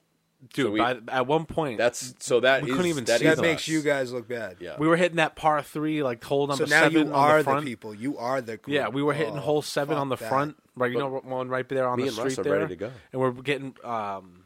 Dude, 0.53 0.71
we- 0.73 0.79
by, 0.79 0.97
at 1.07 1.27
one 1.27 1.45
point, 1.45 1.77
That's 1.77 2.15
so 2.19 2.39
that 2.39 2.63
We 2.63 2.69
is- 2.71 2.75
couldn't 2.75 2.89
even 2.89 3.03
that 3.05 3.19
see 3.19 3.27
is 3.27 3.35
That 3.35 3.41
makes 3.41 3.61
us. 3.63 3.67
you 3.67 3.81
guys 3.81 4.11
look 4.11 4.27
bad. 4.27 4.57
Yeah. 4.59 4.75
we 4.79 4.87
were 4.87 4.97
hitting 4.97 5.17
that 5.17 5.35
par 5.35 5.61
three, 5.61 6.01
like 6.03 6.23
hole 6.23 6.47
number 6.47 6.65
So 6.65 6.69
now 6.69 6.81
seven 6.83 7.07
you 7.09 7.13
on 7.13 7.13
are 7.13 7.31
the 7.33 7.37
the, 7.37 7.43
front. 7.43 7.65
people. 7.65 7.93
You 7.93 8.17
are 8.17 8.41
the 8.41 8.57
group. 8.57 8.73
Yeah, 8.73 8.87
we 8.89 9.03
were 9.03 9.13
hitting 9.13 9.37
Oh, 9.37 9.41
hole 9.41 9.61
seven 9.61 9.97
on 9.97 10.09
the 10.09 10.15
that. 10.15 10.27
front, 10.29 10.55
right? 10.75 10.91
You 10.91 10.97
know, 10.97 11.09
one 11.23 11.47
right 11.49 11.67
there 11.69 11.87
on 11.87 11.97
Me 11.97 12.03
the 12.03 12.07
and 12.07 12.15
street 12.15 12.25
Russ 12.29 12.39
are 12.39 12.43
there, 12.43 12.53
ready 12.59 12.67
to 12.69 12.75
go. 12.75 12.91
and 13.13 13.21
we're 13.21 13.31
getting 13.31 13.75
um, 13.83 14.45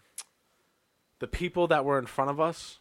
the 1.20 1.28
people 1.28 1.68
that 1.68 1.86
were 1.86 1.98
in 1.98 2.06
front 2.08 2.30
of 2.30 2.40
us. 2.42 2.80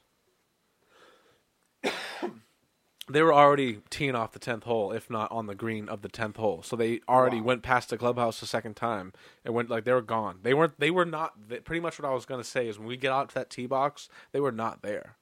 They 3.08 3.22
were 3.22 3.34
already 3.34 3.80
teeing 3.90 4.14
off 4.14 4.32
the 4.32 4.38
tenth 4.38 4.64
hole, 4.64 4.90
if 4.92 5.10
not 5.10 5.30
on 5.30 5.46
the 5.46 5.54
green 5.54 5.88
of 5.88 6.02
the 6.02 6.08
tenth 6.08 6.36
hole. 6.36 6.62
So 6.62 6.74
they 6.74 7.00
already 7.08 7.40
went 7.40 7.62
past 7.62 7.90
the 7.90 7.98
clubhouse 7.98 8.40
the 8.40 8.46
second 8.46 8.76
time 8.76 9.12
and 9.44 9.54
went 9.54 9.68
like 9.68 9.84
they 9.84 9.92
were 9.92 10.00
gone. 10.00 10.38
They 10.42 10.54
weren't. 10.54 10.78
They 10.80 10.90
were 10.90 11.04
not. 11.04 11.34
They, 11.48 11.58
pretty 11.58 11.80
much 11.80 11.98
what 11.98 12.08
I 12.08 12.14
was 12.14 12.24
gonna 12.24 12.44
say 12.44 12.66
is 12.66 12.78
when 12.78 12.88
we 12.88 12.96
get 12.96 13.12
out 13.12 13.28
to 13.30 13.34
that 13.36 13.50
tee 13.50 13.66
box, 13.66 14.08
they 14.32 14.40
were 14.40 14.52
not 14.52 14.82
there. 14.82 15.16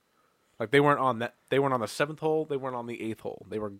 Like 0.60 0.70
they 0.70 0.80
weren't 0.80 1.00
on 1.00 1.18
that. 1.18 1.34
They 1.48 1.58
weren't 1.58 1.74
on 1.74 1.80
the 1.80 1.88
seventh 1.88 2.20
hole. 2.20 2.44
They 2.44 2.56
weren't 2.56 2.76
on 2.76 2.86
the 2.86 3.02
eighth 3.02 3.20
hole. 3.20 3.46
They 3.48 3.58
were. 3.58 3.72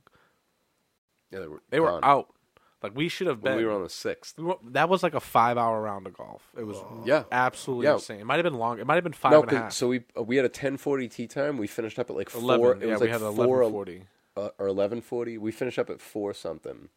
Yeah, 1.31 1.41
they 1.41 1.49
were. 1.49 1.63
They 1.71 1.81
were 1.81 2.05
out. 2.05 2.35
Like 2.83 2.97
we 2.97 3.09
should 3.09 3.27
have 3.29 3.43
when 3.43 3.53
been. 3.53 3.59
we 3.59 3.65
were 3.65 3.73
on 3.73 3.83
the 3.83 3.89
sixth. 3.89 4.37
We 4.39 4.45
were- 4.45 4.59
that 4.71 4.89
was 4.89 5.03
like 5.03 5.15
a 5.15 5.21
five-hour 5.21 5.81
round 5.81 6.07
of 6.07 6.15
golf. 6.17 6.49
It 6.59 6.65
was 6.65 6.79
Yeah. 7.05 7.25
absolutely 7.31 7.87
Yeah. 7.87 7.95
insane. 7.95 8.21
It 8.21 8.25
might 8.27 8.37
have 8.37 8.45
been 8.45 8.55
long. 8.59 8.79
It 8.81 8.87
might 8.87 8.97
have 8.97 9.05
been 9.05 9.13
five 9.13 9.33
No, 9.33 9.43
and 9.43 9.49
a 9.51 9.53
'cause- 9.55 9.63
half. 9.63 9.73
so 9.73 9.89
we 9.89 10.05
uh, 10.19 10.23
we 10.23 10.37
had 10.37 10.45
a 10.45 10.49
ten 10.49 10.77
forty 10.77 11.09
tee 11.09 11.27
time. 11.27 11.59
We 11.59 11.67
finished 11.67 11.99
up 11.99 12.11
at 12.11 12.17
like 12.17 12.29
four. 12.31 12.41
Eleven. 12.43 12.83
It 12.83 12.87
yeah, 12.87 12.93
was 12.93 13.01
we 13.01 13.07
like 13.11 13.21
had 13.21 13.35
four 13.35 13.61
eleven 13.63 13.73
forty. 13.73 14.03
uh, 14.37 14.49
or 14.59 14.67
eleven 14.67 15.01
forty. 15.01 15.39
We 15.39 15.53
finished 15.53 15.79
up 15.79 15.91
at 15.91 16.01
four 16.01 16.35
something. 16.35 16.89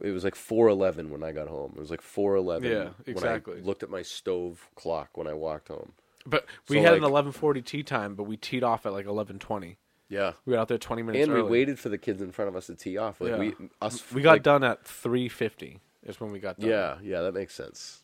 It 0.00 0.10
was 0.10 0.24
like 0.24 0.34
four 0.34 0.68
eleven 0.68 1.10
when 1.10 1.22
I 1.22 1.32
got 1.32 1.48
home. 1.48 1.72
It 1.76 1.80
was 1.80 1.90
like 1.90 2.02
four 2.02 2.36
eleven. 2.36 2.70
Yeah, 2.70 2.88
exactly. 3.06 3.54
When 3.54 3.62
I 3.62 3.66
looked 3.66 3.82
at 3.82 3.88
my 3.90 4.02
stove 4.02 4.68
clock 4.74 5.16
when 5.16 5.26
I 5.26 5.32
walked 5.32 5.68
home. 5.68 5.92
But 6.26 6.44
we 6.68 6.76
So, 6.76 6.82
had 6.82 6.94
an 6.94 7.02
like- 7.02 7.10
eleven 7.10 7.32
forty 7.32 7.62
tee 7.62 7.82
time, 7.82 8.14
but 8.14 8.24
we 8.24 8.36
teed 8.36 8.62
off 8.62 8.84
at 8.84 8.92
like 8.92 9.06
eleven 9.06 9.38
twenty. 9.38 9.78
Yeah, 10.08 10.34
We 10.44 10.52
got 10.52 10.60
out 10.62 10.68
there 10.68 10.78
twenty 10.78 11.02
minutes 11.02 11.24
and 11.24 11.32
early. 11.32 11.42
we 11.44 11.50
waited 11.50 11.78
for 11.80 11.88
the 11.88 11.98
kids 11.98 12.22
in 12.22 12.30
front 12.30 12.48
of 12.48 12.54
us 12.56 12.66
to 12.66 12.74
tee 12.76 12.96
off. 12.96 13.20
Like 13.20 13.30
Yeah. 13.32 13.38
we 13.38 13.54
us. 13.82 14.04
We 14.12 14.22
got 14.22 14.32
like, 14.32 14.42
done 14.44 14.62
at 14.64 14.84
three 14.86 15.28
fifty. 15.28 15.80
Is 16.04 16.20
when 16.20 16.30
we 16.30 16.38
got 16.38 16.60
done. 16.60 16.70
Yeah, 16.70 16.98
yeah, 17.02 17.22
that 17.22 17.34
makes 17.34 17.52
sense. 17.54 18.02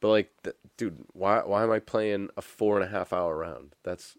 But 0.00 0.08
like, 0.08 0.30
th- 0.44 0.56
dude, 0.76 0.98
why 1.14 1.40
why 1.40 1.62
am 1.62 1.70
I 1.70 1.78
playing 1.78 2.28
a 2.36 2.42
four 2.42 2.76
and 2.76 2.84
a 2.84 2.88
half 2.88 3.14
hour 3.14 3.34
round? 3.34 3.74
That's, 3.82 4.18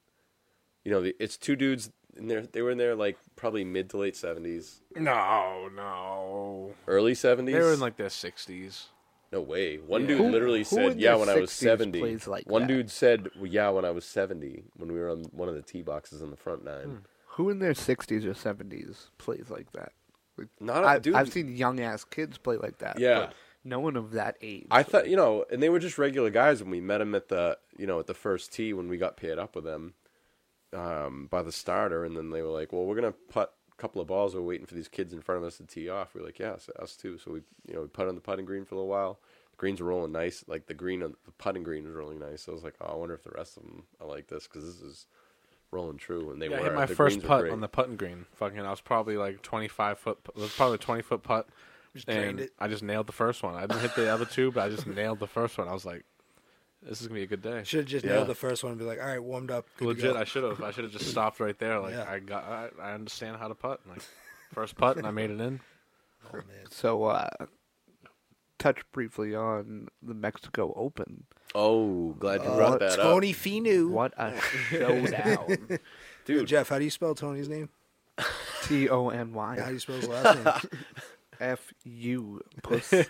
you 0.83 0.89
know, 0.91 1.01
the- 1.03 1.15
it's 1.19 1.38
two 1.38 1.55
dudes 1.55 1.91
in 2.15 2.27
there. 2.29 2.41
They 2.41 2.63
were 2.63 2.71
in 2.71 2.79
there 2.79 2.95
like 2.95 3.17
probably 3.36 3.63
mid 3.63 3.91
to 3.91 3.97
late 3.97 4.15
seventies, 4.15 4.81
No, 4.95 5.69
no. 5.75 6.73
early 6.88 7.13
seventies. 7.13 7.53
They 7.53 7.62
were 7.62 7.73
in 7.73 7.79
like 7.79 7.97
their 7.97 8.10
sixties. 8.10 8.88
No 9.32 9.42
way. 9.42 9.78
One 9.78 10.02
Yeah. 10.02 10.08
dude 10.10 10.18
Who- 10.20 10.30
literally 10.30 10.60
who 10.60 10.63
said, 10.66 11.00
"Yeah, 11.00 11.16
when 11.16 11.30
I 11.30 11.36
was 11.40 11.52
60s 11.52 11.60
70. 11.92 12.18
like 12.28 12.50
One 12.50 12.62
that? 12.63 12.68
dude 12.68 12.90
said, 12.92 13.30
well, 13.36 13.48
"Yeah, 13.48 13.70
when 13.70 13.86
I 13.86 13.92
was 13.92 14.06
seventy, 14.06 14.63
when 14.76 14.92
we 14.92 15.00
were 15.00 15.10
on 15.10 15.24
one 15.32 15.50
of 15.50 15.56
the 15.56 15.62
tee 15.62 15.82
boxes 15.82 16.22
in 16.22 16.30
the 16.32 16.38
front 16.38 16.63
nine." 16.63 17.06
Who 17.32 17.50
in 17.50 17.60
their 17.60 17.74
60s 17.76 18.26
or 18.26 18.34
70s 18.34 19.12
plays 19.18 19.50
like 19.50 19.72
that? 19.74 19.92
Like, 20.38 20.48
Not 20.60 20.84
a- 20.84 20.88
I, 20.88 21.00
dude. 21.00 21.16
I've 21.16 21.32
seen 21.32 21.56
young 21.56 21.80
ass 21.80 22.04
kids 22.04 22.38
play 22.38 22.58
like 22.58 22.78
that. 22.80 23.00
Yeah. 23.00 23.32
no 23.63 23.80
one 23.82 23.98
of 23.98 24.12
that 24.12 24.38
age. 24.42 24.66
I 24.72 24.82
thought, 24.82 25.10
you 25.10 25.18
know, 25.18 25.44
and 25.52 25.62
they 25.62 25.68
were 25.68 25.80
just 25.80 25.98
regular 25.98 26.30
guys 26.30 26.62
when 26.62 26.72
we 26.72 26.80
met 26.80 27.00
them 27.00 27.13
at 27.13 27.28
the, 27.28 27.58
you 27.78 27.86
know, 27.86 28.00
at 28.00 28.08
the 28.08 28.13
first 28.13 28.54
tee 28.54 28.72
when 28.72 28.88
we 28.88 28.98
got 28.98 29.18
paired 29.18 29.38
up 29.40 29.56
with 29.56 29.66
them 29.66 29.94
um, 30.74 31.28
by 31.30 31.42
the 31.42 31.52
starter, 31.52 32.04
and 32.06 32.16
then 32.16 32.30
they 32.30 32.42
were 32.42 32.50
like, 32.50 32.72
"Well, 32.72 32.86
we're 32.86 32.96
gonna 32.96 33.13
putt 33.30 33.54
couple 33.78 34.02
of 34.02 34.08
balls. 34.08 34.36
We're 34.36 34.42
waiting 34.42 34.66
for 34.66 34.76
these 34.76 34.88
kids 34.88 35.13
in 35.13 35.22
front 35.22 35.42
of 35.42 35.48
us 35.48 35.58
to 35.58 35.63
tee 35.66 35.90
off." 35.90 36.13
We 36.13 36.22
are 36.22 36.26
like, 36.26 36.40
"Yeah, 36.40 36.58
so 36.58 36.72
us 36.80 36.96
too." 36.96 37.18
So 37.18 37.32
we, 37.32 37.42
you 37.68 37.74
know, 37.76 37.82
we 37.82 37.88
put 37.88 38.08
on 38.08 38.16
the 38.16 38.22
putting 38.22 38.46
green 38.46 38.66
for 38.66 38.76
a 38.76 38.78
little 38.78 38.90
while. 38.90 39.20
The 39.52 39.58
greens 39.58 39.82
were 39.82 39.88
rolling 39.88 40.12
nice. 40.12 40.44
Like 40.48 40.68
the 40.68 40.74
green, 40.74 41.02
on 41.04 41.16
the 41.26 41.32
putting 41.34 41.63
green 41.63 41.86
was 41.86 41.94
rolling 41.94 42.20
nice. 42.20 42.44
So 42.44 42.52
I 42.52 42.56
was 42.56 42.63
like, 42.63 42.76
"Oh, 42.82 42.94
I 42.94 42.96
wonder 42.96 43.16
if 43.16 43.24
the 43.24 43.32
rest 43.32 43.58
of 43.58 43.63
them 43.63 43.84
are 44.00 44.08
like 44.08 44.28
this 44.28 44.48
because 44.48 44.66
this 44.66 44.82
is 44.82 45.06
rolling 45.72 45.98
true." 45.98 46.32
And 46.32 46.42
they 46.42 46.48
Yeah, 46.50 46.58
I 46.58 46.60
were. 46.60 46.66
hit 46.66 46.76
my 46.76 46.86
The 46.86 46.96
first 46.96 47.18
greens 47.20 47.28
putt 47.28 47.50
on 47.50 47.62
the 47.62 47.68
putting 47.68 47.96
green. 47.98 48.26
Fucking, 48.36 48.60
I 48.60 48.70
was 48.70 48.82
probably 48.82 49.18
like 49.18 49.42
twenty 49.42 49.68
five 49.68 50.00
foot. 50.00 50.20
It 50.30 50.36
was 50.42 50.54
probably 50.56 50.76
a 50.76 50.80
twenty 50.80 51.02
foot 51.02 51.24
putt, 51.24 51.48
Just 51.96 52.10
and 52.10 52.40
it. 52.40 52.54
I 52.60 52.68
just 52.68 52.84
nailed 52.84 53.08
the 53.08 53.13
first 53.13 53.44
one. 53.44 53.56
I 53.56 53.62
didn't 53.62 53.82
hit 53.82 53.96
the 53.96 54.08
other 54.12 54.26
two, 54.26 54.52
but 54.52 54.63
I 54.63 54.70
just 54.70 54.88
nailed 54.88 55.20
the 55.20 55.28
first 55.28 55.58
one. 55.58 55.68
I 55.68 55.74
was 55.74 55.86
like, 55.86 56.04
"This 56.84 57.02
is 57.02 57.08
gonna 57.08 57.18
be 57.20 57.24
a 57.24 57.28
good 57.28 57.42
day." 57.42 57.63
Should 57.63 57.80
have 57.82 57.88
just 57.88 58.06
Yeah. 58.06 58.13
nailed 58.13 58.28
the 58.28 58.36
first 58.36 58.63
one 58.63 58.72
and 58.72 58.80
be 58.80 58.86
like, 58.86 59.00
all 59.00 59.08
right, 59.08 59.22
warmed 59.24 59.52
up. 59.52 59.66
good 59.78 59.84
to 59.86 59.88
Legit, 59.90 60.13
go." 60.13 60.20
I 60.20 60.24
should 60.24 60.44
have. 60.44 60.62
I 60.62 60.72
should 60.72 60.84
have 60.84 60.94
just 60.94 61.10
stopped 61.10 61.40
right 61.40 61.58
there. 61.60 61.80
Like 61.80 61.94
Yeah. 61.94 62.10
I 62.10 62.20
got, 62.20 62.44
I, 62.46 62.70
I 62.82 62.92
understand 62.94 63.38
how 63.38 63.48
to 63.48 63.56
putt. 63.56 63.82
Like 63.88 64.02
first 64.54 64.76
putt, 64.78 64.98
and 64.98 65.06
I 65.08 65.12
made 65.12 65.30
it 65.32 65.40
in. 65.42 65.60
Oh, 66.34 66.38
man. 66.38 66.46
So, 66.70 67.06
uh, 67.06 67.30
touch 68.60 68.80
briefly 68.92 69.34
on 69.34 69.88
the 70.02 70.13
Mexico 70.13 70.74
Open. 70.76 71.24
Oh, 71.56 72.16
glad 72.20 72.42
you 72.44 72.50
Uh, 72.50 72.56
brought 72.58 72.80
that 72.80 72.96
Tony 72.98 73.02
up, 73.02 73.13
Tony 73.13 73.34
Finau. 73.34 73.90
What 73.90 74.13
a 74.18 74.38
showdown! 74.42 75.46
Yo, 75.70 75.78
dude. 76.26 76.48
Jeff, 76.48 76.68
how 76.68 76.78
do 76.80 76.84
you 76.84 76.90
spell 76.90 77.16
Tony's 77.16 77.48
name? 77.48 77.70
T 78.63 78.90
O 78.90 79.08
N 79.10 79.32
Y. 79.34 79.58
How 79.60 79.68
do 79.68 79.74
you 79.74 79.80
spell 79.80 79.96
his 79.96 80.08
last 80.10 80.44
name? 80.44 80.82
F 81.39 81.73
U 81.84 82.41
puss. 82.63 82.93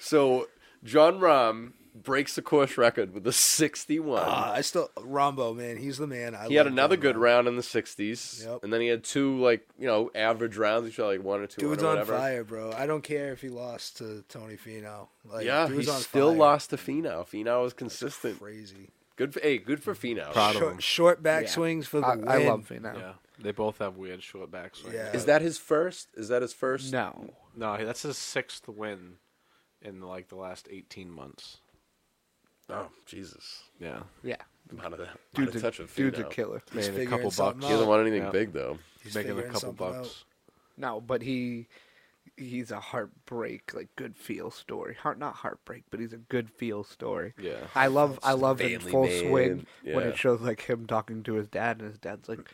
So 0.00 0.46
John 0.84 1.18
Rahm 1.20 1.72
breaks 1.94 2.36
the 2.36 2.42
course 2.42 2.78
record 2.78 3.12
with 3.12 3.26
a 3.26 3.32
61. 3.32 4.22
Ah, 4.24 4.52
I 4.52 4.60
still 4.60 4.88
Rahmbo, 4.96 5.56
man. 5.56 5.76
He's 5.76 5.98
the 5.98 6.06
man. 6.06 6.34
I 6.36 6.46
he 6.46 6.54
had 6.54 6.66
another 6.68 6.94
John 6.96 7.02
good 7.02 7.16
round 7.16 7.48
in 7.48 7.56
the 7.56 7.62
60s, 7.62 8.44
Yep. 8.46 8.60
and 8.62 8.72
then 8.72 8.80
he 8.80 8.86
had 8.86 9.02
two 9.02 9.40
like 9.40 9.66
you 9.78 9.86
know 9.86 10.10
average 10.14 10.56
rounds. 10.56 10.86
He 10.86 10.92
shot 10.92 11.06
like 11.08 11.22
one 11.22 11.40
or 11.40 11.46
two. 11.48 11.60
Dude's 11.60 11.82
or 11.82 11.98
on 11.98 12.04
fire, 12.06 12.44
bro. 12.44 12.72
I 12.72 12.86
don't 12.86 13.02
care 13.02 13.32
if 13.32 13.40
he 13.40 13.48
lost 13.48 13.98
to 13.98 14.22
Tony 14.28 14.56
Finau. 14.56 15.08
Like, 15.24 15.44
Yeah, 15.46 15.66
he 15.68 15.74
dude's 15.74 15.92
still 16.06 16.28
fire. 16.30 16.38
lost 16.38 16.70
to 16.70 16.76
Finau. 16.76 17.26
Finau 17.28 17.62
was 17.62 17.72
consistent. 17.72 18.38
Crazy. 18.38 18.90
Good 19.16 19.34
for 19.34 19.40
hey, 19.40 19.58
good 19.58 19.82
for 19.82 19.94
Finau. 19.96 20.32
Proud 20.32 20.54
of 20.54 20.62
him. 20.62 20.68
Short, 20.78 20.82
short 20.82 21.22
back 21.24 21.44
Yeah. 21.44 21.50
swings 21.50 21.88
for 21.88 21.98
the 22.00 22.06
I, 22.06 22.16
win. 22.16 22.28
I 22.28 22.36
love 22.48 22.68
Finau. 22.68 22.96
Yeah, 22.96 23.12
they 23.38 23.52
both 23.52 23.78
have 23.78 23.96
weird 23.96 24.22
short 24.22 24.50
back 24.50 24.74
swings. 24.76 24.94
Yeah. 24.96 25.12
Is 25.12 25.24
that 25.26 25.42
his 25.42 25.58
first? 25.58 26.08
Is 26.14 26.28
that 26.28 26.42
his 26.42 26.52
first? 26.52 26.92
No, 26.92 27.30
No, 27.56 27.82
that's 27.84 28.02
his 28.02 28.18
sixth 28.18 28.68
win 28.68 29.16
in 29.82 30.00
like 30.00 30.28
the 30.28 30.36
last 30.36 30.68
eighteen 30.70 31.10
months. 31.10 31.58
Oh 32.70 32.88
Jesus! 33.06 33.62
Yeah, 33.80 34.00
yeah, 34.22 34.36
I'm 34.70 34.80
out 34.80 34.92
of 34.92 34.98
that. 34.98 35.16
dude's 35.34 35.50
out 35.50 35.54
a, 35.54 35.56
of 35.58 35.62
touch 35.62 35.78
with 35.78 35.94
dude's 35.96 36.18
a 36.18 36.24
Finau. 36.24 36.30
killer. 36.30 36.62
He's 36.72 36.90
made 36.90 37.06
a 37.06 37.10
couple 37.10 37.30
something 37.30 37.60
bucks. 37.60 37.66
He 37.66 37.72
doesn't 37.72 37.88
want 37.88 38.02
anything 38.02 38.24
Yeah. 38.24 38.30
big 38.30 38.52
though. 38.52 38.78
He's 39.02 39.14
making 39.14 39.38
a 39.38 39.42
couple 39.44 39.60
something 39.60 39.86
out. 39.86 39.92
bucks. 40.02 40.24
No, 40.76 41.00
but 41.00 41.22
he 41.22 41.66
he's 42.36 42.70
a 42.70 42.78
heartbreak, 42.78 43.72
like 43.74 43.88
good 43.96 44.16
feel 44.16 44.50
story. 44.50 44.94
Heart 44.94 45.18
not 45.18 45.36
heartbreak, 45.36 45.84
but 45.90 45.98
he's 45.98 46.12
a 46.12 46.18
good 46.18 46.50
feel 46.50 46.84
story. 46.84 47.32
Yeah. 47.40 47.56
I 47.74 47.86
love 47.86 48.18
I 48.22 48.34
love 48.34 48.60
in 48.60 48.80
full 48.80 49.04
man. 49.06 49.28
swing 49.30 49.66
when 49.84 50.06
it 50.06 50.18
shows 50.18 50.42
like 50.42 50.60
him 50.68 50.86
talking 50.86 51.22
to 51.22 51.34
his 51.34 51.48
dad 51.48 51.78
and 51.80 51.88
his 51.88 51.98
dad's 51.98 52.28
like 52.28 52.50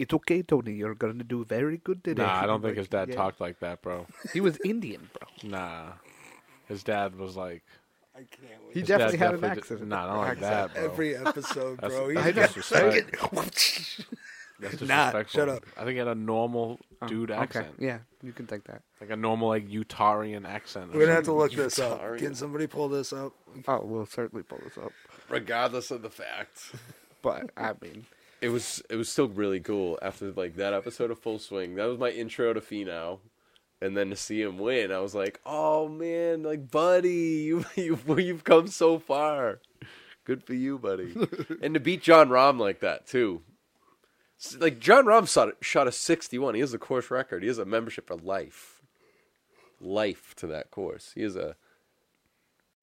it's 0.00 0.14
okay, 0.14 0.42
Tony. 0.42 0.72
You're 0.72 0.94
gonna 0.94 1.24
do 1.24 1.44
very 1.44 1.78
good 1.78 2.02
today. 2.02 2.22
Nah, 2.22 2.42
I 2.42 2.46
don't 2.46 2.62
Like, 2.62 2.70
think 2.70 2.78
his 2.78 2.88
dad 2.88 3.08
yeah. 3.08 3.14
talked 3.16 3.40
like 3.40 3.60
that, 3.60 3.82
bro. 3.82 4.06
He 4.32 4.40
was 4.40 4.58
Indian, 4.64 5.10
bro. 5.12 5.50
Nah, 5.50 5.92
his 6.66 6.82
dad 6.82 7.16
was 7.16 7.36
like. 7.36 7.62
I 8.14 8.18
can't 8.24 8.60
wait. 8.66 8.74
He 8.76 8.82
definitely 8.82 9.18
had 9.18 9.34
an 9.34 9.40
definitely 9.40 9.54
did- 9.54 9.58
accent. 9.72 9.88
Nah, 9.88 10.06
not 10.06 10.18
like 10.18 10.28
Accent. 10.42 10.42
that, 10.42 10.74
bro. 10.74 10.84
Every 10.84 11.16
episode, 11.16 11.80
bro. 11.80 12.12
that's 12.14 12.26
He's 12.26 12.34
disrespectful. 12.34 13.44
That's 14.60 14.82
Nah, 14.82 15.06
disrespectful. 15.12 15.40
shut 15.40 15.48
up. 15.48 15.64
I 15.76 15.80
think 15.84 15.92
he 15.92 15.96
had 15.98 16.08
a 16.08 16.14
normal 16.14 16.78
oh, 17.00 17.06
dude 17.06 17.30
Oh, 17.30 17.34
accent, 17.34 17.68
yeah, 17.78 18.00
you 18.22 18.32
can 18.32 18.46
take 18.46 18.64
that. 18.64 18.82
like 19.00 19.08
a 19.08 19.16
normal 19.16 19.48
like 19.48 19.66
Utarian 19.70 20.46
accent. 20.46 20.92
We're 20.92 21.00
gonna 21.00 21.12
have 21.14 21.20
to 21.24 21.26
something. 21.30 21.38
look 21.40 21.52
this 21.52 21.78
up. 21.78 22.18
Can 22.18 22.34
somebody 22.34 22.66
pull 22.66 22.90
this 22.90 23.10
up? 23.14 23.32
Oh, 23.66 23.80
we'll 23.82 24.04
certainly 24.04 24.42
pull 24.42 24.58
this 24.62 24.76
up. 24.76 24.92
Regardless 25.30 25.90
of 25.90 26.02
the 26.02 26.10
fact, 26.10 26.72
But 27.22 27.50
I 27.56 27.72
mean, 27.80 28.04
it 28.40 28.48
was 28.48 28.82
it 28.88 28.96
was 28.96 29.08
still 29.08 29.28
really 29.28 29.60
cool 29.60 29.98
after 30.02 30.32
like 30.32 30.56
that 30.56 30.72
episode 30.72 31.10
of 31.10 31.18
Full 31.18 31.38
Swing. 31.38 31.74
That 31.74 31.86
was 31.86 31.98
my 31.98 32.10
intro 32.10 32.52
to 32.52 32.60
Finau. 32.60 33.18
And 33.82 33.96
then 33.96 34.10
to 34.10 34.16
see 34.16 34.42
him 34.42 34.58
win, 34.58 34.92
I 34.92 34.98
was 34.98 35.14
like, 35.14 35.40
"Oh 35.46 35.88
man, 35.88 36.42
like 36.42 36.70
buddy, 36.70 37.10
you 37.46 37.64
you've 37.76 38.06
you've 38.18 38.44
come 38.44 38.66
so 38.68 38.98
far. 38.98 39.60
Good 40.24 40.42
for 40.44 40.54
you, 40.54 40.78
buddy." 40.78 41.14
and 41.62 41.74
to 41.74 41.80
beat 41.80 42.02
Jon 42.02 42.28
Rahm 42.28 42.58
like 42.58 42.80
that 42.80 43.06
too. 43.06 43.42
Like 44.58 44.80
Jon 44.80 45.04
Rahm 45.04 45.30
shot 45.30 45.54
shot 45.62 45.88
a 45.88 45.92
sixty-one. 45.92 46.54
He 46.54 46.60
has 46.60 46.74
a 46.74 46.78
course 46.78 47.10
record. 47.10 47.42
He 47.42 47.48
has 47.48 47.58
a 47.58 47.64
membership 47.64 48.08
for 48.08 48.16
life. 48.16 48.82
Life 49.80 50.34
to 50.36 50.46
that 50.48 50.70
course. 50.70 51.12
He 51.14 51.22
has 51.22 51.36
a 51.36 51.56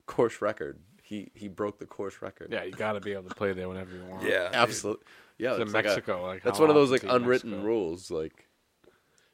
course 0.08 0.42
record. 0.42 0.80
He 1.04 1.32
he 1.36 1.48
broke 1.48 1.78
the 1.78 1.86
course 1.86 2.24
record. 2.24 2.50
Yeah, 2.52 2.64
you 2.64 2.72
got 2.72 2.94
to 2.94 3.00
be 3.00 3.14
able 3.14 3.30
to 3.30 3.36
play 3.36 3.54
there 3.54 3.70
whenever 3.70 3.96
you 3.96 4.04
want. 4.04 4.24
Yeah, 4.24 4.50
absolutely. 4.52 5.06
Yeah, 5.38 5.52
It's 5.52 5.58
in 5.58 5.62
it's 5.64 5.74
like 5.74 5.86
a- 5.86 5.90
Mexico, 5.90 6.26
like 6.26 6.44
that's 6.44 6.60
one 6.60 6.70
of 6.70 6.76
those 6.76 6.92
like 6.92 7.04
unwritten 7.04 7.52
Mexico? 7.52 7.68
rules. 7.68 8.10
Like 8.12 8.48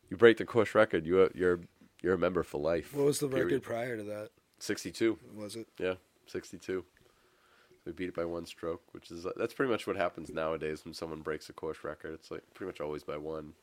you 0.09 0.17
break 0.17 0.37
the 0.37 0.45
course 0.45 0.75
record, 0.75 1.05
you 1.05 1.29
you're 1.33 1.61
you're 2.01 2.13
a 2.15 2.17
member 2.17 2.43
for 2.43 2.59
life. 2.59 2.93
What 2.93 3.05
was 3.05 3.19
the 3.19 3.27
period. 3.27 3.45
record 3.45 3.63
prior 3.63 3.97
to 3.97 4.03
that? 4.03 4.29
Sixty-two. 4.59 5.17
Was 5.35 5.55
it? 5.55 5.67
Yeah, 5.79 5.95
sixty-two. 6.27 6.83
We 7.85 7.91
beat 7.91 8.09
it 8.09 8.15
by 8.15 8.23
one 8.25 8.45
stroke, 8.45 8.81
which 8.93 9.11
is 9.11 9.25
that's 9.35 9.53
pretty 9.53 9.71
much 9.71 9.87
what 9.87 9.95
happens 9.97 10.29
nowadays 10.29 10.85
when 10.85 10.93
someone 10.93 11.21
breaks 11.21 11.49
a 11.49 11.53
course 11.53 11.83
record. 11.83 12.13
It's 12.13 12.31
like 12.31 12.41
pretty 12.53 12.67
much 12.69 12.79
always 12.81 13.03
by 13.03 13.17
one. 13.17 13.53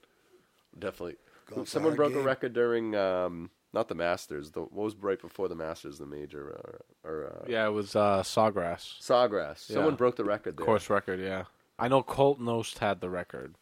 Definitely. 0.79 1.17
Golf's 1.47 1.71
a 1.71 1.73
someone 1.73 1.97
hard 1.97 2.13
broke 2.13 2.15
a 2.23 2.25
record 2.25 2.53
during 2.53 2.95
um, 2.95 3.51
not 3.73 3.89
the 3.89 3.95
Masters. 3.95 4.51
The, 4.53 4.61
what 4.61 4.73
was 4.85 4.95
right 4.97 5.21
before 5.21 5.49
the 5.49 5.55
Masters? 5.55 5.99
The 5.99 6.07
major 6.07 6.43
or, 7.05 7.11
or 7.11 7.27
uh, 7.27 7.45
Yeah, 7.49 7.67
it 7.67 7.71
was 7.71 7.97
uh, 7.97 8.23
Sawgrass 8.23 9.01
Sawgrass. 9.01 9.59
Someone 9.59 9.93
Yeah. 9.93 9.97
broke 9.97 10.17
the 10.17 10.25
record 10.25 10.57
there. 10.57 10.67
course 10.67 10.89
record. 10.91 11.19
Yeah, 11.21 11.45
I 11.81 11.89
know 11.89 12.03
Colt 12.03 12.41
Knost 12.41 12.79
had 12.79 13.01
the 13.01 13.11
record. 13.11 13.55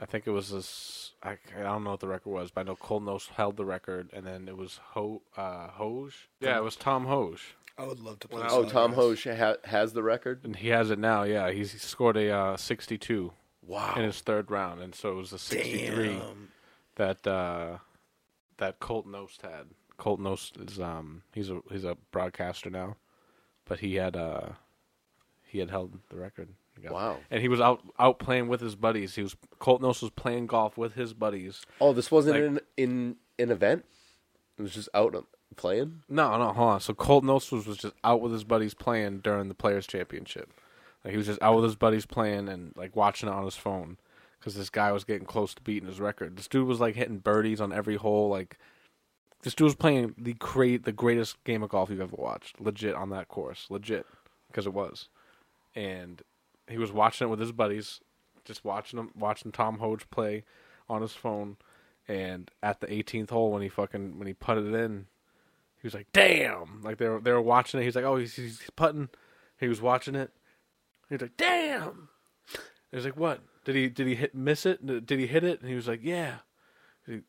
I 0.00 0.06
think 0.06 0.26
it 0.26 0.30
was 0.30 0.50
this. 0.50 1.12
I, 1.22 1.36
I 1.58 1.62
don't 1.62 1.84
know 1.84 1.90
what 1.90 2.00
the 2.00 2.08
record 2.08 2.30
was, 2.30 2.50
but 2.50 2.62
I 2.62 2.64
know 2.64 2.76
Colt 2.76 3.02
Knost 3.02 3.28
held 3.28 3.56
the 3.56 3.64
record, 3.64 4.08
and 4.12 4.26
then 4.26 4.48
it 4.48 4.56
was 4.56 4.80
Ho 4.92 5.22
uh, 5.36 5.68
Hoge. 5.68 6.28
Yeah, 6.40 6.56
it 6.56 6.62
was 6.62 6.76
Tom 6.76 7.06
Hoge, 7.06 7.54
I 7.78 7.84
would 7.84 8.00
love 8.00 8.18
to 8.20 8.28
play. 8.28 8.42
Oh, 8.48 8.64
Tom 8.64 8.92
Sawgrass. 8.92 8.94
Hoge 8.94 9.24
ha- 9.38 9.56
has 9.64 9.92
the 9.92 10.02
record. 10.02 10.40
and 10.44 10.56
he 10.56 10.68
has 10.68 10.90
it 10.90 10.98
now. 10.98 11.22
Yeah, 11.24 11.50
he's 11.50 11.72
he 11.72 11.78
scored 11.78 12.16
a 12.16 12.30
uh, 12.30 12.56
62 12.56 13.32
Wow. 13.64 13.94
in 13.96 14.02
his 14.04 14.20
third 14.20 14.50
round, 14.50 14.80
and 14.80 14.94
so 14.94 15.10
it 15.12 15.14
was 15.14 15.32
a 15.32 15.38
63 15.38 16.08
Damn. 16.08 16.48
that 16.96 17.26
uh, 17.26 17.78
that 18.58 18.78
Colt 18.80 19.06
Knost 19.06 19.42
had. 19.42 19.68
Colt 19.98 20.20
Knost 20.20 20.68
is 20.68 20.80
um 20.80 21.22
he's 21.32 21.48
a 21.50 21.60
he's 21.70 21.84
a 21.84 21.96
broadcaster 22.10 22.70
now, 22.70 22.96
but 23.66 23.80
he 23.80 23.96
had 23.96 24.16
uh 24.16 24.48
he 25.46 25.58
had 25.60 25.70
held 25.70 25.98
the 26.08 26.16
record. 26.16 26.48
Got- 26.82 26.92
Wow. 26.92 27.16
And 27.30 27.40
he 27.40 27.48
was 27.48 27.60
out 27.60 27.80
out 27.98 28.18
playing 28.18 28.48
with 28.48 28.60
his 28.60 28.74
buddies. 28.74 29.14
He 29.14 29.22
was 29.22 29.36
Colt 29.58 29.80
Knost 29.82 30.02
was 30.02 30.10
playing 30.10 30.46
golf 30.46 30.76
with 30.76 30.94
his 30.94 31.14
buddies. 31.14 31.64
Oh, 31.80 31.92
this 31.92 32.10
wasn't 32.10 32.54
Like- 32.54 32.62
in 32.76 33.16
in 33.38 33.46
an 33.48 33.50
event. 33.50 33.84
It 34.58 34.62
was 34.62 34.74
just 34.74 34.88
out 34.94 35.14
um, 35.14 35.26
playing. 35.56 36.02
No, 36.08 36.36
no, 36.38 36.52
hold 36.52 36.68
on. 36.70 36.80
So 36.80 36.92
Colt 36.94 37.24
Knost 37.24 37.50
was, 37.52 37.66
was 37.66 37.78
just 37.78 37.94
out 38.04 38.20
with 38.20 38.32
his 38.32 38.44
buddies 38.44 38.74
playing 38.74 39.20
during 39.20 39.48
the 39.48 39.54
Players 39.54 39.86
Championship. 39.86 40.52
Like 41.04 41.12
he 41.12 41.16
was 41.18 41.26
just 41.26 41.42
out 41.42 41.56
with 41.56 41.64
his 41.64 41.76
buddies 41.76 42.06
playing 42.06 42.48
and 42.48 42.72
like 42.76 42.94
watching 42.94 43.28
it 43.28 43.32
on 43.32 43.44
his 43.44 43.56
phone 43.56 43.98
because 44.38 44.54
this 44.54 44.70
guy 44.70 44.92
was 44.92 45.04
getting 45.04 45.26
close 45.26 45.54
to 45.54 45.62
beating 45.62 45.88
his 45.88 46.00
record. 46.00 46.36
This 46.36 46.48
dude 46.48 46.66
was 46.66 46.80
like 46.80 46.94
hitting 46.96 47.18
birdies 47.18 47.60
on 47.60 47.72
every 47.72 47.96
hole. 47.96 48.28
Like 48.28 48.58
this 49.42 49.54
dude 49.54 49.64
was 49.64 49.74
playing 49.74 50.14
the 50.18 50.34
great, 50.34 50.84
the 50.84 50.92
greatest 50.92 51.42
game 51.44 51.62
of 51.62 51.70
golf 51.70 51.90
you've 51.90 52.00
ever 52.00 52.14
watched. 52.16 52.60
Legit 52.60 52.94
on 52.94 53.10
that 53.10 53.28
course, 53.28 53.66
legit 53.70 54.06
because 54.48 54.66
it 54.66 54.74
was. 54.74 55.08
And 55.74 56.22
he 56.68 56.78
was 56.78 56.92
watching 56.92 57.26
it 57.26 57.30
with 57.30 57.40
his 57.40 57.52
buddies, 57.52 58.00
just 58.44 58.64
watching 58.64 58.98
him, 58.98 59.10
watching 59.16 59.52
Tom 59.52 59.78
Hoge 59.78 60.08
play 60.10 60.44
on 60.88 61.02
his 61.02 61.12
phone. 61.12 61.56
And 62.08 62.50
at 62.62 62.80
the 62.80 62.88
18th 62.88 63.30
hole, 63.30 63.52
when 63.52 63.62
he 63.62 63.68
fucking 63.68 64.18
when 64.18 64.26
he 64.26 64.34
putted 64.34 64.66
it 64.66 64.74
in, 64.74 65.06
he 65.80 65.86
was 65.86 65.94
like, 65.94 66.08
"Damn!" 66.12 66.82
Like 66.82 66.98
they 66.98 67.08
were 67.08 67.20
they 67.20 67.30
were 67.32 67.40
watching 67.40 67.80
it. 67.80 67.84
He's 67.84 67.94
like, 67.96 68.04
"Oh, 68.04 68.16
he's, 68.16 68.34
he's 68.34 68.60
putting." 68.76 69.08
He 69.58 69.68
was 69.68 69.80
watching 69.80 70.16
it. 70.16 70.32
He 71.08 71.14
was 71.14 71.22
like, 71.22 71.36
"Damn!" 71.36 72.08
He 72.90 72.96
was 72.96 73.04
like, 73.04 73.16
"What? 73.16 73.40
Did 73.64 73.76
he 73.76 73.88
did 73.88 74.08
he 74.08 74.16
hit 74.16 74.34
miss 74.34 74.66
it? 74.66 74.84
Did 74.84 75.18
he 75.20 75.26
hit 75.28 75.44
it?" 75.44 75.60
And 75.60 75.68
he 75.68 75.76
was 75.76 75.86
like, 75.86 76.00
"Yeah." 76.02 76.38
He, 77.06 77.20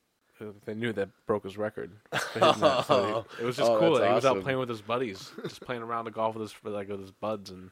uh, 0.41 0.45
they 0.65 0.73
knew 0.73 0.91
that 0.93 1.09
broke 1.27 1.43
his 1.43 1.55
record. 1.57 1.91
for 2.11 2.39
hitting 2.39 2.61
that. 2.61 2.85
So 2.87 3.25
he- 3.37 3.41
it 3.43 3.45
was 3.45 3.57
just 3.57 3.69
Oh, 3.69 3.79
cool. 3.79 3.99
that 3.99 4.07
He 4.07 4.13
was 4.15 4.25
out 4.25 4.41
playing 4.41 4.57
with 4.59 4.69
his 4.69 4.81
buddies, 4.81 5.31
just 5.43 5.61
playing 5.61 5.83
around 5.83 6.05
the 6.05 6.11
golf 6.11 6.35
with 6.35 6.41
his 6.41 6.55
like 6.63 6.89
with 6.89 6.99
his 7.01 7.11
buds, 7.11 7.51
and 7.51 7.69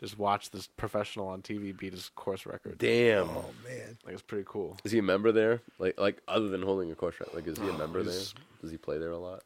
just 0.00 0.18
watch 0.18 0.50
this 0.50 0.66
professional 0.66 1.28
on 1.28 1.42
TV 1.42 1.76
beat 1.76 1.92
his 1.92 2.10
course 2.16 2.46
record. 2.46 2.78
Damn. 2.78 3.28
Oh 3.28 3.44
man. 3.68 3.98
Like 4.04 4.14
it's 4.14 4.22
pretty 4.22 4.44
cool. 4.48 4.76
Is 4.84 4.92
he 4.92 4.98
a 4.98 5.02
member 5.02 5.30
there? 5.30 5.60
Like 5.78 6.00
like 6.00 6.20
other 6.26 6.48
than 6.48 6.62
holding 6.62 6.90
a 6.90 6.94
course 6.94 7.20
record, 7.20 7.34
like 7.34 7.46
is 7.46 7.58
he 7.58 7.68
a 7.68 7.72
member 7.74 8.02
there? 8.02 8.12
he's- 8.14 8.34
Does 8.62 8.70
he 8.70 8.76
play 8.78 8.98
there 8.98 9.10
a 9.10 9.18
lot? 9.18 9.42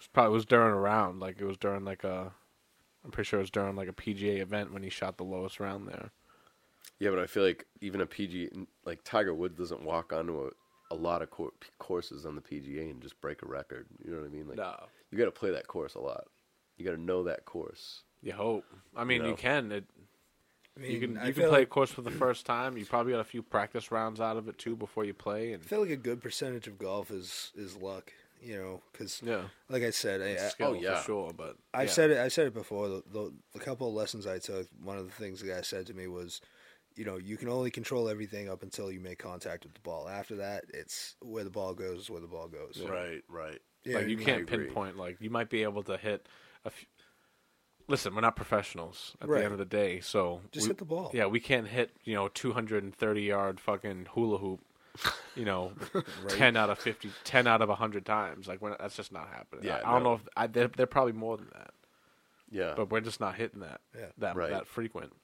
It 0.00 0.08
probably 0.12 0.34
was 0.34 0.44
during 0.46 0.72
a 0.72 0.78
round. 0.78 1.20
Like 1.20 1.40
it 1.40 1.44
was 1.44 1.56
during 1.56 1.84
like 1.84 2.04
a. 2.04 2.32
I'm 3.04 3.10
pretty 3.10 3.26
sure 3.28 3.40
it 3.40 3.42
was 3.42 3.50
during 3.50 3.74
like 3.74 3.88
a 3.88 3.92
PGA 3.92 4.40
event 4.40 4.72
when 4.72 4.82
he 4.82 4.90
shot 4.90 5.16
the 5.16 5.24
lowest 5.24 5.58
round 5.58 5.88
there. 5.88 6.10
Yeah, 7.00 7.10
but 7.10 7.18
I 7.18 7.26
feel 7.26 7.42
like 7.42 7.66
even 7.80 8.00
a 8.00 8.06
PGA, 8.06 8.66
like 8.84 9.02
Tiger 9.02 9.34
Woods, 9.34 9.58
doesn't 9.58 9.82
walk 9.82 10.12
onto 10.12 10.46
a, 10.46 10.94
a 10.94 10.94
lot 10.94 11.20
of 11.22 11.30
cour- 11.30 11.50
courses 11.80 12.24
on 12.26 12.36
the 12.36 12.40
PGA 12.42 12.90
and 12.92 13.02
just 13.02 13.20
break 13.20 13.42
a 13.42 13.46
record. 13.46 13.86
You 14.04 14.12
know 14.12 14.18
what 14.20 14.26
I 14.26 14.28
mean? 14.30 14.46
Like 14.46 14.58
No. 14.58 14.74
you 15.10 15.18
got 15.18 15.24
to 15.24 15.32
play 15.32 15.50
that 15.50 15.66
course 15.66 15.94
a 15.96 16.00
lot. 16.00 16.26
You 16.76 16.84
got 16.84 16.92
to 16.92 17.00
know 17.00 17.24
that 17.24 17.44
course. 17.44 18.02
You 18.22 18.32
hope. 18.32 18.64
I 18.96 19.04
mean, 19.04 19.22
You 19.22 19.30
you, 19.30 19.34
can. 19.34 19.72
It, 19.72 19.84
I 20.76 20.80
mean, 20.80 20.90
you 20.92 21.00
can. 21.00 21.18
I 21.18 21.26
You 21.26 21.32
can 21.34 21.42
feel 21.42 21.50
play 21.50 21.62
a 21.62 21.66
course 21.66 21.90
for 21.90 22.02
the 22.02 22.10
first 22.10 22.46
time. 22.46 22.76
You 22.76 22.86
probably 22.86 23.12
got 23.12 23.20
a 23.20 23.24
few 23.24 23.42
practice 23.42 23.90
rounds 23.90 24.20
out 24.20 24.36
of 24.36 24.48
it 24.48 24.58
too 24.58 24.76
before 24.76 25.04
you 25.04 25.14
play. 25.14 25.52
And 25.52 25.62
I 25.62 25.66
feel 25.66 25.80
like 25.80 25.90
a 25.90 25.96
good 25.96 26.22
percentage 26.22 26.66
of 26.66 26.78
golf 26.78 27.10
is 27.10 27.52
is 27.56 27.76
luck. 27.76 28.12
You 28.40 28.56
know, 28.56 28.82
because 28.90 29.22
yeah, 29.24 29.42
like 29.68 29.84
I 29.84 29.90
said, 29.90 30.20
I, 30.20 30.44
I, 30.44 30.48
skill 30.48 30.68
oh, 30.68 30.72
yeah. 30.72 30.96
for 30.96 31.04
sure. 31.04 31.32
But 31.36 31.56
I've 31.72 31.86
yeah. 31.86 31.92
said 31.92 32.10
it. 32.10 32.18
I 32.18 32.26
said 32.26 32.48
it 32.48 32.54
before. 32.54 32.88
The, 32.88 33.02
the 33.12 33.32
the 33.52 33.60
couple 33.60 33.86
of 33.86 33.94
lessons 33.94 34.26
I 34.26 34.38
took, 34.38 34.66
one 34.82 34.98
of 34.98 35.06
the 35.06 35.12
things 35.12 35.40
the 35.40 35.48
guy 35.48 35.60
said 35.60 35.86
to 35.86 35.94
me 35.94 36.08
was, 36.08 36.40
you 36.96 37.04
know, 37.04 37.18
you 37.18 37.36
can 37.36 37.48
only 37.48 37.70
control 37.70 38.08
everything 38.08 38.48
up 38.48 38.64
until 38.64 38.90
you 38.90 38.98
make 38.98 39.18
contact 39.20 39.64
with 39.64 39.74
the 39.74 39.80
ball. 39.80 40.08
After 40.08 40.36
that, 40.36 40.64
it's 40.74 41.14
where 41.20 41.44
the 41.44 41.50
ball 41.50 41.72
goes, 41.74 42.00
is 42.00 42.10
where 42.10 42.20
the 42.20 42.26
ball 42.26 42.48
goes. 42.48 42.82
Right, 42.84 43.22
right. 43.28 43.60
Yeah, 43.84 43.98
like 43.98 44.08
you 44.08 44.18
I 44.20 44.24
can't 44.24 44.46
pinpoint. 44.46 44.96
Like 44.96 45.18
you 45.20 45.30
might 45.30 45.48
be 45.48 45.62
able 45.62 45.84
to 45.84 45.96
hit 45.96 46.26
a 46.64 46.70
few. 46.70 46.86
Listen, 47.88 48.14
we're 48.14 48.20
not 48.20 48.36
professionals 48.36 49.16
at 49.20 49.28
Right. 49.28 49.38
the 49.40 49.44
end 49.44 49.52
of 49.52 49.58
the 49.58 49.64
day, 49.64 50.00
so 50.00 50.40
Just 50.52 50.66
we- 50.66 50.70
hit 50.70 50.78
the 50.78 50.84
ball. 50.84 51.10
Yeah, 51.12 51.26
we 51.26 51.40
can't 51.40 51.66
hit 51.68 51.90
you 52.04 52.14
know 52.14 52.28
230 52.28 53.22
yard 53.22 53.60
fucking 53.60 54.06
hula 54.12 54.38
hoop. 54.38 54.60
You 55.34 55.46
know, 55.46 55.72
ten 56.28 56.58
out 56.58 56.68
of 56.68 56.78
50, 56.78 57.10
10 57.24 57.46
out 57.46 57.62
of 57.62 57.70
hundred 57.70 58.04
times. 58.04 58.46
Like 58.46 58.60
we're 58.60 58.68
not, 58.68 58.78
that's 58.80 58.96
just 58.96 59.10
not 59.12 59.28
happening. 59.30 59.64
Yeah, 59.64 59.76
I, 59.82 59.88
I 59.88 59.92
don't 59.94 60.02
no. 60.02 60.10
know 60.10 60.14
if 60.16 60.28
I, 60.36 60.46
they're, 60.46 60.68
they're 60.68 60.84
probably 60.86 61.14
more 61.14 61.38
than 61.38 61.48
that, 61.54 61.70
Yeah, 62.50 62.74
but 62.76 62.90
we're 62.90 63.00
just 63.00 63.18
not 63.18 63.36
hitting 63.36 63.60
that. 63.60 63.80
Yeah. 63.98 64.08
that 64.18 64.36
Right. 64.36 64.50
that 64.50 64.66
frequent. 64.66 65.14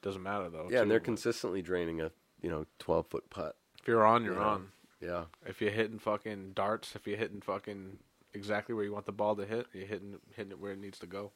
Doesn't 0.00 0.22
matter 0.22 0.48
though. 0.48 0.68
yeah, 0.70 0.82
and 0.82 0.88
they're 0.90 1.00
consistently 1.00 1.60
draining 1.62 2.00
a 2.00 2.12
you 2.40 2.50
know 2.50 2.66
twelve 2.78 3.08
foot 3.08 3.28
putt. 3.30 3.56
if 3.80 3.88
you're 3.88 4.06
on, 4.06 4.24
you're 4.24 4.34
Yeah. 4.34 4.40
on. 4.46 4.68
Yeah, 5.00 5.24
If 5.44 5.60
you're 5.60 5.72
hitting 5.72 5.98
fucking 5.98 6.52
darts, 6.52 6.94
if 6.94 7.04
you're 7.08 7.16
hitting 7.18 7.40
fucking 7.40 7.98
exactly 8.34 8.74
where 8.74 8.84
you 8.84 8.92
want 8.92 9.06
the 9.06 9.12
ball 9.12 9.36
to 9.36 9.44
hit, 9.44 9.66
you're 9.72 9.86
hitting 9.86 10.16
hitting 10.34 10.52
it 10.52 10.58
where 10.58 10.72
it 10.72 10.80
needs 10.80 10.98
to 11.00 11.06
go. 11.06 11.32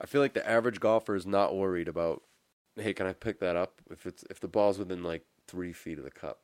I 0.00 0.06
feel 0.06 0.20
like 0.20 0.34
the 0.34 0.48
average 0.48 0.80
golfer 0.80 1.16
is 1.16 1.26
not 1.26 1.56
worried 1.56 1.88
about, 1.88 2.22
hey, 2.76 2.94
can 2.94 3.06
I 3.06 3.12
pick 3.12 3.40
that 3.40 3.56
up 3.56 3.80
if 3.90 4.06
it's 4.06 4.24
if 4.30 4.40
the 4.40 4.48
ball's 4.48 4.78
within 4.78 5.02
like 5.02 5.24
three 5.48 5.72
feet 5.72 5.98
of 5.98 6.04
the 6.04 6.10
cup. 6.10 6.38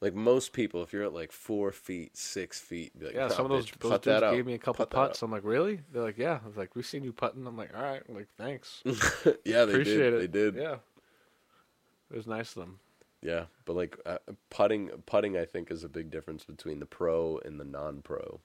Like 0.00 0.14
most 0.14 0.54
people, 0.54 0.82
if 0.82 0.94
you're 0.94 1.04
at 1.04 1.12
like 1.12 1.30
four 1.30 1.70
feet, 1.72 2.16
six 2.16 2.58
feet, 2.58 2.98
be 2.98 3.06
like, 3.06 3.14
Yeah, 3.14 3.28
some 3.28 3.44
of 3.44 3.50
those, 3.50 3.66
bitch, 3.66 3.80
those 3.80 4.00
dudes 4.00 4.32
gave 4.34 4.46
me 4.46 4.54
a 4.54 4.58
couple 4.58 4.86
Putt 4.86 4.90
putts. 4.90 5.22
I'm 5.22 5.30
like, 5.30 5.44
really? 5.44 5.80
They're 5.92 6.02
like, 6.02 6.16
yeah. 6.16 6.40
I 6.42 6.46
was 6.46 6.56
like, 6.56 6.74
we've 6.74 6.86
seen 6.86 7.04
you 7.04 7.12
putting. 7.12 7.46
I'm 7.46 7.56
like, 7.56 7.76
all 7.76 7.82
right. 7.82 8.02
I'm 8.08 8.14
like, 8.14 8.28
thanks. 8.38 8.82
yeah, 9.44 9.66
they 9.66 9.74
Appreciate 9.74 9.98
did. 9.98 10.14
it. 10.14 10.18
They 10.20 10.26
did. 10.26 10.56
Yeah. 10.56 10.76
It 12.10 12.16
was 12.16 12.26
nice 12.26 12.56
of 12.56 12.62
them. 12.62 12.78
Yeah, 13.22 13.44
but 13.66 13.76
like 13.76 13.98
uh, 14.06 14.16
putting, 14.48 14.88
putting, 15.04 15.36
I 15.36 15.44
think 15.44 15.70
is 15.70 15.84
a 15.84 15.90
big 15.90 16.10
difference 16.10 16.44
between 16.44 16.80
the 16.80 16.86
pro 16.86 17.38
and 17.44 17.60
the 17.60 17.64
non-pro. 17.64 18.40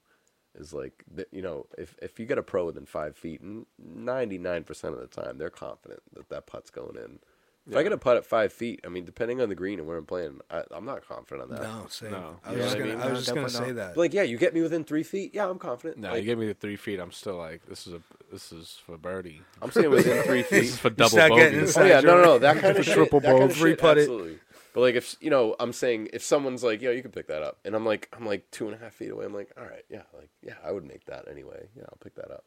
Is 0.58 0.74
like 0.74 1.04
th- 1.16 1.28
you 1.32 1.42
know, 1.42 1.66
if 1.78 1.96
if 2.02 2.20
you 2.20 2.26
get 2.26 2.38
a 2.38 2.44
pro 2.44 2.66
within 2.66 2.86
five 2.86 3.16
feet, 3.18 3.42
ninety 3.78 4.38
nine 4.38 4.64
percent 4.64 4.94
of 4.94 5.00
the 5.02 5.08
time 5.08 5.38
they're 5.38 5.50
confident 5.50 6.02
that 6.14 6.30
that 6.30 6.46
putt's 6.48 6.70
going 6.70 6.96
in. 6.96 7.20
If 7.68 7.76
I 7.76 7.82
get 7.82 7.92
a 7.92 7.98
putt 7.98 8.16
at 8.16 8.28
five 8.28 8.54
feet, 8.54 8.82
I 8.86 8.90
mean, 8.90 9.06
depending 9.06 9.42
on 9.42 9.50
the 9.50 9.56
green 9.56 9.80
and 9.80 9.88
where 9.88 9.98
I'm 9.98 10.06
playing, 10.06 10.40
I, 10.52 10.62
I'm 10.70 10.86
not 10.86 11.04
confident 11.08 11.50
on 11.50 11.56
that. 11.58 11.64
No, 11.64 11.88
same. 11.90 12.12
No. 12.12 12.38
I 12.46 12.52
You 12.52 12.58
was 12.60 12.60
know 12.60 12.64
just 12.66 12.76
I 12.76 12.80
gonna, 12.80 12.92
mean? 12.92 13.02
I 13.02 13.06
was 13.06 13.12
No, 13.14 13.16
just 13.16 13.34
gonna 13.36 13.50
say 13.50 13.68
not. 13.70 13.76
that. 13.78 13.96
But 13.96 14.02
like, 14.02 14.14
yeah, 14.14 14.22
you 14.22 14.38
get 14.38 14.54
me 14.54 14.62
within 14.62 14.84
three 14.84 15.02
feet, 15.02 15.32
yeah, 15.34 15.50
I'm 15.50 15.58
confident. 15.58 15.98
No, 15.98 16.12
Like, 16.12 16.20
you 16.20 16.26
get 16.26 16.38
me 16.38 16.46
the 16.46 16.54
three 16.54 16.76
feet. 16.76 17.00
I'm 17.00 17.12
still 17.12 17.38
like, 17.38 17.66
this 17.66 17.88
is 17.88 17.94
a 17.94 18.02
this 18.32 18.52
is 18.52 18.80
for 18.86 18.98
birdie. 19.00 19.42
I'm 19.64 19.72
saying 19.72 19.90
within 19.90 20.22
three 20.24 20.44
feet. 20.44 20.50
This 20.60 20.66
is 20.70 20.72
feet. 20.76 20.80
for 20.80 20.90
double 20.92 21.18
bogey. 21.18 21.58
Oh 21.76 21.84
yeah, 21.86 22.02
no, 22.02 22.18
no, 22.18 22.24
no, 22.24 22.38
that 22.46 22.60
kind 22.62 22.78
of 22.78 22.86
shit. 22.86 22.94
triple 22.94 23.20
bogey, 23.20 23.28
kind 23.32 23.40
bowl, 23.40 23.50
of 23.50 23.58
three 23.58 23.72
shit, 23.72 23.80
putt 23.80 23.98
it. 23.98 24.02
absolutely. 24.02 24.38
But 24.76 24.82
like 24.82 24.96
if 24.96 25.16
you 25.22 25.30
know, 25.30 25.56
I'm 25.58 25.72
saying 25.72 26.10
if 26.12 26.22
someone's 26.22 26.62
like, 26.62 26.82
yo, 26.82 26.92
you 26.92 27.02
can 27.02 27.12
pick 27.12 27.28
that 27.28 27.42
up, 27.42 27.60
and 27.64 27.76
I'm 27.76 27.86
like, 27.86 28.10
I'm 28.12 28.26
like 28.26 28.52
two 28.52 28.68
and 28.68 28.76
a 28.76 28.78
half 28.78 28.94
feet 28.94 29.10
away. 29.10 29.24
I'm 29.24 29.34
like, 29.34 29.50
all 29.58 29.64
right, 29.64 29.86
yeah, 29.90 30.02
like 30.14 30.30
yeah, 30.44 30.56
I 30.66 30.74
would 30.74 30.84
make 30.84 31.06
that 31.06 31.30
anyway. 31.32 31.70
Yeah, 31.78 31.84
I'll 31.84 31.98
pick 32.04 32.16
that 32.16 32.30
up. 32.30 32.44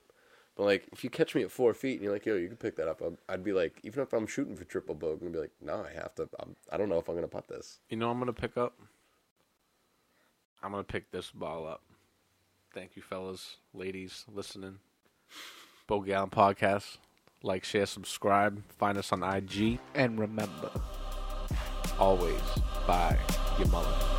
But 0.55 0.65
like 0.65 0.89
if 0.93 1.03
you 1.03 1.09
catch 1.09 1.35
me 1.35 1.41
at 1.43 1.51
four 1.51 1.73
feet 1.73 1.95
and 1.95 2.03
you're 2.03 2.13
like, 2.13 2.27
yo, 2.27 2.37
you 2.37 2.49
can 2.49 2.59
pick 2.59 2.77
that 2.77 2.87
up, 2.87 3.01
I'd, 3.01 3.17
I'd 3.33 3.45
be 3.45 3.55
like, 3.55 3.81
even 3.83 4.03
if 4.03 4.13
I'm 4.13 4.27
shooting 4.27 4.57
for 4.57 4.65
triple 4.65 4.95
bogey, 4.95 5.25
I'm 5.25 5.33
gonna 5.33 5.33
be 5.33 5.39
like, 5.39 5.53
no, 5.63 5.83
I 5.83 5.95
have 5.95 6.15
to. 6.17 6.29
I'm, 6.39 6.55
I 6.71 6.77
don't 6.77 6.91
know 6.91 6.99
if 6.99 7.09
I'm 7.09 7.15
gonna 7.15 7.29
putt 7.29 7.49
this. 7.49 7.79
You 7.89 7.97
know, 7.97 8.11
I'm 8.11 8.19
gonna 8.19 8.35
pick 8.35 8.59
up. 8.59 8.79
I'm 10.63 10.73
gonna 10.73 10.85
pick 10.85 11.11
this 11.11 11.31
ball 11.31 11.67
up. 11.67 11.81
Thank 12.75 12.95
you, 12.95 13.01
fellas, 13.01 13.57
ladies, 13.73 14.27
listening. 14.31 14.81
Bogey 15.87 16.13
Island 16.13 16.33
podcast. 16.33 16.99
Like, 17.43 17.65
share, 17.65 17.87
subscribe. 17.87 18.63
Find 18.77 18.99
us 18.99 19.13
on 19.13 19.23
IG. 19.23 19.79
And 19.95 20.19
remember, 20.21 20.71
Always 21.99 22.41
buy 22.87 23.19
your 23.59 23.67
mullet. 23.69 24.18